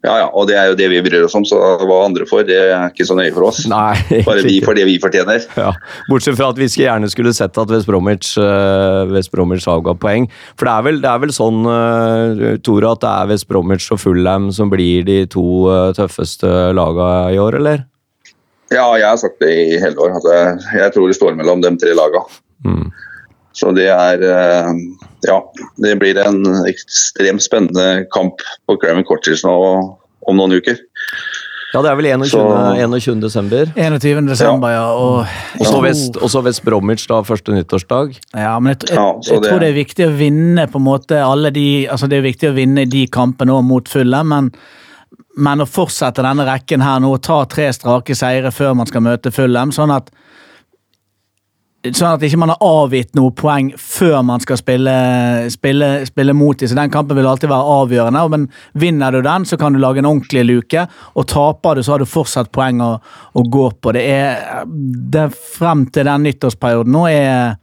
Ja, 0.00 0.14
ja, 0.16 0.28
og 0.32 0.46
det 0.48 0.54
er 0.56 0.70
jo 0.70 0.76
det 0.78 0.86
vi 0.88 1.00
bryr 1.04 1.26
oss 1.26 1.34
om, 1.36 1.44
så 1.44 1.58
hva 1.84 1.96
andre 2.06 2.24
får, 2.28 2.46
det 2.48 2.56
er 2.56 2.86
ikke 2.88 3.04
så 3.04 3.16
nøye 3.18 3.34
for 3.36 3.50
oss. 3.50 3.66
Nei, 3.68 3.98
Bare 4.28 4.44
vi 4.46 4.56
får 4.64 4.78
det 4.78 4.86
vi 4.88 4.94
fortjener. 5.02 5.44
Ja, 5.60 5.74
Bortsett 6.08 6.38
fra 6.38 6.48
at 6.54 6.60
vi 6.60 6.70
gjerne 6.72 7.10
skulle 7.12 7.34
sett 7.36 7.60
at 7.60 7.74
West 7.74 7.88
Bromwich, 7.88 8.30
uh, 8.40 9.04
West 9.12 9.28
Bromwich 9.34 9.68
avga 9.68 9.92
poeng. 10.00 10.30
For 10.56 10.70
det 10.70 10.72
er 10.72 10.86
vel, 10.88 11.02
det 11.04 11.10
er 11.10 11.20
vel 11.26 11.34
sånn, 11.36 11.60
uh, 11.68 12.56
Tore, 12.64 12.94
at 12.94 13.04
det 13.04 13.12
er 13.12 13.30
West 13.34 13.48
Bromwich 13.50 13.90
og 13.92 14.00
Fulham 14.00 14.48
som 14.56 14.72
blir 14.72 15.04
de 15.04 15.20
to 15.30 15.44
eh, 15.70 15.90
tøffeste 15.96 16.48
laga 16.76 17.10
i 17.34 17.38
år, 17.40 17.58
eller? 17.60 17.84
Ja, 18.70 18.86
jeg 18.96 19.06
har 19.06 19.18
sagt 19.20 19.40
det 19.42 19.50
i 19.50 19.78
hele 19.82 20.00
år. 20.00 20.16
At 20.16 20.26
jeg, 20.30 20.58
jeg 20.80 20.94
tror 20.94 21.10
det 21.10 21.18
står 21.18 21.36
mellom 21.38 21.62
de 21.64 21.74
tre 21.80 21.92
laga. 21.96 22.22
Mm. 22.64 22.88
Så 23.56 23.72
det 23.74 23.88
er 23.90 24.22
eh, 24.22 24.72
Ja, 25.26 25.40
det 25.82 25.96
blir 26.00 26.16
en 26.22 26.44
ekstremt 26.70 27.42
spennende 27.44 28.06
kamp 28.14 28.40
på 28.68 28.76
Craven 28.80 29.04
Cottage 29.04 29.42
nå 29.44 29.54
om 30.30 30.36
noen 30.38 30.54
uker. 30.60 30.78
Ja, 31.74 31.82
det 31.84 31.90
er 31.92 31.98
vel 32.00 32.06
21. 32.10 32.30
Så- 32.32 32.74
21. 32.74 33.20
desember. 33.22 33.68
21. 33.76 34.26
desember, 34.26 34.72
ja. 34.74 34.86
Og, 34.90 35.26
Og 35.60 35.66
så 35.66 35.82
West, 35.84 36.16
og 36.18 36.30
så 36.32 36.42
West 36.42 36.64
Bromwich 36.66 37.04
da, 37.06 37.20
første 37.22 37.52
nyttårsdag. 37.54 38.16
Ja, 38.34 38.56
men 38.58 38.72
jeg, 38.74 38.88
jeg, 38.88 38.96
Ja, 38.98 39.04
jeg, 39.12 39.28
jeg 39.30 39.42
det- 39.42 39.50
tror 39.52 39.60
det 39.60 39.68
er 39.68 39.78
viktig 39.78 40.06
å 40.08 40.16
vinne 40.18 40.66
på 40.66 40.80
en 40.80 40.86
måte 40.88 41.20
alle 41.22 41.50
de 41.54 41.86
altså 41.86 42.08
Det 42.08 42.18
er 42.18 42.26
viktig 42.26 42.50
å 42.50 42.56
vinne 42.56 42.88
de 42.90 43.06
kampene 43.06 43.52
òg 43.54 43.62
mot 43.64 43.88
fulle, 43.88 44.24
men, 44.24 44.50
men 45.36 45.60
å 45.62 45.68
fortsette 45.68 46.22
denne 46.26 46.44
rekken 46.48 46.82
her 46.82 46.98
nå, 47.00 47.12
ta 47.22 47.44
tre 47.44 47.68
strake 47.72 48.16
seire 48.18 48.50
før 48.50 48.74
man 48.74 48.86
skal 48.90 49.02
møte 49.06 49.30
Fulham, 49.30 49.70
sånn 49.70 49.94
at 49.94 50.10
Sånn 51.80 52.10
at 52.10 52.24
ikke 52.26 52.36
man 52.42 52.50
har 52.52 52.60
avgitt 52.60 53.14
noe 53.16 53.32
poeng 53.32 53.70
før 53.80 54.18
man 54.28 54.42
skal 54.44 54.58
spille, 54.60 54.92
spille, 55.48 55.88
spille 56.04 56.34
mot 56.36 56.58
dem. 56.60 56.68
Så 56.68 56.76
Den 56.76 56.92
kampen 56.92 57.16
vil 57.16 57.28
alltid 57.28 57.48
være 57.48 57.76
avgjørende, 57.80 58.24
men 58.34 58.44
vinner 58.76 59.16
du 59.16 59.22
den, 59.24 59.46
så 59.48 59.56
kan 59.56 59.72
du 59.72 59.80
lage 59.80 60.02
en 60.02 60.10
ordentlig 60.10 60.44
luke. 60.44 60.84
Og 61.16 61.28
taper 61.32 61.78
du, 61.78 61.82
så 61.82 61.94
har 61.94 62.04
du 62.04 62.10
fortsatt 62.10 62.52
poeng 62.52 62.82
å, 62.84 62.90
å 63.32 63.44
gå 63.48 63.70
på. 63.80 63.94
Det 63.96 64.02
er, 64.12 64.66
det 64.68 65.30
frem 65.56 65.86
til 65.88 66.10
den 66.10 66.28
nyttårsperioden 66.28 66.92
nå 66.92 67.06
er 67.08 67.56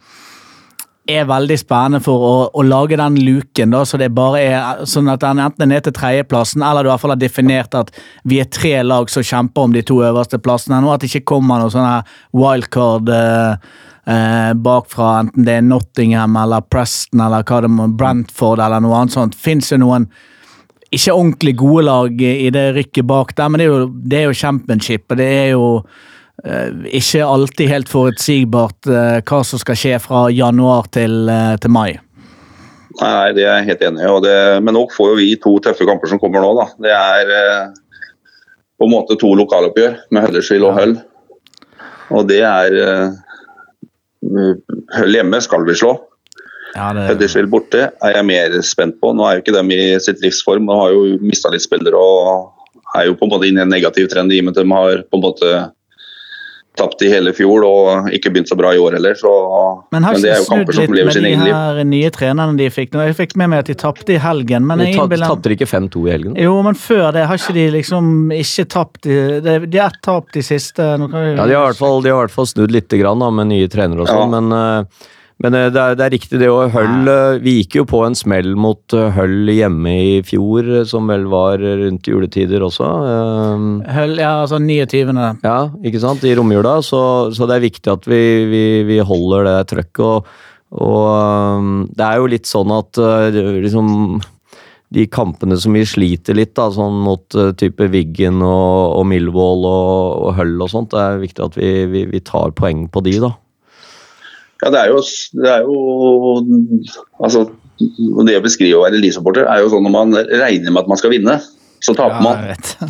er 1.07 1.27
veldig 1.27 1.55
spennende 1.59 2.01
for 2.03 2.23
å, 2.27 2.33
å 2.51 2.63
lage 2.67 2.97
den 2.99 3.17
luken, 3.23 3.71
da, 3.71 3.83
så 3.87 3.99
det 3.99 4.09
bare 4.15 4.41
er 4.43 4.85
sånn 4.89 5.07
at 5.11 5.23
den 5.23 5.39
enten 5.39 5.63
er 5.63 5.71
ned 5.71 5.85
til 5.85 5.95
tredjeplassen, 5.95 6.63
eller 6.65 6.83
du 6.83 6.89
i 6.89 6.91
hvert 6.91 7.03
fall 7.03 7.13
har 7.15 7.21
definert 7.21 7.77
at 7.79 7.93
vi 8.27 8.41
er 8.43 8.49
tre 8.51 8.73
lag 8.83 9.07
som 9.11 9.23
kjemper 9.23 9.67
om 9.67 9.75
de 9.75 9.85
to 9.87 10.01
øverste 10.03 10.39
plassene. 10.43 10.81
Nå 10.83 10.91
At 10.91 11.03
det 11.03 11.11
ikke 11.11 11.29
kommer 11.35 11.63
noe 11.63 11.71
sånn 11.71 11.87
wildcard 12.35 13.11
eh, 13.13 13.77
eh, 14.07 14.53
bakfra, 14.53 15.11
enten 15.23 15.45
det 15.47 15.59
er 15.59 15.67
Nottingham 15.67 16.39
eller 16.39 16.65
Preston 16.71 17.23
eller 17.25 17.45
hva 17.47 17.61
det 17.65 17.71
må, 17.73 17.89
Brentford 17.99 18.63
eller 18.63 18.83
noe 18.83 19.01
annet 19.01 19.17
sånt. 19.17 19.37
Fins 19.37 19.73
det 19.73 19.81
noen 19.83 20.07
ikke 20.87 21.13
ordentlig 21.13 21.55
gode 21.59 21.83
lag 21.83 22.21
i 22.23 22.49
det 22.53 22.67
rykket 22.77 23.07
bak 23.07 23.33
der, 23.35 23.49
men 23.51 23.59
det 23.59 23.67
er 23.67 23.73
jo, 23.73 23.87
det 23.91 24.19
er 24.21 24.29
jo 24.29 24.37
championship, 24.39 25.03
og 25.11 25.19
det 25.19 25.27
er 25.27 25.49
jo 25.51 25.65
eh, 26.45 26.69
ikke 27.01 27.27
alltid 27.27 27.71
helt 27.73 27.91
forutsigbart 27.91 28.91
eh, 28.91 29.17
hva 29.27 29.41
som 29.43 29.59
skal 29.59 29.79
skje 29.79 29.97
fra 30.03 30.27
januar 30.31 30.87
til, 30.95 31.25
eh, 31.31 31.55
til 31.59 31.73
mai. 31.75 31.97
Nei, 32.97 33.33
det 33.35 33.43
er 33.43 33.59
jeg 33.59 33.67
helt 33.67 33.83
enig 33.89 34.07
i. 34.07 34.37
Men 34.63 34.73
nå 34.73 34.87
får 34.89 35.11
jo 35.11 35.17
vi 35.19 35.27
to 35.41 35.51
tøffe 35.61 35.85
kamper 35.85 36.09
som 36.09 36.21
kommer 36.21 36.41
nå. 36.41 36.55
da. 36.57 36.65
Det 36.87 36.95
er 36.95 37.33
eh, 37.35 37.75
på 38.77 38.87
en 38.87 38.93
måte 38.93 39.17
to 39.19 39.33
lokaloppgjør 39.37 39.99
med 40.13 40.25
Huddersfield 40.25 40.65
og 40.69 40.75
Hull. 40.79 40.95
Og 42.17 42.27
det 42.29 42.41
er 42.47 42.77
eh, 42.81 43.17
Hull 44.97 45.17
hjemme 45.17 45.41
skal 45.43 45.65
vi 45.67 45.75
slå. 45.77 45.95
Ja, 46.75 46.91
det, 46.93 47.07
Huddersfield 47.09 47.49
borte 47.49 47.87
er 47.89 48.13
jeg 48.13 48.27
mer 48.27 48.53
spent 48.65 48.99
på. 49.01 49.13
Nå 49.15 49.25
er 49.25 49.37
jo 49.37 49.45
ikke 49.45 49.55
dem 49.55 49.71
i 49.73 49.81
sitt 50.03 50.21
livsform 50.23 50.67
og 50.69 50.81
har 50.83 50.93
jo 50.93 51.17
mista 51.23 51.51
litt 51.53 51.65
spillere 51.65 51.97
og 51.97 52.53
er 52.97 53.07
jo 53.07 53.17
på 53.17 53.27
en 53.27 53.33
måte 53.33 53.47
inne 53.49 53.63
i 53.63 53.65
en 53.65 53.73
negativ 53.73 54.09
trend 54.11 54.33
i 54.33 54.41
og 54.41 54.47
med 54.47 54.57
at 54.57 54.63
de 54.63 54.75
har 54.75 55.03
på 55.07 55.19
en 55.19 55.25
måte 55.25 55.53
tapt 56.77 57.01
i 57.05 57.09
hele 57.11 57.33
fjor 57.35 57.65
og 57.67 58.09
ikke 58.13 58.31
begynt 58.33 58.51
så 58.51 58.57
bra 58.59 58.71
i 58.75 58.79
år 58.81 58.97
heller. 58.97 59.17
Så, 59.17 59.31
men 59.93 60.05
har 60.07 60.17
det 60.17 60.33
ikke 60.37 60.45
snudd 60.47 60.75
litt 60.77 60.93
med 60.93 61.13
sin 61.15 61.25
de 61.25 61.31
egen 61.33 61.43
liv. 61.45 61.53
her 61.53 61.81
nye 61.89 62.11
trenerne 62.13 62.57
de 62.59 62.69
fikk 62.73 62.93
nå? 62.95 63.03
Jeg 63.09 63.17
fikk 63.17 63.35
med 63.41 63.51
meg 63.53 63.63
at 63.65 63.71
de 63.71 63.77
tapte 63.81 64.15
i 64.15 64.19
helgen, 64.21 64.67
men 64.69 64.79
De 64.81 64.87
jeg 64.89 64.97
innbiller 64.99 65.31
Tapte 65.33 65.51
de 65.51 65.57
ikke 65.57 65.69
5-2 65.69 66.05
i 66.07 66.13
helgen? 66.15 66.37
Jo, 66.41 66.55
men 66.65 66.77
før 66.79 67.11
det 67.17 67.25
har 67.29 67.41
ikke 67.41 67.57
de 67.57 67.67
liksom 67.77 68.31
ikke 68.37 68.67
tapt 68.77 69.01
De, 69.07 69.19
de, 69.43 69.77
har 69.79 69.91
ett 69.91 70.01
tap 70.05 70.31
de 70.33 70.41
siste 70.45 70.83
nå 71.01 71.09
kan 71.11 71.23
vi- 71.23 71.35
Ja, 71.35 71.45
de 71.47 71.53
har 71.57 71.67
i 71.67 71.73
hvert 71.73 71.77
fall, 72.31 72.45
i 72.45 72.47
snudd 72.53 72.71
litt 72.71 72.89
grann, 72.89 73.19
da, 73.19 73.29
med 73.29 73.47
nye 73.51 73.67
trenere 73.67 74.01
og 74.05 74.07
sånn, 74.07 74.31
Ja. 74.31 74.39
men, 74.39 74.51
eh, 74.53 75.07
men 75.43 75.53
eh, 75.53 75.67
det, 75.73 75.81
er, 75.81 75.97
det 75.97 76.05
er 76.05 76.13
riktig 76.15 76.39
det 76.41 76.49
å 76.49 76.65
Hull 76.73 77.09
eh, 77.11 77.39
Vi 77.43 77.57
gikk 77.59 77.79
jo 77.79 77.85
på 77.89 78.01
en 78.07 78.17
smell 78.17 78.55
mot 78.57 78.95
eh, 78.97 79.11
Hull 79.13 79.51
hjemme 79.53 79.93
i 79.93 80.15
fjor, 80.25 80.69
som 80.89 81.09
vel 81.11 81.27
var 81.29 81.61
rundt 81.61 82.09
juletider 82.09 82.65
også. 82.65 82.87
eh, 83.11 83.93
Hull, 83.99 84.17
ja, 84.21 84.33
altså 84.43 84.61
29. 84.63 85.13
Ja, 85.45 85.59
ikke 85.85 86.01
sant, 86.03 86.25
i 86.25 86.33
romjula, 86.37 86.79
så, 86.85 87.01
så 87.35 87.49
det 87.49 87.59
er 87.59 87.67
viktig 87.67 87.93
at 87.93 88.09
vi, 88.09 88.21
vi, 88.49 88.63
vi 88.89 89.01
holder 89.05 89.45
det 89.51 89.57
trøkket. 89.73 90.05
Og, 90.07 90.31
og 90.77 91.05
um, 91.61 91.85
det 91.95 92.03
er 92.03 92.17
jo 92.19 92.31
litt 92.33 92.49
sånn 92.49 92.73
at 92.75 92.97
liksom 92.97 94.19
de 94.95 95.03
kampene 95.11 95.55
som 95.59 95.75
vi 95.75 95.83
sliter 95.87 96.35
litt, 96.35 96.53
da, 96.57 96.69
sånn 96.71 96.97
mot 97.03 97.37
type 97.59 97.87
Wiggen 97.91 98.39
og, 98.41 98.97
og 98.97 99.03
Millwall 99.07 99.67
og, 99.67 100.27
og 100.27 100.37
Hull 100.39 100.55
og 100.63 100.71
sånt, 100.71 100.93
det 100.95 101.03
er 101.03 101.19
viktig 101.23 101.45
at 101.45 101.59
vi, 101.59 101.71
vi, 101.91 102.07
vi 102.09 102.23
tar 102.23 102.55
poeng 102.57 102.87
på 102.91 103.03
de, 103.05 103.19
da. 103.23 103.35
Ja, 104.63 104.71
det 104.73 104.79
er 104.81 104.93
jo, 104.93 105.01
det 105.37 105.51
er 105.53 105.67
jo 105.67 105.75
altså, 107.21 107.43
Det 108.25 108.37
å 108.39 108.45
beskrive 108.45 108.79
å 108.79 108.85
være 108.87 108.97
Lie-supporter 109.01 109.45
er 109.45 109.61
jo 109.61 109.69
sånn 109.69 109.85
når 109.85 109.93
man 109.93 110.15
regner 110.17 110.73
med 110.73 110.81
at 110.81 110.89
man 110.89 110.97
skal 110.97 111.13
vinne, 111.13 111.35
så 111.83 111.93
taper 111.93 112.17
Ja, 112.17 112.23
man. 112.25 112.39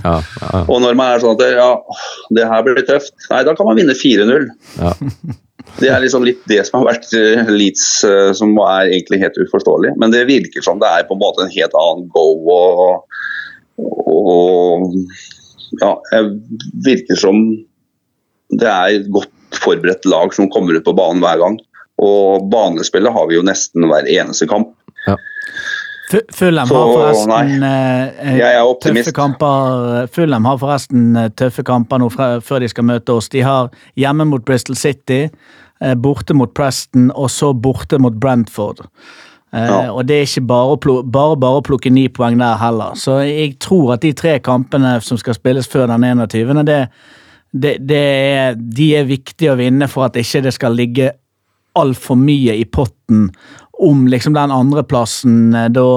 Ja, 0.06 0.14
ja, 0.24 0.62
Og 0.64 0.80
når 0.84 0.96
man 0.96 1.12
er 1.12 1.24
sånn 1.24 1.36
at 1.36 1.44
det, 1.44 1.50
ja, 1.58 1.74
det 2.38 2.48
her 2.48 2.64
blir 2.64 2.80
tøft, 2.88 3.12
nei, 3.34 3.42
da 3.44 3.56
kan 3.58 3.68
man 3.68 3.80
vinne 3.80 3.98
4-0. 3.98 4.48
ja. 4.80 4.96
Det 5.78 5.90
er 5.92 6.02
liksom 6.02 6.24
litt 6.26 6.40
det 6.50 6.62
som 6.66 6.80
har 6.80 6.94
vært 6.94 7.12
eh, 7.18 7.50
Leeds, 7.54 7.86
eh, 8.08 8.32
som 8.38 8.56
er 8.64 8.88
egentlig 8.88 9.20
helt 9.22 9.38
uforståelig. 9.38 9.94
Men 10.02 10.14
det 10.14 10.24
virker 10.30 10.64
som 10.66 10.80
det 10.82 10.90
er 10.90 11.06
på 11.06 11.14
en 11.14 11.22
måte 11.22 11.44
en 11.44 11.54
helt 11.54 11.76
annen 11.78 12.08
go. 12.14 12.24
og, 12.56 13.04
og 13.78 14.88
ja, 15.82 15.92
det 16.14 16.22
virker 16.88 17.20
som 17.20 17.44
det 18.58 18.70
er 18.72 19.10
godt 19.12 19.34
forberedt 19.56 20.06
lag 20.06 20.34
som 20.36 20.50
kommer 20.52 20.74
ut 20.78 20.84
på 20.86 20.94
banen 20.98 21.22
hver 21.24 21.38
gang. 21.44 21.60
Og 22.04 22.50
banespillet 22.52 23.14
har 23.14 23.28
vi 23.30 23.36
jo 23.40 23.46
nesten 23.48 23.88
hver 23.90 24.06
eneste 24.12 24.48
kamp. 24.50 24.74
Ja. 25.08 25.16
Fulham 26.32 26.70
har 26.72 26.88
forresten 26.94 27.64
eh, 27.68 28.38
Jeg 28.38 28.54
er 28.56 28.64
optimist. 28.64 29.10
tøffe 29.10 29.16
kamper 29.18 30.06
Fulham 30.16 30.46
har 30.48 30.60
forresten 30.62 31.18
eh, 31.20 31.30
tøffe 31.36 31.66
kamper 31.68 32.00
nå 32.00 32.08
før 32.16 32.64
de 32.64 32.70
skal 32.72 32.86
møte 32.88 33.12
oss. 33.18 33.28
De 33.34 33.42
har 33.44 33.68
hjemme 34.00 34.24
mot 34.30 34.46
Bristol 34.48 34.78
City, 34.80 35.26
eh, 35.82 35.96
borte 36.00 36.34
mot 36.38 36.54
Preston 36.56 37.10
og 37.12 37.28
så 37.34 37.52
borte 37.54 38.00
mot 38.00 38.14
Brentford. 38.24 38.86
Eh, 38.86 39.66
Ja. 39.68 39.92
Og 39.92 40.06
det 40.08 40.16
er 40.22 40.26
ikke 40.30 40.46
bare 40.48 40.72
å, 40.76 40.80
plu- 40.80 41.04
bare, 41.04 41.36
bare 41.40 41.60
å 41.60 41.66
plukke 41.66 41.92
ni 41.92 42.08
poeng 42.08 42.38
der 42.40 42.56
heller. 42.62 42.96
Så 43.00 43.20
jeg 43.28 43.58
tror 43.64 43.94
at 43.98 44.02
de 44.04 44.14
tre 44.14 44.38
kampene 44.40 45.02
som 45.04 45.18
skal 45.20 45.36
spilles 45.36 45.68
før 45.68 45.88
den 45.92 46.04
21., 46.08 46.64
det, 46.68 46.82
det, 47.52 47.78
det 47.88 48.02
er, 48.02 48.58
de 48.58 48.90
er 49.00 49.08
viktige 49.08 49.54
å 49.54 49.60
vinne 49.60 49.88
for 49.92 50.08
at 50.08 50.20
ikke 50.20 50.44
det 50.46 50.54
skal 50.56 50.76
ligge 50.78 51.12
altfor 51.78 52.18
mye 52.20 52.56
i 52.58 52.66
potten 52.66 53.28
om 53.88 54.08
liksom 54.10 54.34
den 54.38 54.54
andreplassen 54.54 55.56
eh, 55.56 55.70
da 55.74 55.88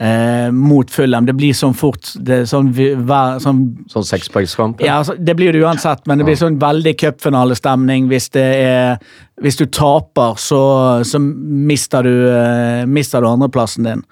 eh, 0.00 0.50
mot 0.54 0.90
Fulham. 0.90 1.26
Det 1.26 1.34
blir 1.34 1.54
sånn 1.56 1.74
fort 1.76 2.12
det 2.14 2.44
sånn, 2.50 2.70
hver, 2.74 3.38
sånn 3.42 3.64
Sånn 3.90 4.06
sekspoengskamp. 4.06 4.82
ja, 4.84 5.00
ja 5.02 5.14
Det 5.18 5.34
blir 5.38 5.52
det 5.52 5.64
uansett, 5.64 6.04
men 6.06 6.18
det 6.18 6.28
blir 6.28 6.38
sånn 6.38 6.58
veldig 6.62 6.94
cupfinalestemning. 7.00 8.08
Hvis 8.10 8.30
det 8.36 8.46
er 8.62 8.98
Hvis 9.38 9.54
du 9.54 9.66
taper, 9.70 10.34
så, 10.34 10.60
så 11.06 11.18
mister 11.22 12.02
du 12.02 12.10
eh, 12.26 12.86
mister 12.90 13.22
du 13.22 13.28
andreplassen 13.28 13.86
din. 13.86 14.02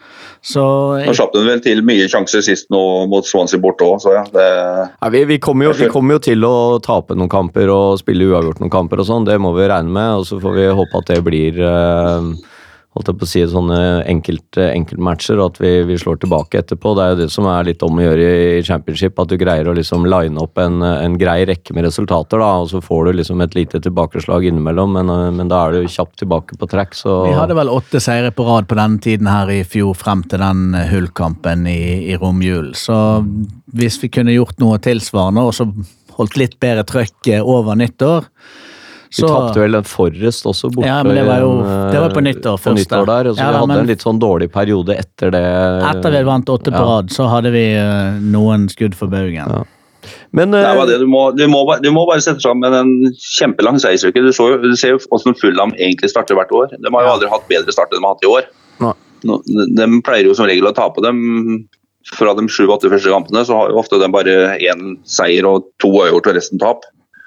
Så 0.40 0.62
Nå 1.02 1.14
slapp 1.18 1.32
den 1.34 1.48
vel 1.48 1.62
til 1.64 1.82
mye 1.82 2.06
sjanser 2.06 2.44
sist 2.46 2.70
nå 2.70 2.82
mot 3.10 3.26
Swansea 3.26 3.58
borte 3.58 3.82
òg, 3.82 3.98
så 4.04 4.14
ja. 4.14 4.22
Det, 4.30 4.46
Ja, 5.00 5.08
vi, 5.10 5.24
vi, 5.26 5.40
kommer 5.42 5.66
jo, 5.66 5.72
vi 5.74 5.90
kommer 5.90 6.14
jo 6.14 6.22
til 6.28 6.46
å 6.46 6.78
tape 6.78 7.16
noen 7.18 7.32
kamper 7.32 7.72
og 7.74 7.98
spille 7.98 8.28
uavgjort 8.30 8.62
noen 8.62 8.70
kamper 8.70 9.02
og 9.02 9.08
sånn, 9.08 9.26
det 9.26 9.38
må 9.42 9.50
vi 9.58 9.66
regne 9.66 9.90
med. 9.90 10.20
Og 10.20 10.28
så 10.30 10.38
får 10.38 10.54
vi 10.60 10.68
håpe 10.78 11.02
at 11.02 11.10
det 11.10 11.18
blir 11.26 11.58
eh, 11.58 12.30
holdt 12.96 13.10
jeg 13.10 13.18
på 13.20 13.26
å 13.26 13.28
si, 13.28 13.42
sånne 13.52 13.78
enkelt, 14.08 14.56
enkeltmatcher, 14.56 15.36
og 15.36 15.52
at 15.52 15.58
vi, 15.60 15.72
vi 15.88 15.98
slår 16.00 16.20
tilbake 16.22 16.62
etterpå. 16.62 16.94
Det 16.96 17.04
er 17.04 17.10
jo 17.12 17.18
det 17.20 17.28
som 17.34 17.48
er 17.50 17.68
litt 17.68 17.84
om 17.84 17.98
å 17.98 18.06
gjøre 18.06 18.28
i 18.56 18.62
championship, 18.64 19.20
at 19.20 19.28
du 19.28 19.36
greier 19.40 19.68
å 19.68 19.74
liksom 19.76 20.06
line 20.08 20.40
opp 20.40 20.56
en, 20.62 20.80
en 20.80 21.18
grei 21.20 21.42
rekke 21.48 21.76
med 21.76 21.84
resultater, 21.84 22.40
da, 22.40 22.50
og 22.62 22.70
så 22.72 22.80
får 22.84 23.10
du 23.10 23.18
liksom 23.18 23.42
et 23.44 23.56
lite 23.58 23.82
tilbakeslag 23.84 24.48
innimellom, 24.48 24.96
men, 24.96 25.12
eh, 25.12 25.34
men 25.36 25.52
da 25.52 25.66
er 25.66 25.76
du 25.76 25.92
kjapt 25.92 26.16
tilbake 26.22 26.56
på 26.56 26.70
track, 26.72 26.96
så 26.96 27.18
Vi 27.26 27.36
hadde 27.36 27.58
vel 27.58 27.72
åtte 27.72 28.00
seire 28.02 28.32
på 28.32 28.48
rad 28.48 28.70
på 28.70 28.78
denne 28.80 29.02
tiden 29.04 29.28
her 29.28 29.52
i 29.52 29.60
fjor, 29.68 29.92
frem 29.98 30.24
til 30.30 30.40
den 30.40 30.70
eh, 30.72 30.88
hullkampen 30.94 31.68
i, 31.68 31.82
i 32.08 32.16
romjulen. 32.20 32.72
Så 32.76 32.96
hvis 33.76 34.00
vi 34.00 34.12
kunne 34.12 34.34
gjort 34.34 34.56
noe 34.62 34.80
tilsvarende, 34.80 35.44
og 35.44 35.56
så 35.56 35.68
holdt 36.16 36.40
litt 36.40 36.56
bedre 36.62 36.86
trøkk 36.88 37.34
eh, 37.34 37.44
over 37.44 37.76
nyttår, 37.76 38.30
De 39.14 39.22
tapte 39.28 39.60
vel 39.62 39.74
en 39.78 39.84
Forrest 39.86 40.46
også 40.50 40.70
borte. 40.74 40.86
Ja, 40.88 41.02
men 41.06 41.14
det 41.14 41.24
var 41.28 41.40
jo- 41.40 41.62
det 41.92 42.00
var 42.00 42.10
på 42.10 42.22
eh, 42.22 42.26
nyttår 42.32 42.58
på 42.62 42.74
nyttår 42.74 43.06
der, 43.06 43.30
så 43.32 43.38
Ja, 43.38 43.50
vi 43.52 43.56
hadde 43.58 43.68
men- 43.68 43.78
en 43.78 43.86
litt 43.86 44.02
sånn 44.02 44.18
dårlig 44.20 44.50
periode 44.52 44.96
etter 44.98 45.30
det. 45.30 45.44
Etter 45.92 46.10
vi 46.10 46.22
vant 46.24 46.46
åtte 46.48 46.70
på 46.72 46.80
Ja. 46.82 46.84
rad, 46.96 47.08
så 47.10 47.28
hadde 47.28 47.52
vi 47.52 47.64
eh, 47.74 48.18
noen 48.20 48.68
skudd 48.68 48.94
for 48.94 49.06
baugen. 49.06 49.34
Ja. 49.48 49.64
Men 50.32 50.50
Det 50.50 50.62
var 50.62 50.82
eh, 50.82 50.86
det. 50.86 50.98
Du, 51.00 51.06
må, 51.06 51.34
du, 51.36 51.46
må, 51.48 51.64
bare- 51.66 51.80
du 51.82 51.90
må 51.90 52.06
bare 52.06 52.20
sette 52.20 52.40
sammen 52.40 52.72
en 52.74 53.12
kjempelang 53.14 53.78
seiersrekke. 53.78 54.14
Du, 54.22 54.30
du 54.62 54.76
ser 54.76 54.90
jo 54.90 54.98
hvordan 54.98 55.34
Fulham 55.38 55.72
egentlig 55.78 56.10
starter 56.10 56.34
hvert 56.34 56.50
år. 56.52 56.68
De 56.78 56.90
har 56.92 57.02
jo 57.02 57.12
aldri 57.14 57.28
hatt 57.28 57.48
bedre 57.48 57.72
start 57.72 57.90
enn 57.92 58.00
de 58.00 58.06
har 58.06 58.14
hatt 58.14 58.22
i 58.22 58.30
år. 58.30 58.42
Nei. 58.80 58.92
De 59.74 60.02
pleier 60.02 60.24
jo 60.28 60.34
som 60.34 60.46
regel 60.46 60.66
å 60.68 60.74
tape 60.74 61.00
dem. 61.02 61.66
Fra 62.14 62.34
de 62.38 62.42
sju-åtte 62.46 62.86
første 62.86 63.10
kampene 63.10 63.42
så 63.44 63.56
har 63.58 63.70
jo 63.72 63.80
ofte 63.80 63.98
de 63.98 64.06
bare 64.14 64.58
én 64.62 64.96
seier 65.04 65.44
og 65.44 65.64
to 65.82 65.88
uavgjort 65.90 66.28
og 66.30 66.34
resten 66.36 66.58
tap. 66.62 66.84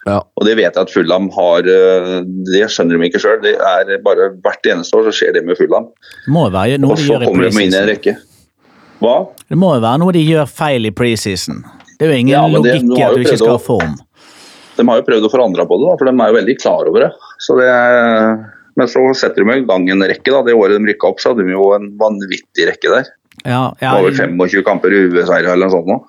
Ja. 0.09 0.19
Og 0.39 0.45
det 0.47 0.55
vet 0.57 0.69
jeg 0.73 0.81
at 0.87 0.91
Fulham 0.93 1.29
har 1.35 1.67
eh, 1.69 2.09
Det 2.49 2.65
skjønner 2.73 2.97
de 2.99 3.09
ikke 3.09 3.21
sjøl. 3.21 3.45
Er 3.45 3.93
hvert 4.03 4.69
eneste 4.73 4.97
år 4.99 5.09
så 5.09 5.15
skjer 5.15 5.37
det 5.37 5.45
med 5.47 5.59
Fulham. 5.59 5.89
Og 6.89 6.99
så 6.99 7.19
kommer 7.23 7.47
de 7.49 7.53
inn 7.65 7.73
i 7.75 7.79
en 7.79 7.89
rekke. 7.89 8.15
Hva? 8.99 9.15
Det 9.47 9.57
må 9.59 9.73
jo 9.77 9.83
være 9.85 10.01
noe 10.01 10.15
de 10.15 10.23
gjør 10.27 10.49
feil 10.51 10.89
i 10.89 10.93
preseason. 10.95 11.61
Det 11.99 12.07
er 12.07 12.13
jo 12.13 12.19
ingen 12.19 12.35
Ja, 12.35 12.45
logikk 12.47 12.87
i 12.95 13.03
at 13.03 13.15
du 13.15 13.23
ikke 13.23 13.39
skal 13.39 13.55
ha 13.55 13.61
form. 13.63 13.97
De 14.79 14.85
har 14.87 14.99
jo 15.01 15.05
prøvd 15.07 15.27
å 15.27 15.31
forandre 15.31 15.65
på 15.67 15.77
det, 15.79 15.87
da, 15.89 15.95
for 15.99 16.07
de 16.07 16.13
er 16.15 16.31
jo 16.31 16.37
veldig 16.37 16.55
klar 16.61 16.87
over 16.87 17.03
det. 17.03 17.09
Så 17.43 17.55
det 17.59 17.67
er, 17.67 18.37
men 18.79 18.91
så 18.91 19.01
setter 19.19 19.43
de 19.43 19.57
i 19.59 19.65
gang 19.67 19.87
en 19.91 20.05
rekke. 20.07 20.31
da. 20.31 20.43
Det 20.47 20.55
året 20.55 20.79
de 20.79 20.91
rykka 20.91 21.09
opp, 21.11 21.19
så 21.19 21.33
hadde 21.33 21.47
de 21.47 21.55
jo 21.55 21.71
en 21.75 21.89
vanvittig 21.99 22.69
rekke 22.69 22.93
der. 22.93 23.09
Ja, 23.47 23.65
var 23.79 24.03
vel 24.03 24.15
25 24.15 24.63
kamper 24.67 24.95
UV-seier 24.95 25.51
eller 25.51 25.67
noe 25.67 25.75
sånt. 25.75 25.91
nå. 25.91 25.99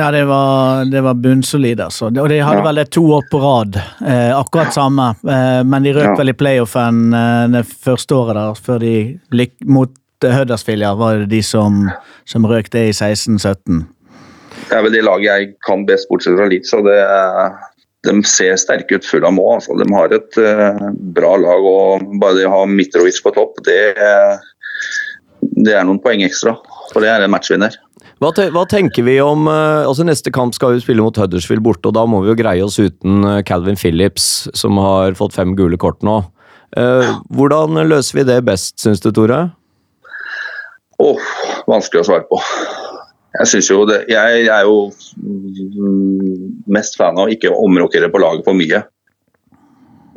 Ja 0.00 0.08
det, 0.14 0.24
var, 0.28 0.84
det 0.90 1.00
var 1.04 1.14
bunnsolid, 1.20 1.80
altså. 1.84 2.08
Og 2.10 2.28
de 2.32 2.38
hadde 2.42 2.60
Ja. 2.60 2.64
vel 2.66 2.80
det 2.80 2.88
to 2.96 3.02
år 3.16 3.24
på 3.30 3.40
rad. 3.42 3.76
Eh, 4.00 4.32
akkurat 4.36 4.72
samme. 4.74 5.10
Eh, 5.28 5.62
men 5.64 5.82
de 5.86 5.92
røk 5.96 6.08
Ja. 6.10 6.16
vel 6.18 6.32
i 6.32 6.36
playoffen 6.36 7.14
eh, 7.14 7.46
det 7.54 7.64
første 7.68 8.16
året 8.16 8.34
der, 8.38 8.54
før 8.58 8.80
de 8.82 8.94
lik, 9.32 9.52
mot 9.64 9.90
eh, 10.24 10.34
Huddersfield, 10.36 10.82
ja, 10.82 10.94
var 10.94 11.18
det 11.22 11.28
de 11.30 11.42
som, 11.42 11.90
som 12.24 12.44
røk 12.48 12.70
det 12.74 12.88
i 12.88 12.92
16-17. 12.96 13.84
Det 14.70 14.76
er 14.78 14.82
vel 14.84 14.92
det 14.92 15.04
laget 15.04 15.26
jeg 15.30 15.52
kan 15.66 15.86
best, 15.86 16.08
bortsett 16.10 16.36
fra 16.38 16.48
Leeds. 16.50 16.72
og 16.74 16.84
det 16.84 16.98
De 18.08 18.22
ser 18.24 18.56
sterke 18.56 18.96
ut 18.96 19.04
full 19.04 19.24
av 19.28 19.34
mål 19.36 19.58
Altså. 19.58 19.76
De 19.76 19.86
har 19.94 20.12
et 20.16 20.38
eh, 20.40 20.90
bra 21.16 21.34
lag, 21.36 21.64
og 21.74 22.06
bare 22.20 22.38
de 22.38 22.46
har 22.48 22.56
ha 22.58 22.66
Mitrovic 22.66 23.20
på 23.22 23.34
topp, 23.36 23.60
det, 23.66 23.94
det 25.64 25.74
er 25.76 25.84
noen 25.84 26.00
poeng 26.02 26.22
ekstra. 26.24 26.56
For 26.92 27.04
det 27.04 27.10
er 27.12 27.24
en 27.26 27.30
matchvinner. 27.34 27.76
Hva, 28.20 28.34
te 28.36 28.50
hva 28.52 28.66
tenker 28.68 29.06
vi 29.06 29.14
om 29.24 29.46
eh, 29.48 29.86
altså 29.88 30.04
Neste 30.04 30.28
kamp 30.34 30.52
skal 30.52 30.74
vi 30.74 30.82
spille 30.84 31.00
mot 31.00 31.16
Huddersfield 31.16 31.64
borte, 31.64 31.88
og 31.88 31.96
da 31.96 32.04
må 32.04 32.20
vi 32.20 32.28
jo 32.28 32.36
greie 32.36 32.64
oss 32.66 32.76
uten 32.76 33.24
eh, 33.24 33.40
Calvin 33.48 33.80
Phillips, 33.80 34.26
som 34.52 34.76
har 34.82 35.16
fått 35.16 35.38
fem 35.38 35.54
gule 35.56 35.80
kort 35.80 36.04
nå. 36.04 36.18
Eh, 36.76 37.14
hvordan 37.32 37.80
løser 37.88 38.20
vi 38.20 38.26
det 38.28 38.42
best, 38.44 38.76
syns 38.82 39.00
du, 39.00 39.08
Tore? 39.16 39.40
Åh, 41.00 41.32
vanskelig 41.64 42.02
å 42.02 42.08
svare 42.10 42.28
på. 42.28 42.42
Jeg 43.38 43.48
synes 43.54 43.70
jo 43.72 43.86
det, 43.88 44.02
jeg 44.12 44.46
er 44.52 44.68
jo 44.68 44.90
mm, 45.16 46.66
mest 46.76 47.00
fan 47.00 47.16
av 47.16 47.30
å 47.30 47.32
ikke 47.32 47.54
omrokere 47.56 48.12
på 48.12 48.20
laget 48.20 48.44
for 48.44 48.58
mye. 48.58 48.82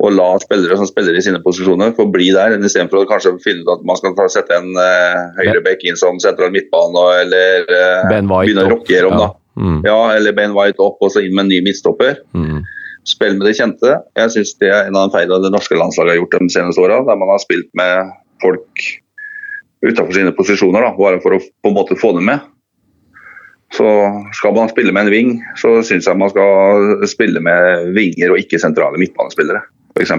Og 0.04 0.12
la 0.12 0.26
spillere 0.42 0.76
som 0.76 0.88
spiller 0.88 1.16
i 1.16 1.22
sine 1.24 1.40
posisjoner 1.40 1.94
få 1.96 2.04
bli 2.12 2.26
der, 2.34 2.58
istedenfor 2.58 3.04
å 3.04 3.08
kanskje 3.08 3.34
finne 3.44 3.64
ut 3.64 3.70
at 3.78 3.86
man 3.88 3.96
skal 3.96 4.16
sette 4.32 4.58
en 4.58 4.74
uh, 4.76 5.32
høyreback 5.38 5.84
inn 5.88 5.96
som 5.96 6.18
sentral 6.20 6.52
midtbane, 6.52 7.04
eller 7.22 7.64
uh, 7.70 8.10
begynne 8.10 8.66
å 8.66 8.72
rocke 8.74 9.00
om, 9.06 9.14
Ja. 9.14 9.20
da. 9.24 9.30
Mm. 9.54 9.76
Ja, 9.86 9.98
eller 10.16 10.34
Ben 10.34 10.52
White 10.56 10.82
opp 10.82 10.98
og 11.04 11.12
så 11.14 11.22
inn 11.22 11.36
med 11.36 11.46
en 11.46 11.52
ny 11.54 11.60
midtstopper. 11.62 12.18
Mm. 12.34 12.64
Spill 13.06 13.36
med 13.38 13.46
det 13.46 13.54
kjente. 13.58 14.00
Jeg 14.18 14.32
synes 14.34 14.54
det 14.60 14.72
er 14.72 14.88
en 14.88 14.96
av 14.98 15.08
de 15.08 15.14
feilene 15.14 15.44
det 15.44 15.52
norske 15.54 15.78
landslaget 15.78 16.14
har 16.14 16.20
gjort 16.22 16.36
de 16.40 16.50
seneste 16.52 16.82
åra, 16.82 16.98
der 17.06 17.20
man 17.20 17.30
har 17.30 17.40
spilt 17.42 17.70
med 17.78 18.10
folk 18.42 18.86
utenfor 19.84 20.12
sine 20.16 20.32
posisjoner, 20.34 20.84
da, 20.84 20.94
bare 20.96 21.20
for 21.22 21.36
å 21.36 21.40
på 21.40 21.70
en 21.70 21.76
måte 21.76 21.96
få 22.00 22.14
dem 22.16 22.26
med. 22.32 22.42
Så 23.74 23.86
skal 24.38 24.54
man 24.56 24.70
spille 24.70 24.92
med 24.94 25.06
en 25.06 25.12
ving, 25.12 25.30
så 25.60 25.76
syns 25.86 26.06
jeg 26.08 26.18
man 26.20 26.30
skal 26.32 27.04
spille 27.10 27.40
med 27.42 27.90
vinger 27.96 28.32
og 28.32 28.40
ikke 28.40 28.60
sentrale 28.62 29.00
midtbanespillere, 29.00 29.64
f.eks. 29.94 30.10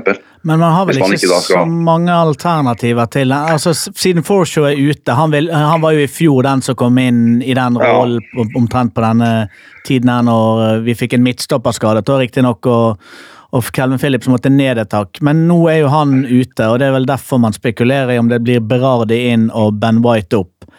Men 0.41 0.59
man 0.59 0.73
har 0.73 0.85
vel 0.85 0.99
man 0.99 1.13
ikke, 1.13 1.25
ikke 1.25 1.41
skal- 1.41 1.65
så 1.65 1.65
mange 1.65 2.13
alternativer 2.13 3.05
til 3.11 3.31
altså, 3.31 3.73
Siden 3.73 4.23
Forshaw 4.23 4.69
er 4.69 4.79
ute 4.79 5.11
han, 5.11 5.31
vil, 5.31 5.51
han 5.51 5.81
var 5.81 5.91
jo 5.95 6.05
i 6.05 6.11
fjor 6.11 6.43
den 6.43 6.61
som 6.61 6.77
kom 6.79 6.97
inn 7.01 7.41
i 7.41 7.53
den 7.57 7.79
rollen 7.81 8.21
ja. 8.21 8.47
omtrent 8.55 8.93
på 8.95 9.03
denne 9.03 9.49
tiden 9.85 10.09
her 10.09 10.25
når 10.25 10.65
eh, 10.65 10.83
vi 10.85 10.95
fikk 10.95 11.17
en 11.17 11.25
midtstopperskade. 11.25 12.05
Riktignok 12.05 12.65
og, 12.71 13.01
og 13.51 13.71
Calvin 13.75 13.99
Phillips 13.99 14.29
måtte 14.31 14.49
ned 14.49 14.77
et 14.77 14.89
tak. 14.89 15.21
men 15.21 15.47
nå 15.49 15.59
er 15.69 15.81
jo 15.83 15.91
han 15.93 16.23
ute, 16.25 16.69
og 16.69 16.79
det 16.79 16.87
er 16.87 16.95
vel 16.95 17.09
derfor 17.09 17.41
man 17.41 17.53
spekulerer 17.53 18.15
i 18.15 18.19
om 18.21 18.29
det 18.31 18.43
blir 18.45 18.63
Berardi 18.63 19.25
inn 19.33 19.49
og 19.51 19.79
Ben 19.81 20.03
White 20.05 20.45
opp. 20.45 20.69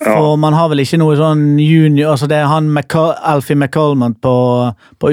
For 0.00 0.36
man 0.40 0.54
har 0.56 0.70
vel 0.72 0.80
ikke 0.80 0.96
noe 1.00 1.16
sånn 1.18 1.58
junior 1.60 2.14
altså 2.14 2.24
Det 2.30 2.38
er 2.40 2.46
han 2.48 2.70
Alfie 2.72 3.56
McCollman 3.56 4.14
på, 4.16 4.34
på, 4.96 5.10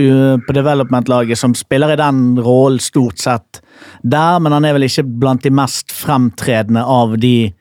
på 0.47 0.55
development-laget 0.55 1.39
som 1.39 1.55
spiller 1.57 1.91
i 1.91 1.99
den 1.99 2.39
rollen 2.39 2.79
stort 2.79 3.19
sett 3.19 3.61
der, 4.01 4.39
men 4.39 4.55
han 4.55 4.65
er 4.65 4.73
vel 4.73 4.87
ikke 4.87 5.03
blant 5.21 5.43
de 5.43 5.51
mest 5.53 5.91
fremtredende 5.93 6.81
av 6.81 7.17
de 7.21 7.51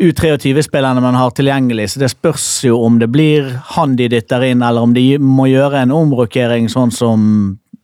U23-spillerne 0.00 1.02
man 1.04 1.16
har 1.18 1.32
tilgjengelig, 1.36 1.90
så 1.92 2.00
det 2.00 2.12
spørs 2.12 2.46
jo 2.64 2.78
om 2.86 3.00
det 3.00 3.10
blir 3.12 3.50
han 3.74 3.96
de 3.98 4.08
dytter 4.08 4.46
inn, 4.48 4.62
eller 4.64 4.86
om 4.86 4.94
de 4.96 5.04
må 5.20 5.50
gjøre 5.50 5.82
en 5.82 5.92
omrokering 5.92 6.70
sånn 6.72 6.92
som, 6.94 7.26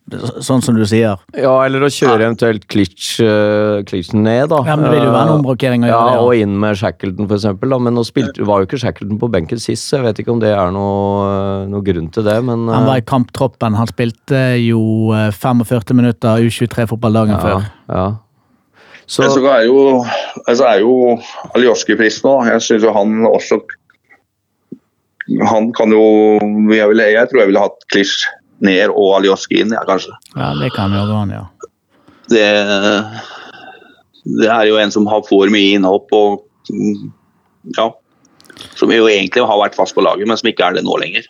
sånn 0.07 0.63
som 0.63 0.77
du 0.79 0.85
sier. 0.87 1.19
Ja, 1.35 1.53
eller 1.67 1.83
å 1.83 1.91
kjøre 1.91 2.29
eventuelt 2.29 2.67
klitsjen 2.71 4.21
uh, 4.21 4.23
ned, 4.23 4.49
da. 4.53 4.61
Ja, 4.69 4.77
men 4.79 4.87
Det 4.87 4.93
vil 4.95 5.07
jo 5.09 5.15
være 5.15 5.27
en 5.27 5.41
omrokering 5.41 5.87
å 5.87 5.89
Ja, 5.89 5.97
gjøre 5.97 6.13
det. 6.13 6.21
og 6.27 6.43
inn 6.45 6.59
med 6.63 6.79
Shackleton, 6.79 7.27
for 7.27 7.37
eksempel. 7.41 7.73
Da. 7.75 7.79
Men 7.83 7.99
nå 7.99 8.05
spilte, 8.07 8.47
var 8.47 8.63
jo 8.63 8.69
ikke 8.69 8.81
Shackleton 8.85 9.19
på 9.23 9.31
benken 9.35 9.63
sist, 9.63 9.89
så 9.89 9.99
jeg 9.99 10.07
vet 10.07 10.23
ikke 10.23 10.35
om 10.37 10.43
det 10.43 10.53
er 10.55 10.71
noe, 10.75 11.67
noe 11.73 11.83
grunn 11.87 12.13
til 12.15 12.27
det, 12.29 12.37
men 12.47 12.69
Han 12.71 12.87
var 12.87 13.01
eh, 13.01 13.03
i 13.03 13.09
kamptroppen. 13.09 13.75
Han 13.81 13.91
spilte 13.91 14.45
jo 14.63 15.11
eh, 15.17 15.33
45 15.35 15.99
minutter 15.99 16.47
U23-fotball 16.47 17.21
dagen 17.21 17.35
ja, 17.35 17.43
før. 17.43 17.69
ja. 17.91 18.07
Så, 19.07 19.23
Men 19.23 19.31
så 19.31 19.43
er 19.55 19.67
jo, 19.69 19.83
altså 20.51 20.65
er 20.67 20.81
jo 20.83 20.95
Aljoski-prisen 21.55 22.27
nå. 22.27 22.33
Jeg 22.51 22.63
syns 22.65 22.83
jo 22.83 22.91
han 22.95 23.21
også 23.29 23.61
Han 25.47 25.69
kan 25.79 25.95
jo 25.95 26.03
Jeg, 26.75 26.89
vil, 26.91 27.03
jeg 27.15 27.31
tror 27.31 27.43
jeg 27.45 27.53
ville 27.53 27.63
hatt 27.63 27.87
Klisj 27.95 28.27
ned 28.65 28.93
og 28.93 29.19
Aljoskin, 29.19 29.75
ja, 29.75 29.83
kanskje. 29.89 30.15
Ja, 30.35 30.53
det 30.61 30.73
kan 30.77 30.95
jo 30.95 31.05
gå 31.09 31.21
an, 31.25 31.35
ja. 31.35 31.45
Det, 32.31 32.47
det 34.41 34.51
er 34.51 34.67
jo 34.71 34.81
en 34.83 34.93
som 34.95 35.07
har, 35.11 35.23
får 35.29 35.53
mye 35.55 35.77
innhopp 35.77 36.13
og 36.17 36.43
Ja. 37.77 37.91
Som 38.79 38.91
jo 38.95 39.05
egentlig 39.11 39.45
har 39.45 39.59
vært 39.61 39.77
fast 39.77 39.95
på 39.95 40.03
laget, 40.03 40.27
men 40.27 40.39
som 40.39 40.49
ikke 40.49 40.65
er 40.65 40.79
det 40.79 40.87
nå 40.87 40.95
lenger. 41.03 41.27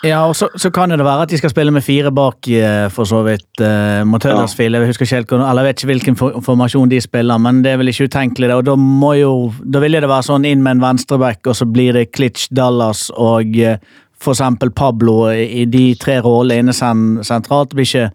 Ja, 0.00 0.22
og 0.24 0.32
så, 0.36 0.48
så 0.56 0.70
kan 0.72 0.88
det 0.88 1.04
være 1.04 1.26
at 1.26 1.32
de 1.32 1.36
skal 1.36 1.52
spille 1.52 1.72
med 1.74 1.84
fire 1.84 2.08
bak, 2.14 2.48
eh, 2.48 2.86
for 2.88 3.04
så 3.04 3.20
vidt, 3.26 3.60
eh, 3.60 4.00
mot 4.08 4.24
Huddersfield. 4.24 4.78
Jeg 4.78 4.88
husker 4.88 5.04
ikke 5.04 5.36
eller 5.36 5.66
vet 5.66 5.76
ikke 5.76 5.90
hvilken 5.90 6.16
for, 6.16 6.40
formasjon 6.40 6.88
de 6.88 7.00
spiller, 7.04 7.36
men 7.38 7.60
det 7.60 7.74
er 7.74 7.82
vel 7.82 7.92
ikke 7.92 8.08
utenkelig. 8.08 8.48
det, 8.48 8.56
og 8.56 8.64
Da 8.64 8.76
må 8.80 9.12
jo, 9.20 9.52
da 9.60 9.82
vil 9.84 9.92
det 9.92 10.08
være 10.08 10.28
sånn 10.30 10.48
inn 10.48 10.62
med 10.64 10.78
en 10.78 10.86
venstreback, 10.86 11.44
og 11.46 11.58
så 11.58 11.68
blir 11.68 11.92
det 11.92 12.12
Klitsch, 12.16 12.48
Dallas 12.48 13.10
og 13.10 13.52
eksempel 14.28 14.70
Pablo 14.76 15.30
i 15.32 15.64
de 15.64 15.94
tre 15.96 16.18
rollene 16.20 16.58
inne 16.60 16.72
sen, 16.76 17.22
sentralt. 17.24 17.70
Det 17.70 17.76
blir 17.80 17.88
ikke 17.88 18.10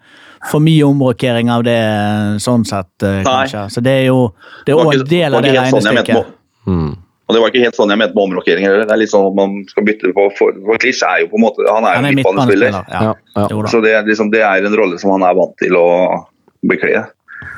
for 0.50 0.60
mye 0.62 0.84
omrokering 0.86 1.50
av 1.50 1.64
det 1.66 1.74
eh, 1.74 2.36
sånn 2.38 2.64
sett, 2.64 2.92
eh, 3.02 3.22
Nei. 3.22 3.24
kanskje. 3.26 3.64
Så 3.74 3.82
det 3.82 3.92
er 4.02 4.06
jo 4.06 4.32
det 4.64 4.72
er 4.72 4.76
også 4.78 4.92
ikke- 4.92 5.00
en 5.00 5.08
del 5.08 5.34
av 5.34 5.42
det 5.42 5.50
regnestykket. 5.50 5.82
sånn 5.82 5.96
regnestykket. 5.96 6.26
mm. 6.66 6.96
Og 7.28 7.34
det 7.34 7.40
var 7.42 7.50
ikke 7.50 7.62
helt 7.64 7.74
sånn 7.74 7.90
jeg 7.90 7.98
mente 7.98 8.14
med 8.14 8.22
omrokering 8.22 8.62
heller. 8.62 8.84
Det 8.86 8.92
er 8.92 8.96
litt 9.02 9.10
sånn 9.10 9.26
at 9.26 9.34
man 9.34 9.64
skal 9.66 9.82
bytte 9.82 10.12
på 10.14 10.28
for, 10.38 10.52
for 10.64 10.78
Klisj 10.78 11.02
er 11.02 11.24
jo 11.24 11.26
på 11.32 11.34
en 11.34 11.42
måte 11.42 11.58
Han 11.66 11.82
er 11.82 11.90
jo 11.90 11.96
Han 11.96 12.04
er 12.06 12.12
midtbanespiller. 12.14 12.70
midtbanespiller. 12.70 12.86
Ja. 12.86 13.14
Ja, 13.34 13.48
ja. 13.50 13.66
Så 13.66 13.80
det, 13.82 14.06
liksom, 14.06 14.30
det 14.30 14.42
er 14.46 14.64
en 14.64 14.76
rolle 14.78 14.98
som 15.00 15.10
han 15.10 15.22
er 15.26 15.34
vant 15.34 15.56
til 15.58 15.74
å 15.74 16.24
bekle. 16.62 17.02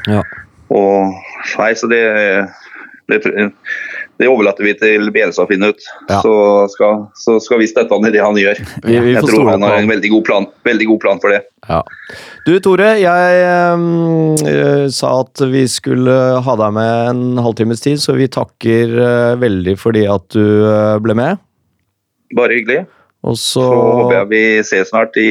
Ja. 0.09 0.23
Og 0.71 1.13
nei, 1.59 1.73
så 1.77 1.87
det, 1.89 2.01
det, 3.09 3.53
det 4.19 4.27
overlater 4.29 4.67
vi 4.67 4.73
til 4.75 5.11
Bjelsa 5.15 5.45
å 5.45 5.49
finne 5.51 5.69
ut. 5.71 5.85
Ja. 6.09 6.19
Så, 6.25 6.33
skal, 6.75 7.05
så 7.15 7.37
skal 7.45 7.61
vi 7.63 7.69
støtte 7.71 7.95
han 7.95 8.07
i 8.09 8.11
det 8.15 8.23
han 8.25 8.35
gjør. 8.41 8.59
Vi- 8.85 8.99
vi 9.05 9.13
jeg 9.15 9.23
tror 9.29 9.51
han 9.53 9.63
har 9.63 9.77
en 9.79 9.89
veldig 9.91 10.11
god 10.11 10.25
plan, 10.27 10.47
veldig 10.67 10.87
god 10.91 11.01
plan 11.05 11.21
for 11.23 11.31
det. 11.35 11.43
Ja. 11.69 11.83
Du 12.47 12.59
Tore, 12.65 12.89
jeg 12.99 13.41
eh, 14.43 14.89
sa 14.95 15.13
at 15.23 15.43
vi 15.53 15.65
skulle 15.71 16.15
ha 16.45 16.55
deg 16.63 16.73
med 16.77 17.11
en 17.13 17.43
halvtimes 17.45 17.81
tid, 17.85 18.01
så 18.03 18.15
vi 18.19 18.29
takker 18.33 18.95
eh, 19.07 19.35
veldig 19.41 19.77
fordi 19.81 20.07
at 20.11 20.27
du 20.35 20.45
eh, 20.69 20.97
ble 21.05 21.15
med. 21.19 21.39
Bare 22.37 22.59
hyggelig. 22.59 22.87
Og 23.27 23.35
så 23.41 23.63
Så 23.65 23.77
håper 23.99 24.17
jeg 24.21 24.29
vi 24.31 24.43
ses 24.63 24.91
snart 24.93 25.17
i, 25.21 25.31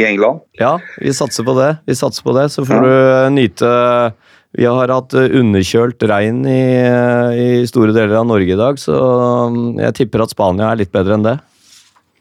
i 0.00 0.04
England. 0.06 0.40
Ja, 0.60 0.76
vi 1.00 1.12
satser 1.16 1.44
på 1.46 1.54
det. 1.58 1.74
Vi 1.86 1.96
satser 1.98 2.24
på 2.24 2.32
det, 2.36 2.46
Så 2.54 2.64
får 2.68 2.84
du 2.86 2.92
eh, 2.92 3.30
nyte 3.34 3.72
Vi 4.58 4.66
har 4.66 4.90
hatt 4.90 5.14
eh, 5.14 5.30
underkjølt 5.38 6.02
regn 6.10 6.42
i, 6.48 6.62
eh, 6.82 7.36
i 7.38 7.68
store 7.70 7.94
deler 7.94 8.16
av 8.18 8.26
Norge 8.26 8.50
i 8.50 8.58
dag, 8.58 8.80
så 8.82 8.96
mm, 9.52 9.78
jeg 9.78 9.96
tipper 10.00 10.24
at 10.24 10.34
Spania 10.34 10.72
er 10.72 10.80
litt 10.80 10.92
bedre 10.94 11.16
enn 11.16 11.26
det. 11.26 11.36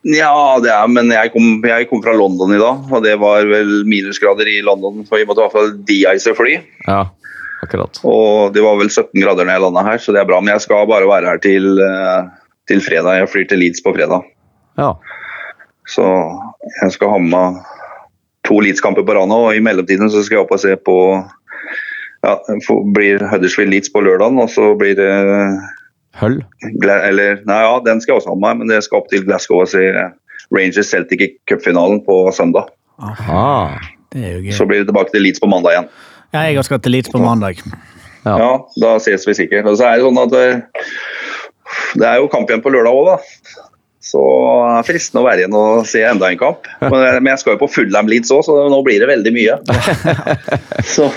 Ja, 0.07 0.31
det 0.63 0.69
er, 0.71 0.85
men 0.87 1.09
jeg 1.11 1.33
kom, 1.33 1.47
jeg 1.65 1.87
kom 1.89 2.03
fra 2.05 2.13
London 2.15 2.53
i 2.55 2.61
dag, 2.61 2.85
og 2.87 3.01
det 3.03 3.17
var 3.19 3.47
vel 3.49 3.81
minusgrader 3.89 4.47
i 4.47 4.61
London. 4.63 5.01
For 5.09 5.19
vi 5.19 5.25
måtte 5.27 5.41
i 5.41 5.47
hvert 5.47 5.57
fall 5.57 5.73
de-ice 5.89 6.35
fly. 6.37 6.53
Ja, 6.85 7.01
akkurat. 7.65 7.99
Og 8.07 8.53
det 8.55 8.63
var 8.63 8.77
vel 8.79 8.91
17 8.93 9.09
grader 9.19 9.43
når 9.43 9.57
jeg 9.57 9.63
landa 9.65 9.83
her, 9.89 9.99
så 9.99 10.15
det 10.15 10.21
er 10.21 10.29
bra. 10.29 10.39
Men 10.39 10.53
jeg 10.53 10.63
skal 10.69 10.87
bare 10.87 11.09
være 11.09 11.33
her 11.33 11.41
til, 11.43 11.81
eh, 11.83 12.29
til 12.71 12.85
fredag. 12.85 13.19
Jeg 13.19 13.31
flyr 13.33 13.49
til 13.49 13.59
Leeds 13.65 13.83
på 13.83 13.91
fredag. 13.97 14.23
Ja. 14.79 14.93
Så 15.89 16.05
jeg 16.05 16.95
skal 16.95 17.11
ha 17.11 17.19
med 17.19 17.33
meg 17.33 17.59
to 18.47 18.61
Leeds-kamper 18.63 19.03
på 19.03 19.17
rad 19.17 19.27
nå, 19.27 19.41
og 19.49 19.57
i 19.57 19.65
mellomtiden 19.65 20.07
så 20.13 20.23
skal 20.23 20.39
jeg 20.39 20.45
opp 20.45 20.55
og 20.55 20.63
se 20.63 20.77
på 20.79 20.95
ja, 22.25 22.33
blir 22.95 23.23
Huddersfield 23.31 23.71
Leeds 23.73 23.91
på 23.93 24.01
lørdagen, 24.05 24.39
og 24.41 24.49
så 24.53 24.73
blir 24.79 24.95
det. 24.99 25.11
Gla 26.81 26.97
eller, 27.07 27.39
nei, 27.47 27.59
ja, 27.63 27.75
den 27.85 28.01
skal 28.01 28.15
jeg 28.15 28.21
også 28.23 28.33
ha 28.33 28.35
med 28.35 28.43
meg, 28.47 28.57
men 28.63 28.73
det 28.73 28.81
skal 28.83 28.99
opp 28.99 29.07
til 29.11 29.23
Glasgow 29.23 29.61
og 29.63 29.69
se 29.71 29.85
Rangers 30.51 30.89
Celtic 30.91 31.21
i 31.23 31.29
cupfinalen 31.47 32.01
på 32.03 32.17
søndag. 32.35 32.71
Aha. 32.99 33.77
Det 34.11 34.25
er 34.25 34.33
jo 34.33 34.41
gøy. 34.47 34.53
Så 34.57 34.65
blir 34.67 34.81
det 34.81 34.89
tilbake 34.89 35.13
til 35.13 35.23
Leeds 35.23 35.39
på 35.39 35.47
mandag 35.47 35.75
igjen. 35.77 35.87
Ja, 36.33 36.41
jeg 36.49 36.65
skal 36.67 36.81
til 36.83 36.95
Leeds 36.97 37.13
på 37.13 37.21
mandag. 37.23 37.61
Ja. 38.25 38.35
Ja, 38.35 38.51
Da 38.81 38.97
ses 38.99 39.23
vi 39.27 39.37
sikkert. 39.37 39.69
Og 39.69 39.77
så 39.79 39.87
er 39.87 39.99
det 39.99 40.07
sånn 40.07 40.19
at 40.19 40.35
eh, 40.35 40.89
det 42.01 42.07
er 42.09 42.19
jo 42.19 42.29
kamp 42.33 42.49
igjen 42.49 42.63
på 42.65 42.73
lørdag 42.73 42.97
òg, 42.99 43.13
da. 43.13 43.68
Så 44.09 44.19
det 44.23 44.77
er 44.79 44.85
fristende 44.87 45.21
å 45.21 45.25
være 45.27 45.43
igjen 45.43 45.55
og 45.59 45.83
se 45.85 46.01
enda 46.07 46.31
en 46.31 46.39
kamp. 46.39 46.65
Men, 46.81 46.95
eh, 47.05 47.17
jeg 47.29 47.41
skal 47.43 47.53
jo 47.53 47.59
på 47.61 47.67
Fullham 47.69 48.07
Leeds 48.09 48.31
òg, 48.33 48.41
så 48.47 48.55
nå 48.71 48.79
blir 48.85 49.03
det 49.03 49.09
veldig 49.11 49.33
mye. 49.35 49.57
Så 50.95 51.09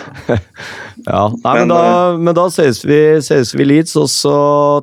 Ja, 1.07 1.23
Nei, 1.33 1.55
men, 1.57 1.63
Men, 1.63 1.71
da, 1.73 1.79
men 2.21 2.37
da 2.37 2.45
ses 2.53 2.83
vi, 2.85 2.99
ses 3.25 3.55
vi 3.57 3.65
Leeds, 3.65 3.95
og 3.97 4.11
så 4.13 4.35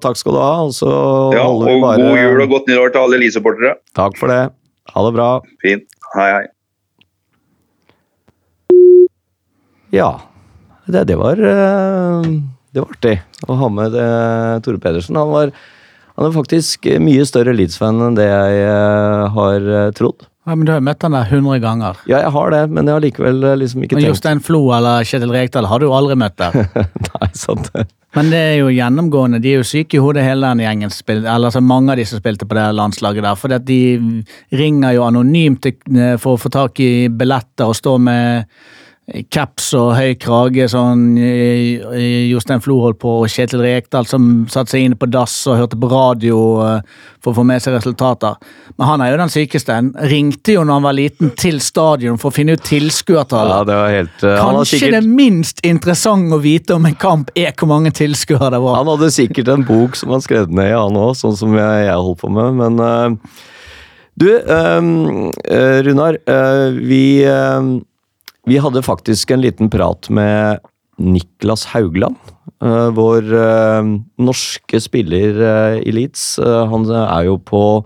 takk 0.01 0.17
skal 0.19 0.35
du 0.35 0.39
ha. 0.41 0.53
Og 0.65 0.73
så 0.75 0.89
ja, 1.35 1.43
holder 1.45 1.69
vi 1.69 1.75
bare 1.83 2.01
god 2.01 2.17
jul 2.23 2.43
og 2.47 2.55
godt 2.55 2.71
nyttår 2.71 2.95
til 2.95 3.03
alle 3.05 3.19
Leeds-supportere. 3.21 3.75
Takk 3.99 4.17
for 4.19 4.33
det. 4.33 4.41
Ha 4.89 5.05
det 5.05 5.13
bra. 5.15 5.29
Fint. 5.61 5.85
Hei, 6.15 6.29
hei. 6.33 6.45
Ja, 9.93 10.09
det, 10.89 11.05
det 11.09 11.17
var 11.17 11.39
eh, 11.41 12.25
Det 12.73 12.81
var 12.81 12.89
artig 12.93 13.15
å 13.49 13.55
ha 13.61 13.69
med 13.73 13.93
det, 13.93 14.09
Tore 14.65 14.81
Pedersen. 14.81 15.17
Han, 15.17 15.31
var, 15.33 15.53
han 16.19 16.27
er 16.27 16.33
faktisk 16.35 16.83
mye 16.99 17.23
større 17.23 17.53
Leeds-fan 17.55 18.01
enn 18.09 18.17
det 18.17 18.25
jeg 18.27 18.63
eh, 18.67 19.21
har 19.37 19.67
eh, 19.71 19.91
trodd. 19.95 20.25
Ja, 20.49 20.55
men 20.57 20.65
Du 20.67 20.71
har 20.73 20.81
møtt 20.83 21.03
han 21.05 21.13
der 21.15 21.29
100 21.29 21.61
ganger. 21.63 21.99
Ja, 22.09 22.19
jeg 22.25 22.33
har 22.35 22.51
det, 22.51 22.59
men 22.73 22.89
jeg 22.89 22.95
har 22.97 23.03
likevel 23.05 23.43
eh, 23.47 23.55
liksom 23.61 23.85
ikke 23.85 23.95
Men 23.95 24.03
tenkt 24.03 24.11
Jostein 24.17 24.41
Flo 24.43 24.59
eller 24.75 25.05
Kjetil 25.07 25.31
Rekdal 25.31 25.69
har 25.71 25.79
du 25.79 25.85
jo 25.87 25.93
aldri 25.95 26.17
møtt 26.19 26.35
der. 26.41 26.57
Nei, 27.07 27.29
sant 27.39 27.69
det. 27.71 27.85
Men 28.17 28.31
det 28.33 28.41
er 28.49 28.55
jo 28.57 28.71
gjennomgående. 28.73 29.39
De 29.39 29.53
er 29.53 29.61
jo 29.61 29.67
syke 29.69 29.95
i 29.95 30.01
hodet, 30.03 30.25
hele 30.25 30.49
den 30.49 30.65
gjengen. 30.65 30.91
spil- 30.91 31.21
Eller 31.23 31.51
altså 31.53 31.61
mange 31.63 31.93
av 31.93 32.01
de 32.01 32.07
som 32.09 32.19
spilte 32.19 32.47
på 32.49 32.57
det 32.57 32.65
landslaget 32.75 33.23
der. 33.23 33.37
For 33.39 33.55
de 33.69 33.79
ringer 34.59 34.97
jo 34.97 35.05
anonymt 35.05 35.69
for 36.19 36.33
å 36.35 36.41
få 36.41 36.51
tak 36.51 36.81
i 36.83 36.91
billetter 37.07 37.69
og 37.69 37.77
står 37.77 38.01
med 38.09 38.49
caps 39.33 39.71
og 39.77 39.93
høy 39.97 40.13
krage, 40.21 40.67
sånn 40.71 41.15
Jostein 42.29 42.61
Flo 42.63 42.79
holdt 42.83 42.99
på, 43.01 43.13
og 43.23 43.31
Kjetil 43.31 43.63
Rekdal 43.63 44.07
som 44.09 44.27
satte 44.51 44.75
seg 44.75 44.85
inn 44.85 44.95
på 44.99 45.09
dass 45.09 45.35
og 45.49 45.57
hørte 45.59 45.79
på 45.79 45.89
radio 45.91 46.39
eh, 46.65 46.99
for 47.23 47.33
å 47.33 47.39
få 47.39 47.45
med 47.47 47.63
seg 47.63 47.75
resultater. 47.77 48.37
Men 48.77 48.89
han 48.91 49.03
er 49.03 49.13
jo 49.13 49.19
den 49.21 49.33
sykeste. 49.33 49.75
Han 49.75 49.91
ringte 50.11 50.55
jo 50.55 50.63
når 50.63 50.79
han 50.79 50.87
var 50.87 50.97
liten 50.97 51.33
til 51.39 51.59
stadion 51.63 52.19
for 52.21 52.31
å 52.31 52.37
finne 52.37 52.55
ut 52.55 52.65
tilskuertallet. 52.67 53.55
Ja, 53.55 53.67
det 53.67 53.77
var 53.81 53.93
helt 53.95 54.25
han, 54.25 54.37
har 54.39 54.59
Kanskje 54.61 54.79
sikkert, 54.79 54.97
det 54.99 55.17
minst 55.19 55.63
interessante 55.67 56.37
å 56.37 56.43
vite 56.43 56.77
om 56.77 56.87
en 56.89 56.97
kamp 56.99 57.33
er 57.35 57.53
hvor 57.59 57.71
mange 57.73 57.93
tilskuere 57.95 58.53
det 58.55 58.63
var. 58.63 58.79
han 58.79 58.91
hadde 58.93 59.11
sikkert 59.15 59.53
en 59.53 59.67
bok 59.67 59.99
som 59.99 60.13
han 60.15 60.25
skrev 60.25 60.51
ned 60.53 60.73
han 60.75 60.99
òg, 60.99 61.15
sånn 61.19 61.37
som 61.39 61.55
jeg, 61.57 61.85
jeg 61.87 61.97
holdt 61.97 62.21
på 62.23 62.33
med, 62.33 62.59
men 62.61 62.83
uh, 62.83 63.45
Du, 64.19 64.27
eh, 64.35 65.79
Runar. 65.85 66.17
vi, 66.75 67.03
vi 68.49 68.59
hadde 68.61 68.83
faktisk 68.85 69.31
en 69.31 69.43
liten 69.45 69.69
prat 69.71 70.09
med 70.09 70.59
Niklas 70.99 71.67
Haugland. 71.71 72.17
eh, 72.63 72.89
vår 72.91 73.33
eh, 73.33 73.89
norske 74.19 74.81
spiller 74.81 75.39
eh, 75.39 75.79
i 75.87 75.93
Leeds. 75.95 76.39
Han 76.43 76.89
er 76.91 77.29
jo 77.29 77.37
på 77.37 77.85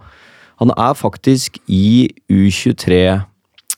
Han 0.61 0.71
er 0.77 0.93
faktisk 0.95 1.57
i 1.67 2.07
U23 2.31 3.21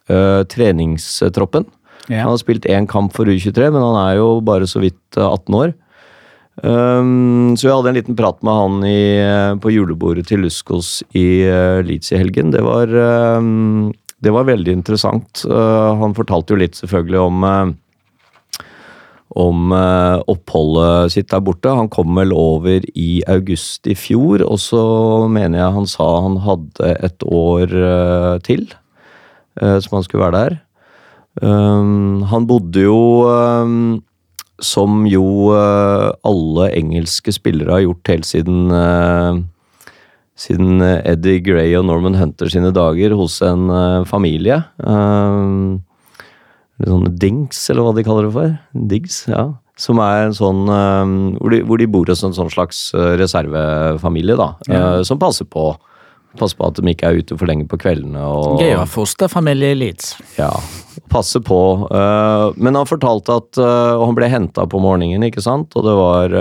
eh, 0.09 0.43
treningstroppen. 0.51 1.65
Ja. 2.09 2.21
Han 2.21 2.35
har 2.35 2.41
spilt 2.41 2.67
én 2.69 2.85
kamp 2.87 3.15
for 3.15 3.25
U23, 3.25 3.71
men 3.73 3.81
han 3.81 3.97
er 4.03 4.19
jo 4.19 4.39
bare 4.45 4.67
så 4.69 4.83
vidt 4.83 5.17
eh, 5.17 5.25
18 5.25 5.57
år. 5.57 5.73
Um, 6.63 7.55
så 7.59 7.67
jeg 7.67 7.75
hadde 7.75 7.89
en 7.91 7.97
liten 7.97 8.15
prat 8.15 8.37
med 8.45 8.55
han 8.55 8.75
i, 8.87 8.99
på 9.59 9.73
julebordet 9.73 10.29
til 10.29 10.45
Luskos 10.45 11.01
i 11.11 11.43
uh, 11.43 11.81
Leeds 11.83 12.13
i 12.13 12.19
helgen. 12.21 12.53
Det 12.53 12.61
var, 12.63 12.87
um, 13.41 13.91
det 14.25 14.33
var 14.33 14.47
veldig 14.49 14.73
interessant. 14.73 15.43
Uh, 15.45 15.93
han 16.01 16.15
fortalte 16.17 16.55
jo 16.55 16.61
litt 16.63 16.79
selvfølgelig 16.79 17.21
om 17.21 17.45
uh, 17.45 17.73
om 19.35 19.73
uh, 19.73 20.21
oppholdet 20.31 21.13
sitt 21.15 21.29
der 21.33 21.43
borte. 21.43 21.73
Han 21.75 21.91
kom 21.91 22.15
vel 22.17 22.31
over 22.33 22.85
i 22.95 23.19
august 23.29 23.87
i 23.91 23.95
fjor, 23.97 24.45
og 24.45 24.61
så 24.63 24.81
mener 25.31 25.59
jeg 25.59 25.77
han 25.77 25.89
sa 25.91 26.09
han 26.25 26.39
hadde 26.45 26.95
et 27.03 27.27
år 27.27 27.77
til 28.45 28.67
som 29.55 29.93
han 29.95 30.03
skulle 30.03 30.25
være 30.25 30.35
der. 30.35 30.55
Han 32.27 32.47
bodde 32.49 32.81
jo 32.83 32.97
som 34.63 35.03
jo 35.09 35.51
eh, 35.55 36.09
alle 36.23 36.69
engelske 36.77 37.33
spillere 37.35 37.75
har 37.75 37.83
gjort 37.85 38.11
helt 38.13 38.29
siden 38.29 38.71
eh, 38.71 39.41
siden 40.35 40.83
eh, 40.83 41.01
Eddie 41.13 41.39
Gray 41.43 41.73
og 41.79 41.87
Norman 41.87 42.17
Hunter 42.19 42.51
sine 42.51 42.73
dager 42.75 43.15
hos 43.15 43.39
en 43.45 43.69
eh, 43.71 44.01
familie. 44.07 44.61
Uh, 44.83 45.79
sånne 46.83 47.13
dings, 47.15 47.61
eller 47.71 47.87
hva 47.87 47.93
de 47.95 48.03
kaller 48.03 48.27
det 48.27 48.35
for. 48.35 48.57
Diggs, 48.91 49.23
ja. 49.31 49.47
Som 49.79 49.99
er 50.03 50.25
en 50.25 50.35
sånn 50.35 50.61
hvor, 50.67 51.51
de, 51.51 51.57
hvor 51.67 51.79
de 51.79 51.87
bor 51.91 52.07
hos 52.07 52.21
en 52.23 52.35
sånn 52.35 52.51
slags 52.51 52.77
reservefamilie, 52.95 54.37
da. 54.39 54.53
eh, 54.71 55.01
som 55.07 55.19
passer 55.19 55.47
på. 55.51 55.73
Passer 56.39 56.59
på 56.59 56.67
at 56.67 56.79
de 56.79 56.91
ikke 56.91 57.09
er 57.11 57.19
ute 57.19 57.35
for 57.35 57.47
lenge 57.47 57.67
på 57.71 57.79
kveldene. 57.79 58.23
Og, 58.23 58.59
Gøy 58.63 58.71
å 58.75 58.81
ha 58.81 58.87
fosterfamilie 58.87 59.71
i 59.71 59.79
Leeds. 59.79 60.13
ja, 60.39 60.51
passe 61.11 61.39
på. 61.43 61.59
men 62.55 62.79
han 62.79 62.87
fortalte 62.87 63.35
at 63.39 63.59
han 63.59 64.15
ble 64.15 64.31
henta 64.31 64.63
på 64.67 64.79
morgenen, 64.83 65.27
ikke 65.27 65.43
sant? 65.43 65.75
Og 65.75 65.87
det 65.87 65.95
var, 65.99 66.39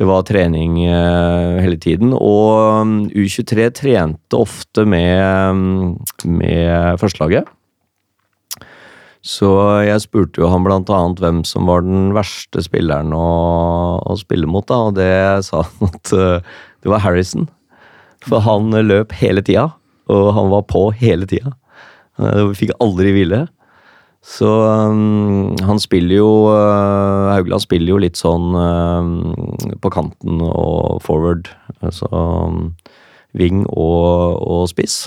det 0.00 0.06
var 0.08 0.24
trening 0.24 0.78
eh, 0.88 1.60
hele 1.60 1.76
tiden. 1.76 2.14
Og 2.16 2.86
mm, 2.88 3.00
U23 3.12 3.66
trente 3.76 4.38
ofte 4.38 4.86
med, 4.88 5.20
mm, 5.52 6.30
med 6.40 7.00
førstelaget. 7.02 7.50
Så 9.20 9.50
jeg 9.84 10.00
spurte 10.00 10.40
jo 10.40 10.48
han 10.48 10.64
blant 10.64 10.88
annet 10.96 11.20
hvem 11.20 11.42
som 11.44 11.68
var 11.68 11.84
den 11.84 12.14
verste 12.16 12.64
spilleren 12.64 13.12
å, 13.12 13.26
å 14.00 14.16
spille 14.16 14.48
mot, 14.48 14.64
da, 14.64 14.78
og 14.88 14.96
det 14.96 15.12
sa 15.44 15.66
han 15.66 15.92
at 15.92 16.12
eh, 16.16 16.54
det 16.80 16.94
var 16.94 17.04
Harrison. 17.04 17.44
For 18.24 18.40
han 18.44 18.72
løp 18.72 19.12
hele 19.20 19.44
tida, 19.44 19.68
og 20.08 20.32
han 20.36 20.48
var 20.48 20.64
på 20.72 20.86
hele 20.96 21.28
tida. 21.28 21.52
Eh, 22.16 22.46
Vi 22.48 22.62
fikk 22.64 22.78
aldri 22.80 23.12
hvile. 23.18 23.44
Så 24.20 24.48
um, 24.48 25.54
han 25.64 25.80
spiller 25.80 26.20
jo 26.20 26.32
uh, 26.52 27.32
Haugland 27.32 27.64
spiller 27.64 27.94
jo 27.94 28.00
litt 28.02 28.20
sånn 28.20 28.52
uh, 28.52 29.76
på 29.80 29.92
kanten 29.94 30.42
og 30.44 31.00
forward. 31.04 31.48
Altså 31.80 32.10
um, 32.12 32.74
wing 33.36 33.64
og, 33.70 34.36
og 34.44 34.68
spiss. 34.70 35.06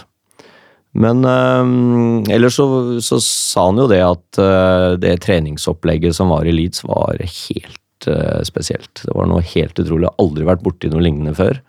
Men 0.93 1.25
um, 1.25 2.21
ellers 2.29 2.57
så, 2.59 2.65
så 3.01 3.17
sa 3.23 3.67
han 3.71 3.81
jo 3.81 3.87
det 3.89 4.01
at 4.05 4.41
uh, 4.41 4.93
det 5.01 5.15
treningsopplegget 5.25 6.17
som 6.17 6.33
var 6.33 6.45
i 6.45 6.53
Leeds, 6.53 6.83
var 6.85 7.17
helt 7.17 8.09
uh, 8.09 8.41
spesielt. 8.45 9.01
Det 9.01 9.13
var 9.13 9.29
noe 9.29 9.41
helt 9.55 9.79
utrolig. 9.81 10.11
Aldri 10.21 10.45
vært 10.49 10.65
borti 10.65 10.91
noe 10.93 11.01
lignende 11.05 11.33
før. 11.37 11.61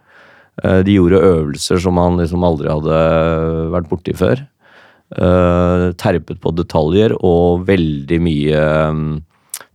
Uh, 0.60 0.80
de 0.84 0.98
gjorde 0.98 1.24
øvelser 1.24 1.80
som 1.80 2.00
han 2.00 2.20
liksom 2.20 2.44
aldri 2.44 2.72
hadde 2.72 2.98
vært 3.72 3.88
borti 3.92 4.16
før. 4.16 4.44
Uh, 5.14 5.92
terpet 5.94 6.40
på 6.42 6.50
detaljer 6.58 7.12
og 7.22 7.68
veldig 7.68 8.18
mye 8.24 8.62
um, 8.90 9.04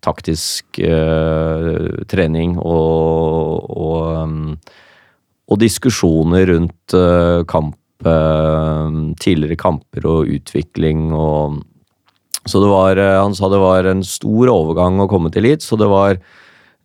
taktisk 0.05 0.79
uh, 0.83 2.03
trening 2.09 2.57
og, 2.59 3.69
og, 3.69 4.01
um, 4.15 4.57
og 5.49 5.61
diskusjoner 5.61 6.47
rundt 6.53 6.95
uh, 6.95 7.45
kamp, 7.49 7.77
uh, 8.07 8.89
tidligere 9.21 9.59
kamper 9.59 10.07
og 10.07 10.35
utvikling 10.39 11.09
og 11.13 11.65
Så 12.47 12.61
det 12.63 12.69
var 12.71 12.97
Han 12.97 13.35
sa 13.35 13.49
det 13.51 13.59
var 13.59 13.85
en 13.85 14.01
stor 14.01 14.47
overgang 14.47 14.99
å 14.99 15.09
komme 15.11 15.29
til 15.29 15.43
Leeds, 15.43 15.67
så 15.67 15.75
det 15.75 15.89
var 15.91 16.17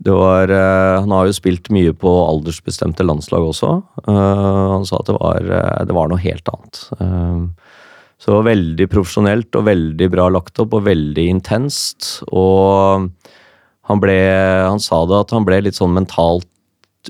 det 0.04 0.10
var, 0.10 0.50
han 0.50 1.12
har 1.14 1.28
jo 1.28 1.32
spilt 1.32 1.70
mye 1.70 1.92
på 1.94 2.10
aldersbestemte 2.10 3.04
landslag 3.06 3.44
også. 3.46 3.68
Han 4.10 4.84
sa 4.84 4.98
at 4.98 5.06
det 5.06 5.14
var, 5.14 5.46
det 5.86 5.94
var 5.94 6.10
noe 6.10 6.18
helt 6.20 6.50
annet. 6.50 6.80
Så 8.18 8.30
det 8.30 8.36
var 8.38 8.48
veldig 8.48 8.86
profesjonelt 8.92 9.56
og 9.58 9.66
veldig 9.68 10.08
bra 10.12 10.28
lagt 10.32 10.60
opp 10.62 10.76
og 10.78 10.86
veldig 10.86 11.26
intenst. 11.32 12.22
Og 12.30 13.10
han 13.90 14.00
ble 14.00 14.16
Han 14.64 14.80
sa 14.80 15.02
det 15.08 15.20
at 15.26 15.34
han 15.36 15.44
ble 15.44 15.60
litt 15.66 15.76
sånn 15.76 15.96
mentalt 15.96 16.48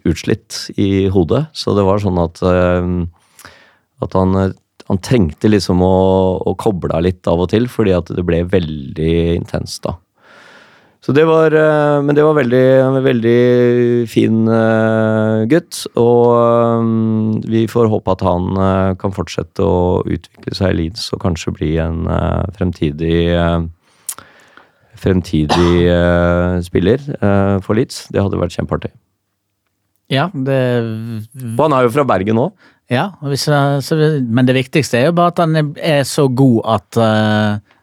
utslitt 0.05 0.71
i 0.81 1.07
hodet. 1.15 1.47
Så 1.55 1.77
det 1.77 1.87
var 1.87 2.03
sånn 2.03 2.19
at 2.23 2.43
eh, 2.43 2.91
At 4.03 4.17
han, 4.19 4.35
han 4.91 5.03
trengte 5.05 5.49
liksom 5.49 5.83
å, 5.87 5.97
å 6.45 6.57
koble 6.61 6.93
av 6.97 7.05
litt 7.07 7.27
av 7.31 7.45
og 7.45 7.53
til, 7.55 7.69
fordi 7.71 7.95
at 7.97 8.11
det 8.13 8.25
ble 8.27 8.43
veldig 8.51 9.15
intenst 9.39 9.85
da. 9.87 9.95
Så 11.05 11.13
det 11.13 11.27
var, 11.29 11.53
eh, 11.53 12.03
men 12.03 12.17
det 12.17 12.25
var 12.25 12.39
veldig, 12.39 12.67
veldig 13.05 13.41
fin 14.09 14.49
eh, 14.49 15.43
gutt, 15.53 15.83
og 16.01 16.31
eh, 16.33 16.87
vi 17.53 17.67
får 17.69 17.91
håpe 17.93 18.15
at 18.15 18.25
han 18.25 18.47
kan 19.01 19.13
fortsette 19.13 19.61
å 19.61 20.01
utvikle 20.01 20.57
seg 20.57 20.73
i 20.73 20.79
Leeds 20.79 21.11
og 21.13 21.21
kanskje 21.27 21.53
bli 21.59 21.75
en 21.83 22.07
fremtidig 22.57 23.19
fremtidig 25.05 25.83
spiller 26.65 27.03
for 27.61 27.77
Leeds. 27.77 28.07
Det 28.15 28.23
hadde 28.23 28.39
vært 28.41 28.55
kjempeartig. 28.57 28.95
Ja, 30.09 30.31
det 30.33 30.61
Og 30.79 31.61
han 31.67 31.75
er 31.77 31.85
jo 31.85 31.93
fra 31.93 32.07
Bergen 32.09 32.41
òg. 32.41 32.55
Ja, 32.93 33.11
men 33.21 34.49
det 34.49 34.57
viktigste 34.57 35.03
er 35.03 35.11
jo 35.11 35.19
bare 35.19 35.35
at 35.35 35.43
han 35.43 35.75
er, 35.77 36.05
så 36.09 36.31
god 36.33 36.63
at 36.79 37.01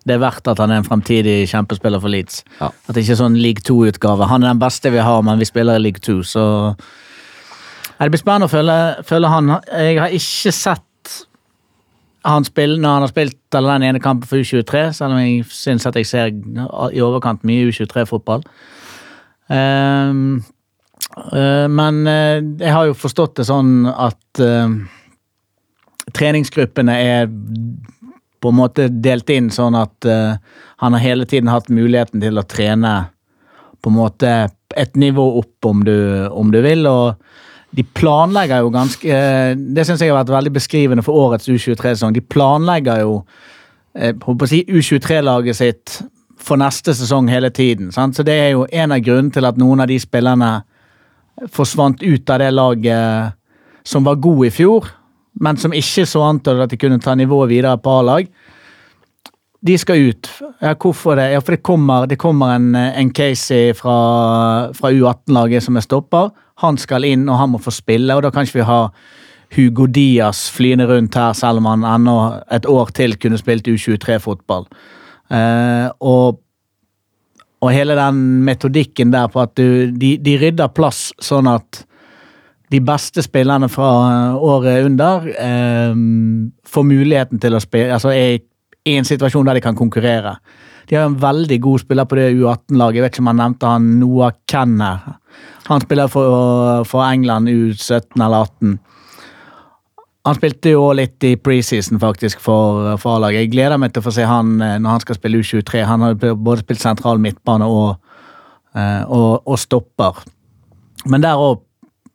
det 0.08 0.16
er 0.16 0.24
verdt 0.24 0.50
at 0.50 0.60
han 0.62 0.72
er 0.74 0.82
en 0.82 0.88
fremtidig 0.88 1.46
kjempespiller 1.52 2.02
for 2.02 2.10
Leeds. 2.10 2.42
Ja. 2.60 2.72
At 2.72 2.96
det 2.96 3.04
ikke 3.04 3.16
er 3.18 3.22
sånn 3.22 3.38
league 3.38 3.62
2-utgave. 3.68 4.30
Han 4.32 4.44
er 4.44 4.56
den 4.56 4.62
beste 4.64 4.92
vi 4.94 5.04
har, 5.04 5.22
men 5.26 5.42
vi 5.42 5.50
spiller 5.50 5.78
i 5.78 5.84
league 5.84 6.02
2, 6.02 6.22
så 6.26 6.46
Det 8.02 8.10
blir 8.10 8.18
spennende 8.18 8.48
å 8.48 8.50
følge, 8.50 9.04
følge 9.06 9.30
han. 9.30 9.50
Jeg 9.78 10.00
har 10.02 10.14
ikke 10.18 10.52
sett 10.58 10.88
han 12.26 12.46
spille 12.46 12.80
når 12.82 12.96
han 12.96 13.06
har 13.06 13.12
spilt 13.12 13.58
eller 13.58 13.76
den 13.76 13.90
ene 13.90 14.02
kampen 14.02 14.30
for 14.30 14.42
U23, 14.42 14.82
selv 14.94 15.16
om 15.16 15.20
jeg 15.22 15.46
syns 15.50 15.86
at 15.90 15.98
jeg 15.98 16.10
ser 16.10 16.32
i 16.32 17.02
overkant 17.02 17.46
mye 17.48 17.70
U23-fotball. 17.70 18.46
Um, 19.50 20.44
uh, 21.34 21.68
men 21.70 22.02
uh, 22.08 22.38
jeg 22.62 22.74
har 22.74 22.90
jo 22.90 22.98
forstått 22.98 23.42
det 23.42 23.48
sånn 23.50 23.90
at 23.90 24.42
uh, 24.42 24.70
treningsgruppene 26.14 26.98
er 26.98 27.32
på 28.42 28.50
en 28.50 28.58
måte 28.58 28.88
delt 28.90 29.30
inn 29.30 29.52
sånn 29.54 29.78
at 29.78 30.08
uh, 30.10 30.36
han 30.82 30.98
har 30.98 31.04
hele 31.04 31.28
tiden 31.30 31.52
hatt 31.52 31.70
muligheten 31.70 32.24
til 32.24 32.42
å 32.42 32.48
trene 32.50 32.96
på 33.82 33.90
en 33.90 33.98
måte 33.98 34.32
et 34.78 34.96
nivå 34.98 35.24
opp, 35.40 35.58
om 35.66 35.84
du, 35.86 35.96
om 36.28 36.52
du 36.54 36.62
vil. 36.66 36.88
og 36.88 37.22
de 37.72 37.84
planlegger 37.84 38.66
jo 38.66 38.72
ganske 38.74 39.08
eh, 39.16 39.54
Det 39.56 39.86
syns 39.88 40.02
jeg 40.04 40.12
har 40.12 40.20
vært 40.20 40.34
veldig 40.34 40.54
beskrivende 40.58 41.04
for 41.06 41.16
årets 41.16 41.48
U23-sesong. 41.48 42.14
De 42.14 42.24
planlegger 42.24 43.06
jo 43.06 43.22
eh, 43.96 44.12
si 44.52 44.64
U23-laget 44.68 45.60
sitt 45.60 46.02
for 46.42 46.60
neste 46.60 46.94
sesong 46.98 47.30
hele 47.32 47.52
tiden. 47.54 47.92
Sant? 47.96 48.18
Så 48.18 48.26
det 48.28 48.36
er 48.36 48.50
jo 48.56 48.66
en 48.68 48.92
av 48.92 49.04
grunnene 49.06 49.32
til 49.32 49.48
at 49.48 49.60
noen 49.62 49.84
av 49.84 49.88
de 49.92 50.00
spillerne 50.02 50.52
forsvant 51.54 52.02
ut 52.04 52.30
av 52.30 52.42
det 52.42 52.50
laget 52.52 53.38
som 53.88 54.04
var 54.06 54.20
god 54.22 54.46
i 54.46 54.52
fjor, 54.54 54.90
men 55.40 55.58
som 55.58 55.74
ikke 55.76 56.06
så 56.10 56.24
an 56.28 56.42
til 56.44 56.62
at 56.64 56.72
de 56.72 56.80
kunne 56.80 57.00
ta 57.02 57.16
nivået 57.16 57.50
videre 57.54 57.78
på 57.82 58.00
A-lag. 58.02 58.28
De 59.62 59.78
skal 59.78 60.10
ut. 60.10 60.28
Ja, 60.62 60.74
hvorfor 60.74 61.16
det? 61.16 61.32
Ja, 61.32 61.40
for 61.40 61.56
det 61.56 61.64
kommer, 61.64 62.08
det 62.10 62.18
kommer 62.20 62.56
en, 62.56 62.76
en 62.76 63.12
Casey 63.14 63.76
fra, 63.78 64.72
fra 64.74 64.90
U18-laget 64.92 65.64
som 65.64 65.78
er 65.78 65.86
stopper. 65.86 66.32
Han 66.66 66.78
skal 66.82 67.06
inn, 67.06 67.28
og 67.30 67.38
han 67.38 67.54
må 67.54 67.62
få 67.62 67.74
spille, 67.74 68.16
og 68.16 68.24
da 68.26 68.32
kan 68.34 68.48
ikke 68.48 68.60
vi 68.60 68.70
ha 68.70 68.82
Hugo 69.56 69.86
Diaz 69.86 70.48
flyende 70.54 70.88
rundt 70.90 71.16
her, 71.16 71.34
selv 71.38 71.62
om 71.62 71.68
han 71.70 71.86
ennå 71.88 72.18
et 72.52 72.66
år 72.70 72.94
til 72.96 73.18
kunne 73.20 73.40
spilt 73.40 73.68
U23-fotball. 73.68 74.66
Eh, 75.32 75.88
og, 76.00 76.40
og 77.62 77.72
hele 77.72 77.98
den 78.00 78.22
metodikken 78.48 79.14
der 79.14 79.30
på 79.32 79.44
at 79.44 79.56
du, 79.60 79.92
de, 79.92 80.16
de 80.18 80.38
rydder 80.42 80.72
plass 80.76 81.12
sånn 81.22 81.50
at 81.52 81.84
de 82.72 82.80
beste 82.80 83.24
spillerne 83.26 83.68
fra 83.72 83.90
året 84.40 84.86
under 84.88 85.28
eh, 85.32 85.96
får 86.68 86.88
muligheten 86.88 87.42
til 87.42 87.58
å 87.58 87.64
spille 87.64 87.98
altså 87.98 88.14
er 88.16 88.40
i 88.88 88.98
en 88.98 89.06
situasjon 89.06 89.46
der 89.46 89.60
de 89.60 89.64
kan 89.64 89.78
konkurrere. 89.78 90.38
De 90.90 90.98
har 90.98 91.06
en 91.06 91.20
veldig 91.22 91.60
god 91.62 91.84
spiller 91.84 92.08
på 92.10 92.18
det 92.18 92.32
U18-laget. 92.34 92.98
Jeg 92.98 93.04
vet 93.04 93.14
ikke 93.14 93.22
om 93.22 93.30
han 93.30 93.42
nevnte 93.44 93.70
han 93.70 93.90
Noah 94.00 94.32
Kenner. 94.50 95.04
Han 95.68 95.84
spiller 95.84 96.10
for, 96.10 96.82
for 96.90 97.06
England 97.06 97.52
U17 97.52 98.18
eller 98.18 98.48
18. 98.48 98.80
Han 100.26 100.38
spilte 100.38 100.74
jo 100.74 100.90
litt 100.98 101.24
i 101.26 101.36
preseason 101.38 102.02
faktisk 102.02 102.42
for, 102.42 102.92
for 103.02 103.18
A-laget. 103.18 103.46
Jeg 103.46 103.54
gleder 103.54 103.80
meg 103.82 103.94
til 103.94 104.04
å 104.04 104.06
få 104.06 104.14
se 104.18 104.26
han 104.28 104.58
eh, 104.62 104.78
når 104.82 104.98
han 104.98 105.04
skal 105.06 105.18
spille 105.18 105.42
U23. 105.42 105.86
Han 105.90 106.06
har 106.06 106.18
både 106.18 106.62
spilt 106.66 106.84
sentral 106.84 107.22
midtbane 107.22 107.66
og, 107.66 107.96
eh, 108.76 109.02
og, 109.06 109.46
og 109.46 109.62
stopper. 109.62 110.22
Men 111.10 111.24
der 111.24 111.42
òg 111.42 111.64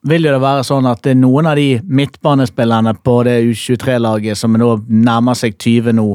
vil 0.09 0.27
jo 0.27 0.33
det 0.33 0.41
være 0.43 0.65
sånn 0.67 0.87
at 0.89 1.03
det 1.05 1.13
er 1.13 1.21
noen 1.21 1.49
av 1.49 1.59
de 1.59 1.77
midtbanespillerne 1.83 2.93
på 3.05 3.21
det 3.27 3.37
U23-laget 3.51 4.39
som 4.39 4.55
nå 4.57 4.73
nærmer 4.87 5.37
seg 5.37 5.57
20 5.57 5.95
nå, 5.97 6.07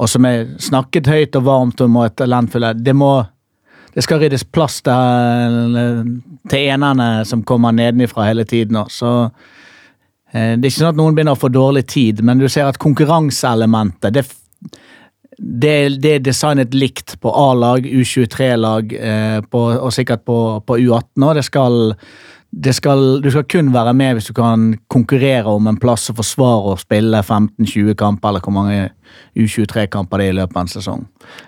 og 0.00 0.08
som 0.08 0.26
er 0.28 0.48
snakket 0.62 1.10
høyt 1.10 1.36
og 1.38 1.46
varmt 1.46 1.82
om 1.84 2.00
og 2.00 2.08
er 2.08 2.16
talentfulle. 2.22 2.74
Det 2.80 2.96
må 2.96 3.12
det 3.94 4.04
skal 4.06 4.20
ryddes 4.22 4.44
plass 4.54 4.78
til, 4.86 5.70
til 6.50 6.68
enerne 6.70 7.24
som 7.26 7.42
kommer 7.46 7.74
nedenifra 7.74 8.28
hele 8.28 8.44
tiden. 8.46 8.78
Så 8.86 9.10
eh, 10.32 10.54
det 10.54 10.62
er 10.62 10.68
ikke 10.68 10.76
sånn 10.76 10.92
at 10.92 11.00
noen 11.00 11.16
begynner 11.16 11.34
å 11.34 11.40
få 11.40 11.50
dårlig 11.50 11.88
tid, 11.90 12.22
men 12.22 12.38
du 12.38 12.46
ser 12.48 12.70
at 12.70 12.78
konkurranseelementet 12.82 14.14
det, 14.14 14.24
det, 15.40 15.74
det 16.04 16.14
er 16.14 16.22
designet 16.22 16.76
likt 16.76 17.16
på 17.20 17.34
A-lag, 17.34 17.86
U23-lag 17.86 18.94
eh, 18.94 19.38
og 19.58 19.90
sikkert 19.96 20.22
på, 20.28 20.38
på 20.62 20.78
U18 20.78 21.26
òg. 21.26 21.34
Det 21.40 21.46
skal 21.48 21.80
skal, 22.74 23.20
du 23.22 23.28
skal 23.30 23.46
kun 23.46 23.70
være 23.74 23.92
med 23.94 24.16
hvis 24.16 24.30
du 24.30 24.34
kan 24.34 24.72
konkurrere 24.90 25.46
om 25.46 25.68
en 25.70 25.78
plass 25.80 26.10
og 26.10 26.18
forsvare 26.18 26.72
å 26.72 26.80
spille 26.80 27.22
15-20 27.22 27.94
kamper, 27.98 28.32
eller 28.32 28.42
hvor 28.42 28.56
mange 28.56 28.90
U23-kamper 29.38 30.18
det 30.18 30.26
er 30.26 30.34
i 30.34 30.38
løpet 30.40 30.56
av 30.56 30.64
en 30.64 30.72
sesong. 30.72 31.04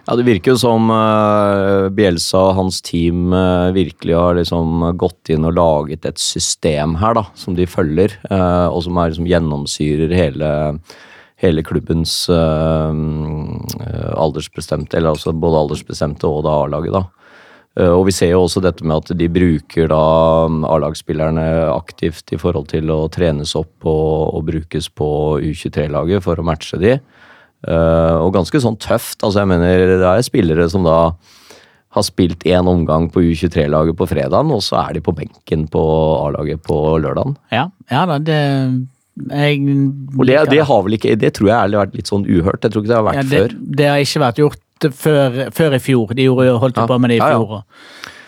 Ja, 0.06 0.16
Det 0.18 0.26
virker 0.26 0.54
jo 0.54 0.60
som 0.62 0.90
uh, 0.94 1.90
Bjelsa 1.94 2.44
og 2.48 2.56
hans 2.60 2.80
team 2.86 3.34
uh, 3.34 3.74
virkelig 3.74 4.14
har 4.18 4.38
liksom 4.38 4.92
gått 4.98 5.32
inn 5.34 5.46
og 5.48 5.56
laget 5.58 6.06
et 6.06 6.22
system 6.22 6.96
her, 7.02 7.18
da, 7.18 7.26
som 7.34 7.58
de 7.58 7.66
følger, 7.66 8.14
uh, 8.30 8.70
og 8.70 8.84
som 8.86 8.98
er, 8.98 9.10
liksom 9.10 9.30
gjennomsyrer 9.30 10.14
hele, 10.14 10.52
hele 11.42 11.64
klubbens 11.66 12.28
eh, 12.30 12.92
eh, 13.82 14.12
aldersbestemte, 14.14 14.96
eller 14.98 15.16
altså 15.16 15.34
både 15.34 15.64
aldersbestemte 15.64 16.28
og 16.28 16.46
A-laget, 16.46 16.94
da. 16.94 17.02
Eh, 17.78 17.88
Og 17.88 18.06
vi 18.08 18.12
ser 18.16 18.32
jo 18.34 18.42
også 18.44 18.62
dette 18.64 18.84
med 18.84 19.00
at 19.00 19.16
de 19.18 19.28
bruker 19.32 19.88
da 19.92 20.00
A-lagsspillerne 20.68 21.44
aktivt 21.72 22.32
i 22.34 22.40
forhold 22.40 22.68
til 22.72 22.90
å 22.92 23.06
trenes 23.12 23.54
opp 23.58 23.86
og, 23.88 24.34
og 24.36 24.46
brukes 24.50 24.90
på 24.92 25.08
U23-laget 25.40 26.24
for 26.24 26.36
å 26.40 26.46
matche 26.46 26.80
de. 26.82 26.98
Eh, 27.62 28.16
og 28.18 28.34
ganske 28.34 28.60
sånn 28.60 28.78
tøft. 28.82 29.22
altså 29.22 29.40
jeg 29.44 29.52
mener 29.54 29.96
Det 29.96 30.08
er 30.10 30.26
spillere 30.26 30.68
som 30.70 30.84
da 30.84 31.14
har 31.92 32.04
spilt 32.06 32.44
én 32.48 32.64
omgang 32.68 33.10
på 33.12 33.20
U23-laget 33.20 33.96
på 33.98 34.06
fredagen, 34.08 34.48
og 34.50 34.62
så 34.64 34.78
er 34.80 34.94
de 34.96 35.02
på 35.04 35.12
benken 35.12 35.66
på 35.68 35.82
A-laget 36.24 36.62
på 36.64 36.78
lørdagen. 37.04 37.36
Ja, 37.52 37.66
ja 37.92 38.06
da, 38.08 38.16
det 38.18 38.38
jeg, 39.28 39.58
Og 40.16 40.24
det, 40.24 40.38
det 40.48 40.62
har 40.64 40.84
vel 40.86 40.96
ikke, 40.96 41.12
det 41.20 41.34
tror 41.36 41.50
jeg 41.50 41.58
ærlig 41.58 41.80
vært 41.82 41.96
litt 41.98 42.08
sånn 42.08 42.24
uhørt. 42.24 42.62
Jeg 42.64 42.72
tror 42.72 42.80
ikke 42.80 42.92
det 42.94 42.96
har 42.96 43.04
vært 43.10 43.18
ja, 43.20 43.24
det, 43.28 43.40
før. 43.42 43.56
det 43.76 43.88
har 43.90 44.04
ikke 44.06 44.22
vært 44.24 44.40
gjort 44.40 44.62
før, 44.90 45.50
før 45.54 45.76
i 45.76 45.82
fjor. 45.82 46.14
De 46.18 46.26
gjorde, 46.26 46.58
holdt 46.58 46.76
jo 46.80 46.86
på 46.90 46.98
med 46.98 47.10
det 47.12 47.20
i 47.20 47.22
ja, 47.22 47.30
ja. 47.30 47.38
fjor. 47.38 47.62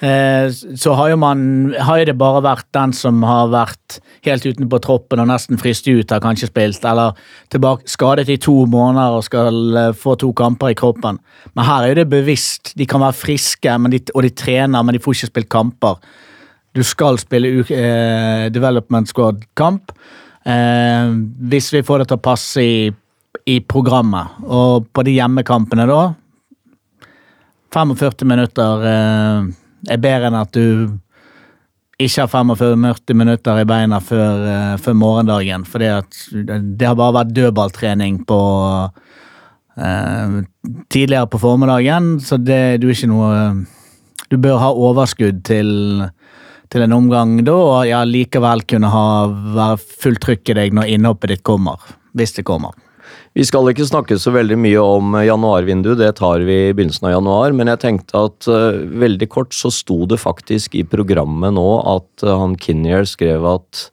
Eh, 0.05 0.49
så 0.77 0.93
har 0.99 1.11
jo 1.11 1.17
man 1.17 1.75
har 1.81 1.99
jo 2.03 2.09
det 2.11 2.17
bare 2.21 2.43
vært 2.45 2.67
den 2.77 2.93
som 2.93 3.23
har 3.25 3.49
vært 3.53 3.99
helt 4.27 4.45
utenpå 4.45 4.81
troppen 4.85 5.23
og 5.23 5.29
nesten 5.31 5.61
fryst 5.61 5.87
ut, 5.89 6.11
har 6.13 6.21
kanskje 6.25 6.51
spilt, 6.51 6.85
eller 6.85 7.15
tilbake, 7.53 7.89
skadet 7.89 8.29
i 8.33 8.37
to 8.41 8.67
måneder 8.71 9.17
og 9.19 9.25
skal 9.25 9.79
eh, 9.81 9.93
få 9.97 10.17
to 10.21 10.33
kamper 10.37 10.75
i 10.75 10.79
kroppen. 10.79 11.21
Men 11.55 11.69
her 11.69 11.85
er 11.85 11.93
jo 11.95 12.01
det 12.03 12.09
bevisst. 12.13 12.75
De 12.77 12.87
kan 12.87 13.01
være 13.05 13.17
friske, 13.17 13.79
men 13.81 13.95
de, 13.95 14.03
og 14.15 14.27
de 14.27 14.33
trener, 14.37 14.83
men 14.85 14.97
de 14.97 15.01
får 15.05 15.19
ikke 15.19 15.33
spilt 15.33 15.51
kamper. 15.53 15.97
Du 16.75 16.83
skal 16.83 17.19
spille 17.23 17.53
u- 17.61 17.71
eh, 17.73 18.49
development 18.51 19.09
squad-kamp 19.09 19.93
uh, 20.45 21.07
hvis 21.49 21.71
vi 21.73 21.83
får 21.87 22.03
det 22.03 22.09
til 22.11 22.19
å 22.19 22.25
passe 22.25 22.61
i, 22.65 22.91
i 23.47 23.61
programmet. 23.61 24.43
Og 24.43 24.89
på 24.93 25.05
de 25.07 25.15
hjemmekampene 25.15 25.87
da 25.87 26.01
45 27.75 28.29
minutter 28.29 28.87
eh, 28.89 29.49
er 29.91 30.03
bedre 30.03 30.31
enn 30.31 30.39
at 30.39 30.55
du 30.55 30.95
ikke 32.01 32.25
har 32.25 32.31
45 32.31 33.15
minutter 33.15 33.61
i 33.61 33.67
beina 33.69 34.01
før, 34.03 34.47
eh, 34.51 34.75
før 34.83 34.97
morgendagen. 34.99 35.67
For 35.69 35.83
det 35.83 36.87
har 36.87 36.99
bare 36.99 37.19
vært 37.21 37.35
dødballtrening 37.37 38.23
på 38.29 38.41
eh, 39.79 40.41
tidligere 40.91 41.31
på 41.31 41.41
formiddagen, 41.43 42.19
så 42.21 42.39
det 42.39 42.81
du 42.83 42.89
er 42.89 42.97
ikke 42.97 43.13
noe 43.13 43.39
Du 44.33 44.39
bør 44.41 44.57
ha 44.59 44.71
overskudd 44.73 45.43
til, 45.45 45.69
til 46.73 46.83
en 46.83 46.95
omgang 46.97 47.37
da, 47.45 47.53
og 47.55 47.85
ja, 47.87 48.01
likevel 48.09 48.65
kunne 48.67 48.89
ha 48.91 49.05
være 49.29 49.77
fullt 49.79 50.49
i 50.49 50.57
deg 50.57 50.75
når 50.75 50.91
innhoppet 50.97 51.35
ditt 51.35 51.45
kommer. 51.47 51.79
Hvis 52.17 52.33
det 52.35 52.47
kommer. 52.49 52.73
Vi 53.35 53.43
skal 53.47 53.67
ikke 53.71 53.87
snakke 53.89 54.19
så 54.21 54.31
veldig 54.35 54.57
mye 54.63 54.83
om 54.83 55.17
januarvinduet, 55.19 55.99
det 55.99 56.13
tar 56.21 56.45
vi 56.47 56.59
i 56.69 56.75
begynnelsen 56.77 57.09
av 57.09 57.17
januar. 57.17 57.55
Men 57.57 57.73
jeg 57.73 57.83
tenkte 57.83 58.25
at 58.29 58.47
uh, 58.47 58.79
veldig 59.05 59.29
kort 59.33 59.57
så 59.57 59.73
sto 59.75 60.05
det 60.11 60.21
faktisk 60.23 60.77
i 60.79 60.85
programmet 60.87 61.57
nå 61.57 61.69
at 61.97 62.27
uh, 62.27 62.37
han 62.39 62.55
Kinnear 62.61 63.09
skrev 63.11 63.47
at 63.51 63.89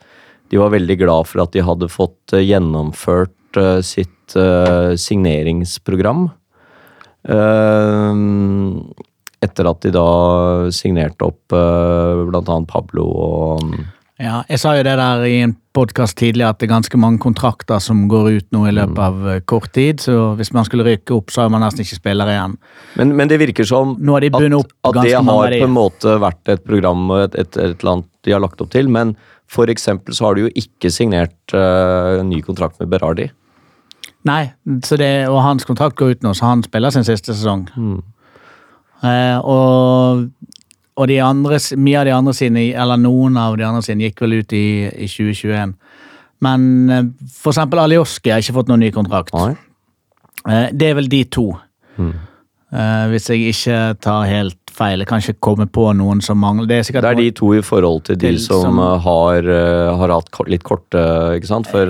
de 0.52 0.60
var 0.60 0.74
veldig 0.74 0.98
glad 1.00 1.30
for 1.32 1.46
at 1.46 1.56
de 1.56 1.64
hadde 1.66 1.90
fått 1.92 2.36
uh, 2.36 2.44
gjennomført 2.44 3.58
eh, 3.58 3.80
sitt 3.84 4.36
eh, 4.36 4.94
signeringsprogram. 5.00 6.28
Eh, 7.24 8.22
etter 9.42 9.70
at 9.72 9.82
de 9.82 9.92
da 9.96 10.08
signerte 10.76 11.26
opp 11.26 11.50
blant 11.50 12.52
annet 12.54 12.70
Pablo 12.70 13.08
og 13.10 13.64
Ja, 14.22 14.44
jeg 14.46 14.60
sa 14.62 14.76
jo 14.78 14.84
det 14.86 14.94
der 15.00 15.24
i 15.26 15.40
en 15.42 15.56
podkast 15.74 16.14
tidligere 16.20 16.52
at 16.54 16.60
det 16.62 16.68
er 16.68 16.76
ganske 16.76 16.98
mange 17.00 17.18
kontrakter 17.24 17.80
som 17.82 18.04
går 18.12 18.28
ut 18.36 18.48
nå 18.54 18.68
i 18.70 18.74
løpet 18.76 18.94
Mm. 18.94 19.02
av 19.08 19.30
eh, 19.32 19.40
kort 19.50 19.72
tid, 19.74 20.00
så 20.04 20.36
hvis 20.38 20.52
man 20.54 20.68
skulle 20.68 20.86
rykke 20.86 21.16
opp, 21.16 21.32
så 21.32 21.42
har 21.42 21.50
man 21.50 21.64
nesten 21.66 21.82
ikke 21.82 21.98
spillere 21.98 22.36
igjen. 22.36 22.58
Men, 23.00 23.16
men 23.18 23.32
det 23.32 23.40
virker 23.42 23.66
som 23.66 23.96
de 23.98 24.30
at, 24.30 24.74
at 24.84 25.02
det 25.02 25.16
har 25.16 25.26
på 25.26 25.66
en 25.66 25.74
måte 25.74 26.20
vært 26.22 26.54
et 26.54 26.64
program 26.68 27.10
og 27.10 27.24
et, 27.24 27.36
et, 27.36 27.58
et 27.58 27.82
eller 27.82 27.92
annet 27.96 28.10
de 28.22 28.36
har 28.36 28.44
lagt 28.44 28.62
opp 28.62 28.70
til, 28.70 28.90
men 28.92 29.16
for 29.50 29.72
eksempel 29.72 30.14
så 30.14 30.28
har 30.28 30.36
de 30.38 30.46
jo 30.46 30.52
ikke 30.56 30.92
signert 30.94 31.56
uh, 31.56 32.22
ny 32.24 32.44
kontrakt 32.46 32.78
med 32.80 32.92
Berardi. 32.94 33.32
Nei, 34.24 34.52
så 34.86 35.00
det, 35.02 35.28
og 35.32 35.42
hans 35.42 35.66
kontrakt 35.66 35.98
går 35.98 36.14
ut 36.14 36.24
nå, 36.24 36.36
så 36.38 36.52
han 36.52 36.62
spiller 36.64 36.94
sin 36.94 37.08
siste 37.08 37.34
sesong. 37.34 37.66
Eh, 39.02 39.38
og 39.42 40.28
og 41.02 41.08
de 41.10 41.18
andre, 41.26 41.58
mye 41.82 41.98
av 41.98 42.06
de 42.06 42.14
andre 42.14 42.34
sine, 42.38 42.68
eller 42.78 43.00
noen 43.02 43.38
av 43.42 43.58
de 43.58 43.66
andre 43.66 43.82
sine, 43.86 44.06
gikk 44.06 44.22
vel 44.22 44.38
ut 44.42 44.54
i, 44.54 44.66
i 44.86 45.10
2021. 45.10 45.74
Men 46.46 46.66
eh, 46.90 47.06
for 47.42 47.54
eksempel 47.54 47.82
Alioski 47.84 48.34
har 48.34 48.42
ikke 48.44 48.58
fått 48.60 48.72
noen 48.72 48.84
ny 48.86 48.92
kontrakt. 48.94 49.34
Nei. 49.38 49.54
Eh, 50.50 50.68
det 50.74 50.92
er 50.92 51.00
vel 51.00 51.10
de 51.10 51.24
to. 51.34 51.48
Mm. 51.98 52.14
Eh, 52.72 53.06
hvis 53.12 53.30
jeg 53.30 53.52
ikke 53.52 53.80
tar 54.02 54.30
helt 54.30 54.58
feil. 54.72 55.02
Jeg 55.04 55.10
kan 55.10 55.20
ikke 55.22 55.42
komme 55.44 55.66
på 55.68 55.90
noen 56.00 56.22
som 56.24 56.40
mangler. 56.40 56.70
Det 56.70 56.78
er 56.80 57.02
Det 57.02 57.10
er 57.10 57.20
de 57.20 57.32
to 57.36 57.50
i 57.58 57.62
forhold 57.66 58.06
til 58.08 58.16
de 58.16 58.30
Til 58.30 58.40
som, 58.40 58.62
som- 58.64 58.80
har, 59.04 59.50
har 60.00 60.14
hatt 60.16 60.40
litt 60.48 60.64
korte, 60.64 61.02
ikke 61.36 61.50
sant? 61.50 61.68
For 61.68 61.86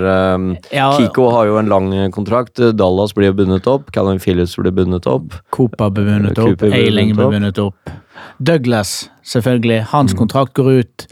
Ja, 0.74 0.88
Kiko 0.98 1.30
har 1.30 1.46
jo 1.46 1.58
en 1.60 1.70
lang 1.70 1.92
kontrakt, 2.10 2.58
Dallas 2.76 3.14
blir 3.14 3.32
bundet 3.32 3.68
opp, 3.70 3.92
Callum 3.92 4.18
Phillips 4.18 4.56
blir 4.56 4.74
bundet 4.74 5.06
opp. 5.06 5.38
Cooper 5.54 5.90
blir 5.94 6.10
bundet 6.10 6.38
opp, 6.42 6.66
Eiling 6.66 7.14
blir 7.14 7.30
bundet 7.30 7.54
bundet 7.54 7.58
opp. 7.62 8.01
Douglas, 8.46 9.10
selvfølgelig. 9.22 9.82
Hans 9.92 10.14
kontrakt 10.18 10.54
går 10.54 10.70
ut 10.80 11.06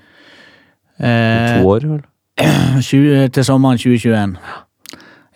eh, 1.00 1.60
To 1.60 1.68
år, 1.68 1.86
vel? 1.86 2.02
20, 2.82 3.28
til 3.28 3.44
sommeren 3.44 3.78
2021. 3.78 4.36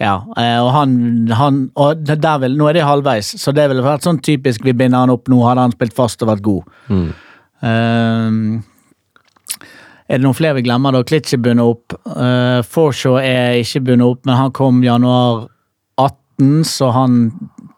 Ja, 0.03 0.15
eh, 0.37 0.59
og 0.59 0.73
han, 0.75 0.95
han 1.31 1.61
og 1.79 2.03
der 2.07 2.39
vil, 2.43 2.57
Nå 2.59 2.67
er 2.69 2.79
det 2.79 2.87
halvveis, 2.87 3.35
så 3.41 3.53
det 3.55 3.69
ville 3.71 3.85
vært 3.85 4.07
sånn 4.07 4.19
typisk 4.25 4.65
vi 4.67 4.75
binder 4.75 5.05
han 5.05 5.13
opp 5.15 5.31
nå, 5.31 5.39
hadde 5.47 5.69
han 5.69 5.75
spilt 5.77 5.95
fast 5.95 6.23
og 6.25 6.33
vært 6.33 6.45
god. 6.45 6.73
Mm. 6.91 7.11
Uh, 7.65 8.31
er 10.05 10.19
det 10.19 10.25
noen 10.27 10.37
flere 10.37 10.59
vi 10.59 10.65
glemmer, 10.67 10.93
da? 10.93 11.05
Klitsch 11.07 11.37
er 11.37 11.41
bundet 11.41 11.65
opp. 11.65 11.95
Uh, 12.05 12.61
Forshaw 12.67 13.21
er 13.23 13.61
ikke 13.63 13.85
bundet 13.87 14.11
opp, 14.11 14.25
men 14.27 14.37
han 14.37 14.53
kom 14.57 14.83
januar 14.85 15.47
18, 15.97 16.65
så 16.69 16.91
han 16.93 17.23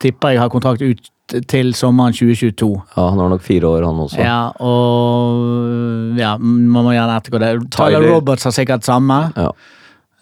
tipper 0.03 0.35
jeg 0.35 0.43
har 0.43 0.51
kontrakt 0.53 0.83
ut 0.83 1.13
til 1.51 1.73
sommeren 1.75 2.15
2022. 2.15 2.69
Ja, 2.97 3.07
han 3.11 3.19
har 3.19 3.29
nok 3.33 3.43
fire 3.43 3.67
år, 3.67 3.83
han 3.87 4.03
også. 4.05 4.21
Ja, 4.23 4.51
og 4.63 6.19
ja, 6.21 6.37
man 6.39 6.85
må 6.87 6.93
gjerne 6.95 7.17
ettergå 7.19 7.41
det. 7.43 7.51
Tyler, 7.75 7.99
Tyler- 7.99 8.13
Roberts 8.15 8.45
har 8.47 8.55
sikkert 8.55 8.87
samme. 8.87 9.19
Ja. 9.37 9.49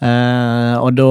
Eh, 0.01 0.73
og 0.81 0.95
da 0.97 1.09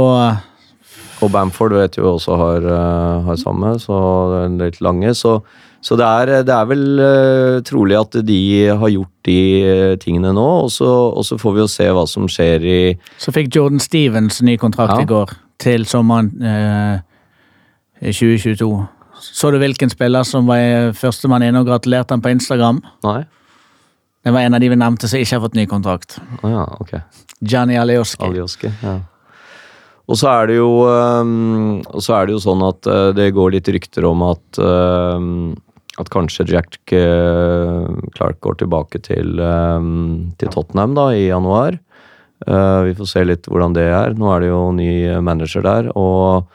Og 1.22 1.30
Bamford 1.32 1.72
vet 1.72 1.95
jo 1.97 2.16
også 2.16 2.36
har, 2.36 2.64
eh, 2.66 3.22
har 3.24 3.36
samme, 3.40 3.76
så 3.80 4.49
litt 4.59 4.80
lange. 4.82 5.14
Så, 5.14 5.38
så 5.80 5.97
det, 5.97 6.05
er, 6.05 6.42
det 6.45 6.53
er 6.53 6.66
vel 6.68 6.82
eh, 7.01 7.61
trolig 7.64 7.97
at 7.97 8.18
de 8.26 8.40
har 8.76 8.90
gjort 8.92 9.12
de 9.24 9.38
eh, 9.62 9.95
tingene 10.03 10.34
nå, 10.36 10.49
og 10.66 10.70
så, 10.74 10.90
og 11.14 11.24
så 11.24 11.38
får 11.40 11.55
vi 11.55 11.61
jo 11.62 11.68
se 11.70 11.86
hva 11.97 12.05
som 12.11 12.26
skjer 12.28 12.66
i 12.66 12.76
så 13.16 13.32
fikk 13.32 13.55
Jordan 13.57 13.80
Stevens 13.80 14.42
ny 14.42 14.59
kontrakt 14.61 14.99
Ja. 14.99 15.07
i 15.07 15.09
går, 15.09 15.32
til 15.62 15.86
sommeren 15.88 16.32
eh, 16.42 16.99
2022. 18.03 18.72
Så 19.33 19.51
du 19.51 19.59
hvilken 19.62 19.93
spiller 19.93 20.27
som 20.29 20.49
var 20.51 20.93
førstemann 20.99 21.45
inne 21.47 21.62
og 21.62 21.70
gratulerte 21.70 22.16
han 22.16 22.22
på 22.25 22.33
Instagram? 22.35 22.83
Nei? 23.07 23.22
Det 24.25 24.33
var 24.33 24.47
en 24.47 24.57
av 24.57 24.62
de 24.62 24.70
vi 24.72 24.79
nevnte 24.81 25.09
som 25.11 25.20
ikke 25.20 25.37
har 25.37 25.43
fått 25.45 25.59
ny 25.59 25.66
kontrakt. 25.68 26.16
Oh, 26.43 26.49
ja, 26.49 26.64
ok. 26.81 26.95
Gianni 27.45 27.77
Alioski. 27.77 28.25
Alioski, 28.25 28.70
ja. 28.85 28.99
Og 30.05 30.18
så 30.20 30.29
er 30.29 30.51
det 30.51 30.57
jo 30.59 30.68
Og 30.85 32.03
så 32.05 32.12
er 32.18 32.27
det 32.27 32.35
jo 32.35 32.41
sånn 32.45 32.61
at 32.66 32.85
øh, 32.93 33.14
det 33.16 33.31
går 33.33 33.55
litt 33.55 33.70
rykter 33.72 34.05
om 34.05 34.27
at 34.27 34.61
at 35.95 36.09
kanskje 36.11 36.49
Jack 36.51 36.91
øh, 36.91 37.87
Clark 38.16 38.41
går 38.43 38.57
tilbake 38.59 38.99
til, 38.99 39.39
til 40.41 40.51
Tottenham 40.51 40.97
da 40.99 41.05
i 41.14 41.29
januar. 41.29 41.79
Eh, 42.47 42.81
vi 42.89 42.95
får 42.99 43.09
se 43.09 43.25
litt 43.25 43.49
hvordan 43.49 43.77
det 43.77 43.87
er. 43.89 44.16
Nå 44.18 44.29
er 44.35 44.45
det 44.45 44.51
jo 44.51 44.61
ny 44.75 44.91
manager 45.25 45.64
der. 45.64 45.91
Og, 45.97 46.51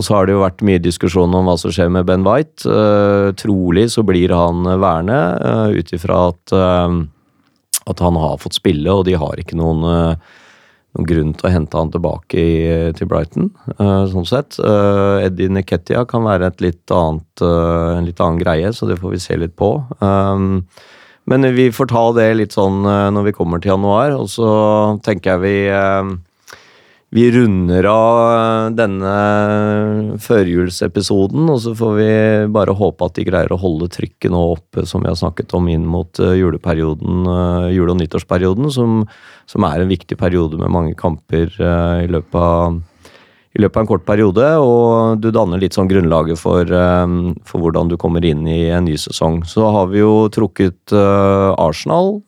og 0.00 0.04
så 0.06 0.16
har 0.16 0.26
det 0.26 0.32
jo 0.32 0.40
vært 0.40 0.62
mye 0.64 0.80
diskusjon 0.80 1.34
om 1.36 1.48
hva 1.50 1.58
som 1.60 1.72
skjer 1.76 1.90
med 1.92 2.06
Ben 2.08 2.24
White. 2.24 2.64
Uh, 2.64 3.36
trolig 3.36 3.90
så 3.92 4.00
blir 4.06 4.32
han 4.32 4.64
værende, 4.64 5.18
uh, 5.44 5.68
ut 5.76 5.92
ifra 5.92 6.22
at, 6.30 6.54
uh, 6.56 7.82
at 7.92 8.00
han 8.00 8.16
har 8.16 8.38
fått 8.40 8.56
spille, 8.56 8.88
og 8.88 9.04
de 9.04 9.18
har 9.20 9.40
ikke 9.40 9.60
noen 9.60 10.16
noen 10.90 11.06
grunn 11.06 11.34
til 11.38 11.46
å 11.46 11.50
hente 11.52 11.78
han 11.78 11.92
tilbake 11.94 12.34
i, 12.34 12.54
til 12.98 13.06
Brighton, 13.06 13.52
sånn 14.10 14.24
sett. 14.26 14.56
Eddie 14.58 15.52
Neketia 15.54 16.00
kan 16.10 16.24
være 16.26 16.48
litt 16.64 16.90
annet, 16.90 17.44
en 17.46 18.08
litt 18.08 18.18
annen 18.18 18.40
greie, 18.40 18.72
så 18.74 18.88
det 18.88 18.96
får 18.98 19.14
vi 19.14 19.20
se 19.22 19.36
litt 19.38 19.54
på. 19.54 19.68
Um, 20.02 20.64
men 21.30 21.46
vi 21.54 21.68
får 21.70 21.92
ta 21.92 22.02
det 22.16 22.26
litt 22.40 22.58
sånn 22.58 22.82
når 22.82 23.28
vi 23.28 23.36
kommer 23.38 23.62
til 23.62 23.70
januar, 23.70 24.16
og 24.18 24.26
så 24.34 24.50
tenker 25.06 25.36
jeg 25.36 25.44
vi 25.44 25.54
vi 27.10 27.30
runder 27.34 27.86
av 27.90 28.18
eh, 28.32 28.66
denne 28.78 29.14
førjulsepisoden, 30.22 31.48
og 31.50 31.58
så 31.64 31.72
får 31.74 31.96
vi 31.96 32.12
bare 32.54 32.76
håpe 32.78 33.08
at 33.08 33.16
de 33.18 33.24
greier 33.26 33.50
å 33.50 33.58
holde 33.58 33.90
trykket 33.90 34.30
nå 34.30 34.42
oppe, 34.52 34.86
som 34.86 35.02
vi 35.02 35.10
har 35.10 35.18
snakket 35.18 35.56
om 35.58 35.66
inn 35.72 35.88
mot 35.90 36.22
eh, 36.22 36.36
juleperioden, 36.38 37.24
eh, 37.34 37.66
jule- 37.74 37.96
og 37.96 37.98
nyttårsperioden, 37.98 38.70
som, 38.70 39.02
som 39.50 39.66
er 39.66 39.82
en 39.82 39.90
viktig 39.90 40.20
periode 40.20 40.60
med 40.60 40.70
mange 40.70 40.94
kamper 40.98 41.50
i 41.58 42.06
løpet 42.10 42.38
av 42.38 42.78
i 43.50 43.58
løpet 43.58 43.80
av 43.80 43.82
en 43.82 43.88
kort 43.90 44.04
periode, 44.06 44.46
og 44.62 45.18
du 45.18 45.32
danner 45.34 45.58
litt 45.58 45.74
sånn 45.74 45.88
grunnlaget 45.90 46.38
for, 46.38 46.70
for 46.70 47.58
hvordan 47.58 47.88
du 47.90 47.96
kommer 47.98 48.22
inn 48.22 48.44
i 48.46 48.68
en 48.70 48.86
ny 48.86 48.94
sesong. 48.94 49.40
Så 49.42 49.66
har 49.74 49.88
vi 49.90 49.98
jo 49.98 50.28
trukket 50.30 50.94
Arsenal 50.94 52.20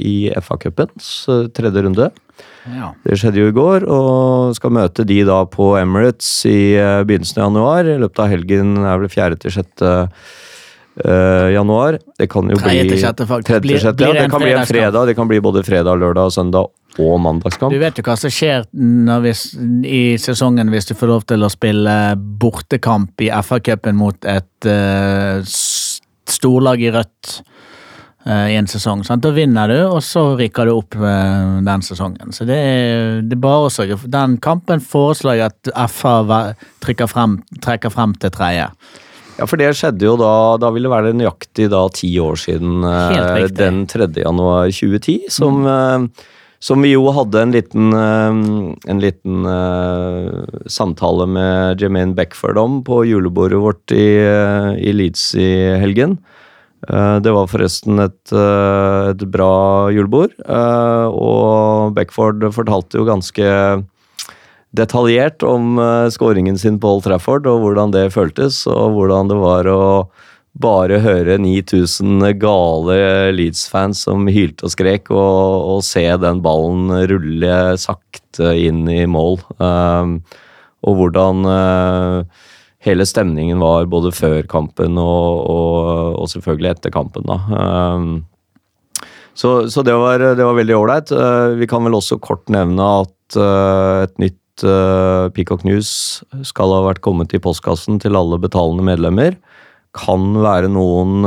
i 0.00 0.32
FA-cupens 0.40 1.10
tredje 1.52 1.84
runde. 1.84 2.08
Ja. 2.74 2.90
Det 3.06 3.18
skjedde 3.20 3.40
jo 3.42 3.50
i 3.50 3.54
går, 3.56 3.86
og 3.92 4.56
skal 4.58 4.74
møte 4.74 5.04
de 5.06 5.20
da 5.28 5.42
på 5.50 5.74
Emirates 5.80 6.30
i 6.50 6.74
eh, 6.74 7.02
begynnelsen 7.06 7.42
av 7.42 7.50
januar. 7.50 7.92
I 7.92 8.00
løpet 8.02 8.24
av 8.24 8.32
helgen 8.32 8.76
er 8.82 9.02
vel 9.04 9.12
4. 9.12 9.38
til 9.44 9.54
6. 9.54 9.86
eh, 9.86 11.48
januar. 11.54 11.98
Det 12.18 12.28
kan 12.32 12.50
jo 12.50 12.58
bli 12.58 12.88
til 12.88 12.98
sjette, 13.02 13.28
faktisk. 13.28 13.50
Tredje 13.52 13.60
til 13.60 13.92
Blir- 13.92 13.96
blir 14.00 14.14
ja, 14.14 14.22
det 14.22 14.30
kan 14.32 14.42
bli 14.42 14.52
en 14.56 14.66
fredag. 14.66 15.06
Det 15.06 15.16
kan 15.16 15.28
bli 15.30 15.40
både 15.44 15.62
fredag, 15.66 16.00
lørdag, 16.00 16.32
søndag 16.32 16.72
og 16.98 17.20
mandagskamp. 17.20 17.72
Du 17.72 17.78
vet 17.78 17.98
jo 17.98 18.04
hva 18.06 18.16
som 18.16 18.32
skjer 18.32 18.64
vi, 18.72 19.32
i 19.84 20.16
sesongen 20.20 20.70
hvis 20.72 20.88
du 20.88 20.94
får 20.96 21.12
lov 21.12 21.26
til 21.28 21.44
å 21.44 21.50
spille 21.52 22.16
bortekamp 22.16 23.20
i 23.20 23.28
FA-cupen 23.44 23.98
mot 23.98 24.24
et 24.24 24.70
uh, 24.70 25.44
storlag 26.26 26.80
i 26.80 26.90
rødt 26.94 27.42
i 28.26 28.56
en 28.58 28.66
sesong. 28.66 29.04
Sant? 29.06 29.22
Da 29.22 29.30
vinner 29.30 29.70
du, 29.70 29.78
og 29.86 30.00
så 30.02 30.32
rykker 30.38 30.66
du 30.66 30.74
opp 30.74 30.96
eh, 30.98 31.58
den 31.66 31.84
sesongen. 31.86 32.34
Så 32.34 32.46
det 32.48 32.58
er, 32.58 33.20
det 33.22 33.36
er 33.38 33.42
bare 33.42 33.68
å 33.68 33.72
sørge 33.72 33.98
for 34.00 34.10
Den 34.12 34.36
kampen 34.42 34.82
foreslår 34.82 35.38
jeg 35.38 35.52
at 35.52 35.92
FA 35.92 36.20
ver- 36.26 36.56
frem, 37.06 37.40
trekker 37.62 37.92
frem 37.94 38.16
til 38.18 38.34
tredje. 38.34 38.70
Ja, 39.36 39.44
for 39.44 39.60
det 39.60 39.74
skjedde 39.76 40.06
jo 40.06 40.14
da 40.16 40.56
Da 40.56 40.70
ville 40.72 40.88
det 40.88 40.94
være 40.94 41.16
nøyaktig 41.16 41.68
da 41.68 41.82
ti 41.92 42.08
år 42.22 42.38
siden 42.40 42.86
eh, 42.88 43.46
den 43.52 43.84
3. 43.90 44.08
januar 44.24 44.70
2010, 44.72 45.28
som, 45.30 45.60
mm. 45.62 46.06
som 46.58 46.82
vi 46.82 46.94
jo 46.94 47.04
hadde 47.14 47.42
en 47.44 47.52
liten, 47.54 47.92
eh, 47.94 48.40
en 48.90 49.02
liten 49.02 49.50
eh, 49.52 50.62
samtale 50.72 51.28
med 51.30 51.84
Jermaine 51.84 52.16
Beckford 52.16 52.58
om 52.58 52.80
på 52.86 53.04
julebordet 53.06 53.60
vårt 53.60 53.94
i, 53.94 54.08
eh, 54.24 54.72
i 54.82 54.96
Leeds 54.96 55.34
i 55.38 55.52
helgen. 55.84 56.18
Eh, 56.84 57.18
Det 57.20 57.32
var 57.32 57.48
forresten 57.48 57.98
et, 58.02 58.32
eh, 58.32 59.10
et 59.10 59.24
bra 59.32 59.88
julebord, 59.90 60.32
eh, 60.46 61.06
og 61.08 61.94
Beckford 61.94 62.44
fortalte 62.52 63.00
jo 63.00 63.08
ganske 63.08 63.84
detaljert 64.76 65.42
om 65.42 65.78
skåringen 66.12 66.58
sin 66.58 66.78
på 66.78 66.96
Old 66.96 67.04
Trafford, 67.04 67.46
og 67.46 67.62
hvordan 67.62 67.92
det 67.92 68.12
føltes, 68.12 68.66
og 68.66 68.92
hvordan 68.92 69.28
det 69.28 69.38
var 69.40 69.64
å 69.64 70.08
bare 70.58 71.00
høre 71.00 71.38
9000 71.38 72.38
gale 72.38 73.32
Leeds-fans 73.32 74.04
som 74.04 74.26
hylte 74.26 74.64
og 74.64 74.72
skrek, 74.74 75.10
og, 75.10 75.78
og 75.78 75.82
se 75.84 76.04
den 76.20 76.42
ballen 76.44 76.92
rulle 77.08 77.78
sakte 77.80 78.52
inn 78.52 78.84
i 78.88 79.06
mål. 79.06 79.40
Og 79.60 80.92
hvordan 81.00 81.40
hele 82.86 83.06
stemningen 83.08 83.60
var 83.62 83.88
både 83.90 84.12
før 84.14 84.46
kampen 84.50 84.98
og, 85.00 85.42
og, 85.50 86.16
og 86.22 86.30
selvfølgelig 86.32 86.72
etter 86.74 86.94
kampen. 86.94 87.26
da. 87.28 87.38
Um, 87.96 88.24
så, 89.36 89.68
så 89.70 89.84
det, 89.84 89.92
var, 90.00 90.22
det 90.38 90.44
var 90.44 90.56
veldig 90.56 90.76
ålreit. 90.78 91.12
Uh, 91.12 91.56
vi 91.60 91.68
kan 91.68 91.84
vel 91.84 91.98
også 91.98 92.16
kort 92.24 92.46
nevne 92.52 92.86
at 93.02 93.36
uh, 93.36 94.06
et 94.06 94.14
nytt 94.22 94.64
uh, 94.64 95.28
Peacock 95.36 95.66
News 95.68 95.90
skal 96.46 96.72
ha 96.72 96.86
vært 96.86 97.02
kommet 97.04 97.36
i 97.36 97.42
postkassen 97.42 98.00
til 98.00 98.16
alle 98.16 98.40
betalende 98.40 98.86
medlemmer. 98.86 99.36
Kan 99.96 100.34
være 100.44 100.68
noen 100.68 101.24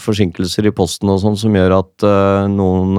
forsinkelser 0.00 0.68
i 0.68 0.72
posten 0.72 1.10
og 1.12 1.18
sånn 1.20 1.36
som 1.36 1.56
gjør 1.56 1.74
at 1.76 2.06
noen 2.48 2.96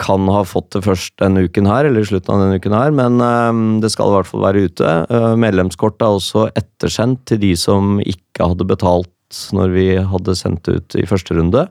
kan 0.00 0.26
ha 0.32 0.42
fått 0.48 0.72
det 0.74 0.84
først 0.86 1.14
denne 1.20 1.44
uken 1.46 1.68
her, 1.68 1.86
eller 1.88 2.04
i 2.04 2.10
slutten 2.10 2.34
av 2.34 2.42
denne 2.44 2.60
uken 2.60 2.76
her, 2.76 2.94
men 2.96 3.20
eh, 3.24 3.62
det 3.84 3.92
skal 3.92 4.10
i 4.10 4.18
hvert 4.18 4.30
fall 4.30 4.46
være 4.48 4.66
ute. 4.66 4.94
Medlemskortet 5.10 5.40
medlemskort 5.44 6.02
er 6.02 6.18
også 6.18 6.46
ettersendt 6.56 7.26
til 7.28 7.40
de 7.42 7.54
som 7.58 7.98
ikke 8.00 8.52
hadde 8.52 8.68
betalt 8.68 9.10
når 9.54 9.74
vi 9.74 9.86
hadde 9.96 10.34
sendt 10.38 10.68
ut 10.68 10.96
i 10.98 11.06
første 11.08 11.36
runde. 11.36 11.68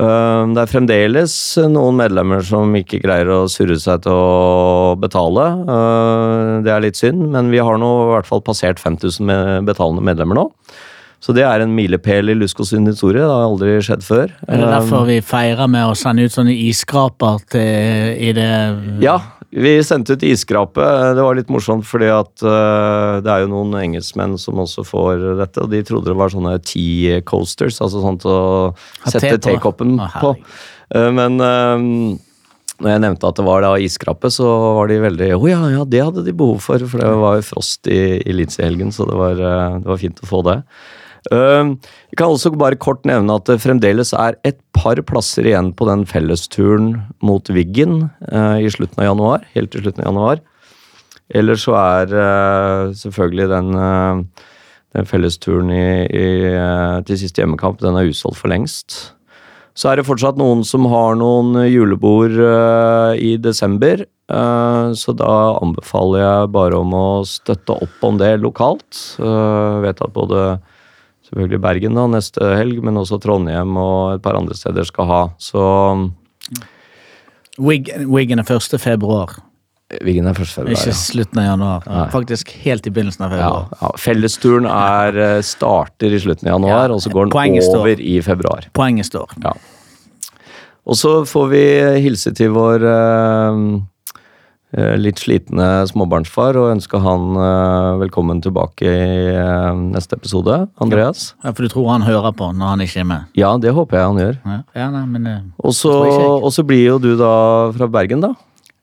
Eh, 0.00 0.42
Det 0.54 0.62
er 0.62 0.70
fremdeles 0.70 1.34
noen 1.68 1.98
medlemmer 1.98 2.44
som 2.44 2.72
ikke 2.78 3.02
greier 3.02 3.28
å 3.28 3.48
surre 3.50 3.76
seg 3.80 4.04
til 4.06 4.12
å 4.12 4.96
betale. 4.96 5.44
Eh, 5.66 6.62
Det 6.64 6.72
er 6.72 6.80
litt 6.80 6.96
synd, 6.96 7.28
men 7.30 7.50
vi 7.50 7.58
har 7.58 7.76
nå 7.76 7.90
i 8.08 8.12
hvert 8.14 8.26
fall 8.26 8.40
passert 8.40 8.78
5000 8.78 9.26
med 9.26 9.66
betalende 9.66 10.02
medlemmer 10.02 10.34
nå. 10.38 10.50
Så 11.22 11.34
det 11.36 11.44
er 11.46 11.62
en 11.62 11.74
milepæl 11.76 12.32
i 12.32 12.34
Luskos 12.34 12.72
sin 12.72 12.88
historie. 12.90 13.22
Det 13.22 13.30
har 13.30 13.44
aldri 13.46 13.76
skjedd 13.84 14.02
før. 14.02 14.32
Er 14.48 14.58
det 14.58 14.72
derfor 14.72 15.06
vi 15.06 15.20
feirer 15.22 15.70
med 15.70 15.86
å 15.86 15.94
sende 15.98 16.26
ut 16.26 16.34
sånne 16.34 16.54
isskraper 16.64 17.44
til, 17.52 18.16
i 18.18 18.32
det 18.34 18.48
Ja, 19.04 19.20
vi 19.52 19.76
sendte 19.86 20.16
ut 20.16 20.24
isskrape. 20.26 20.82
Det 21.14 21.22
var 21.22 21.38
litt 21.38 21.52
morsomt, 21.52 21.86
fordi 21.86 22.08
at 22.10 22.42
uh, 22.42 23.20
det 23.22 23.30
er 23.30 23.44
jo 23.44 23.52
noen 23.52 23.76
engelskmenn 23.84 24.34
som 24.40 24.58
også 24.64 24.82
får 24.88 25.26
dette, 25.44 25.62
og 25.62 25.70
de 25.70 25.82
trodde 25.86 26.10
det 26.10 26.18
var 26.18 26.32
sånne 26.32 26.56
tea 26.66 27.20
coasters, 27.28 27.78
altså 27.84 28.02
sånn 28.02 28.18
til 28.22 28.32
å 28.32 28.44
sette 29.04 29.36
tekoppen 29.44 29.98
på. 30.00 30.32
på. 30.32 30.34
Eh, 30.96 31.10
Men 31.14 31.38
um, 31.38 32.16
når 32.82 32.94
jeg 32.94 33.02
nevnte 33.04 33.28
at 33.28 33.38
det 33.38 33.44
var 33.46 33.62
da 33.62 33.76
iskrappe, 33.78 34.30
så 34.32 34.48
var 34.80 34.90
de 34.90 34.98
veldig 35.04 35.28
Å 35.36 35.44
ja, 35.46 35.60
ja, 35.76 35.84
det 35.86 36.02
hadde 36.02 36.24
de 36.26 36.34
behov 36.34 36.58
for, 36.64 36.82
for 36.88 36.98
det 37.04 37.12
var 37.22 37.38
jo 37.38 37.46
frost 37.52 37.86
i, 37.86 38.00
i 38.24 38.34
Leeds 38.34 38.58
i 38.58 38.66
helgen, 38.66 38.90
så 38.94 39.06
det 39.06 39.20
var, 39.20 39.38
øh, 39.38 39.78
det 39.84 39.92
var 39.92 40.00
fint 40.02 40.24
å 40.24 40.30
få 40.32 40.42
det. 40.48 40.58
Jeg 41.30 42.18
kan 42.18 42.26
også 42.32 42.50
bare 42.58 42.78
kort 42.80 43.04
nevne 43.06 43.36
at 43.38 43.46
det 43.46 43.60
fremdeles 43.62 44.10
er 44.16 44.34
et 44.48 44.58
par 44.74 44.98
plasser 45.06 45.46
igjen 45.46 45.70
på 45.76 45.86
den 45.86 46.04
fellesturen 46.08 46.96
mot 47.22 47.46
Wiggen 47.52 48.08
uh, 48.32 48.58
i 48.58 48.70
slutten 48.72 48.98
av 49.04 49.12
januar. 49.12 49.46
Helt 49.54 49.70
til 49.72 49.84
slutten 49.84 50.02
av 50.02 50.10
januar. 50.10 50.42
Eller 51.32 51.60
så 51.60 51.76
er 51.78 52.14
uh, 52.16 52.92
selvfølgelig 52.98 53.48
den, 53.52 53.70
uh, 53.78 54.48
den 54.98 55.08
fellesturen 55.08 55.70
i, 55.70 55.86
i, 56.10 56.28
til 57.06 57.20
siste 57.22 57.44
hjemmekamp 57.44 57.80
den 57.80 58.00
er 58.00 58.10
usolgt 58.10 58.42
for 58.42 58.50
lengst. 58.52 59.14
Så 59.78 59.88
er 59.88 59.96
det 59.96 60.08
fortsatt 60.08 60.36
noen 60.36 60.66
som 60.68 60.84
har 60.90 61.14
noen 61.16 61.54
julebord 61.64 62.34
i 63.16 63.30
desember. 63.40 64.02
Så 64.28 65.14
da 65.16 65.36
anbefaler 65.62 66.20
jeg 66.20 66.50
bare 66.52 66.76
om 66.76 66.92
å 66.92 67.06
støtte 67.24 67.78
opp 67.86 68.04
om 68.04 68.18
det 68.20 68.34
lokalt. 68.42 69.00
Jeg 69.16 69.80
vet 69.86 70.04
at 70.04 70.12
både 70.12 70.42
selvfølgelig 71.32 71.60
Bergen 71.64 71.94
da, 71.96 72.06
neste 72.06 72.40
helg, 72.58 72.82
men 72.84 72.94
også 73.00 73.18
Trondheim 73.22 73.76
og 73.80 74.14
et 74.18 74.22
par 74.22 74.36
andre 74.36 74.54
steder 74.54 74.84
skal 74.84 75.06
ha. 75.08 75.22
Så 75.40 75.62
Wiggen 77.58 78.38
er 78.40 78.48
1. 78.48 78.78
februar, 78.80 79.34
Wiggen 80.02 80.26
er 80.26 80.32
1. 80.32 80.46
februar. 80.48 80.72
ikke 80.72 80.88
Ja. 80.88 80.92
slutten 80.96 81.38
av 81.38 81.44
januar. 81.44 81.82
Nei. 81.86 82.06
Faktisk 82.10 82.48
helt 82.64 82.86
i 82.86 82.90
begynnelsen 82.90 83.26
av 83.26 83.30
februar. 83.30 83.68
ja. 83.82 83.90
Fellesturen 83.98 84.66
er, 84.66 85.18
eh, 85.36 85.42
starter 85.42 86.06
i 86.14 86.18
slutten 86.18 86.48
av 86.48 86.60
januar, 86.60 86.88
Ja, 86.88 86.94
og 86.94 87.00
så 87.02 87.10
går 87.12 87.24
den 87.26 87.30
poenget 87.30 87.62
står. 87.64 87.76
over 87.78 88.00
i 88.00 88.20
februar. 88.22 88.64
Poenget 88.72 89.06
står. 89.06 89.28
Ja. 89.44 89.52
Og 90.86 90.94
så 90.96 91.24
får 91.26 91.48
vi 91.50 92.00
hilse 92.02 92.32
til 92.34 92.50
vår 92.50 92.82
eh, 92.82 93.80
litt 94.72 95.20
slitne 95.20 95.84
småbarnsfar 95.90 96.56
og 96.56 96.70
ønske 96.72 97.00
han 97.04 97.36
eh, 97.36 97.88
velkommen 98.00 98.40
tilbake 98.44 98.88
i 98.88 99.34
eh, 99.34 99.82
neste 99.92 100.16
episode. 100.16 100.62
Andreas? 100.80 101.34
Ja, 101.44 101.52
for 101.52 101.66
du 101.66 101.72
tror 101.72 101.90
han 101.92 102.06
hører 102.06 102.32
på 102.36 102.48
når 102.56 102.70
han 102.70 102.84
ikke 102.84 103.02
er 103.02 103.08
med? 103.10 103.26
Ja, 103.36 103.50
det 103.60 103.74
håper 103.76 103.98
jeg 103.98 104.08
han 104.08 104.22
gjør. 104.22 104.38
Ja, 104.78 104.88
nei, 104.94 105.02
men 105.10 105.28
eh, 105.28 105.42
Og 105.60 105.76
så, 105.76 106.64
blir 106.64 106.86
jo 106.86 106.96
du 107.02 107.12
da 107.20 107.34
fra 107.76 107.90
Bergen, 107.92 108.24
da. 108.24 108.32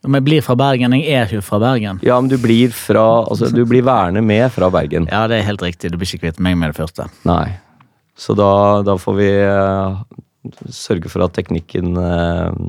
Om 0.06 0.16
jeg 0.16 0.24
blir 0.28 0.44
fra 0.46 0.56
Bergen, 0.56 0.94
jeg 0.96 1.10
er 1.12 1.34
jo 1.34 1.42
fra 1.44 1.58
Bergen. 1.60 1.98
Ja, 2.06 2.20
men 2.22 2.30
du 2.32 2.38
blir 2.40 2.72
fra 2.72 3.26
Altså, 3.26 3.50
du 3.52 3.66
blir 3.68 3.84
værende 3.84 4.22
med 4.24 4.46
fra 4.56 4.70
Bergen. 4.72 5.10
Ja, 5.12 5.26
det 5.28 5.42
er 5.42 5.50
helt 5.50 5.66
riktig. 5.66 5.92
Du 5.92 5.98
blir 5.98 6.08
ikke 6.08 6.28
kvitt 6.28 6.40
meg 6.44 6.56
med 6.60 6.72
det 6.72 6.80
første. 6.80 7.10
Nei. 7.28 7.58
Så 8.20 8.36
da, 8.38 8.52
da 8.86 8.94
får 9.00 9.18
vi 9.18 9.32
eh, 9.42 10.00
sørge 10.76 11.10
for 11.12 11.26
at 11.26 11.34
teknikken 11.36 11.98
eh, 11.98 12.62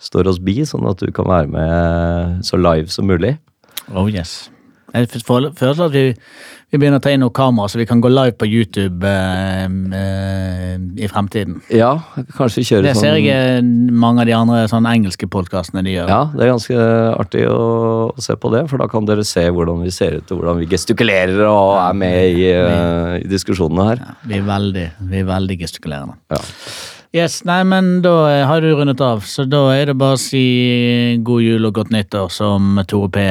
står 0.00 0.30
oss 0.32 0.40
bi, 0.42 0.60
sånn 0.66 0.88
at 0.90 1.02
du 1.02 1.12
kan 1.14 1.28
være 1.28 1.50
med 1.52 2.46
så 2.46 2.60
live 2.60 2.88
som 2.92 3.08
mulig. 3.10 3.36
Oh 3.94 4.08
yes. 4.10 4.50
Jeg 4.90 5.22
føler 5.22 5.52
at 5.84 5.92
vi, 5.94 6.02
vi 6.70 6.78
begynner 6.78 6.98
å 6.98 7.02
ta 7.04 7.12
inn 7.14 7.22
noe 7.22 7.32
kamera, 7.34 7.70
så 7.70 7.78
vi 7.78 7.86
kan 7.86 8.00
gå 8.02 8.10
live 8.10 8.34
på 8.38 8.48
YouTube 8.48 9.06
eh, 9.06 9.66
eh, 9.66 10.72
i 10.98 11.08
fremtiden. 11.10 11.60
Ja, 11.74 11.92
kanskje 12.34 12.64
kjøre 12.66 12.88
Det 12.88 12.94
sånn 12.96 13.04
ser 13.04 13.18
jeg 13.20 13.30
eh, 13.30 13.60
mange 13.62 14.24
av 14.24 14.30
de 14.30 14.34
andre 14.34 14.64
sånn 14.70 14.88
engelske 14.90 15.28
podkastene 15.30 15.84
de 15.86 15.94
gjør. 15.94 16.10
Ja, 16.10 16.20
det 16.34 16.46
er 16.46 16.52
ganske 16.52 16.86
artig 17.14 17.46
å, 17.50 17.60
å 18.10 18.24
se 18.24 18.34
på 18.34 18.50
det, 18.54 18.64
for 18.72 18.82
da 18.82 18.90
kan 18.90 19.06
dere 19.06 19.26
se 19.26 19.46
hvordan 19.46 19.84
vi 19.86 19.94
ser 19.94 20.18
ut, 20.18 20.30
og 20.30 20.42
hvordan 20.42 20.62
vi 20.62 20.70
gestikulerer 20.72 21.44
og 21.46 21.76
er 21.78 22.00
med 22.02 22.40
i, 22.40 22.48
uh, 22.50 23.18
i 23.20 23.28
diskusjonene 23.30 23.90
her. 23.92 24.06
Vi 24.26 24.40
er 24.40 24.48
veldig, 24.48 24.88
vi 25.12 25.22
er 25.22 25.30
veldig 25.30 25.60
gestikulerende. 25.62 26.18
Ja. 26.34 26.42
Yes, 27.10 27.40
nei, 27.42 27.64
men 27.66 28.02
da 28.04 28.14
eh, 28.30 28.44
har 28.46 28.62
du 28.62 28.70
rundet 28.70 29.00
av, 29.02 29.24
så 29.26 29.42
da 29.42 29.64
er 29.74 29.90
det 29.90 29.96
bare 29.98 30.14
å 30.14 30.20
si 30.20 30.42
eh, 30.70 31.16
god 31.26 31.42
jul 31.42 31.66
og 31.66 31.74
godt 31.80 31.90
nyttår, 31.90 32.28
som 32.30 32.78
Tore 32.86 33.10
P 33.10 33.24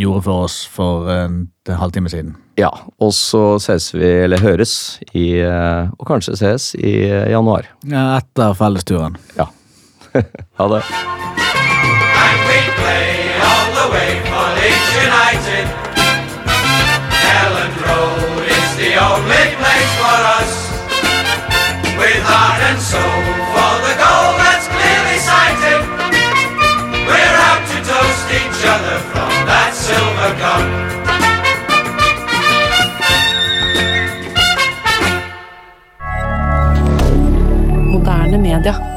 gjorde 0.00 0.22
for 0.24 0.46
oss 0.46 0.56
for 0.64 1.10
eh, 1.12 1.26
en 1.28 1.76
halvtime 1.82 2.08
siden. 2.08 2.32
Ja, 2.56 2.70
og 2.96 3.12
så 3.16 3.58
ses 3.60 3.90
vi, 3.92 4.08
eller 4.24 4.40
høres, 4.40 4.72
i, 5.12 5.40
og 5.44 6.04
kanskje 6.08 6.36
ses 6.40 6.72
i 6.80 6.96
januar. 7.08 7.68
Ja, 7.88 8.18
etter 8.18 8.56
fellesturen. 8.56 9.20
Ja. 9.36 9.50
ha 10.60 10.68
det. 10.74 10.82
United. 15.00 15.66
Ellen 17.40 17.72
Road 17.84 18.44
is 18.44 18.70
the 18.76 18.90
only 19.00 19.44
place 19.56 19.92
for 19.96 20.20
us 20.36 20.59
heart 22.40 22.62
and 22.72 22.80
soul 22.80 23.20
for 23.52 23.74
the 23.84 23.94
goal 24.00 24.32
that's 24.40 24.66
clearly 24.72 25.18
sighted. 25.30 25.80
We're 27.08 27.38
out 27.48 27.62
to 27.68 27.78
toast 27.84 28.26
each 28.40 28.60
other 28.74 28.96
from 29.12 29.32
that 29.50 29.72
silver 29.76 30.32
cup. 30.40 30.64
Moderne 37.92 38.40
media. 38.40 38.89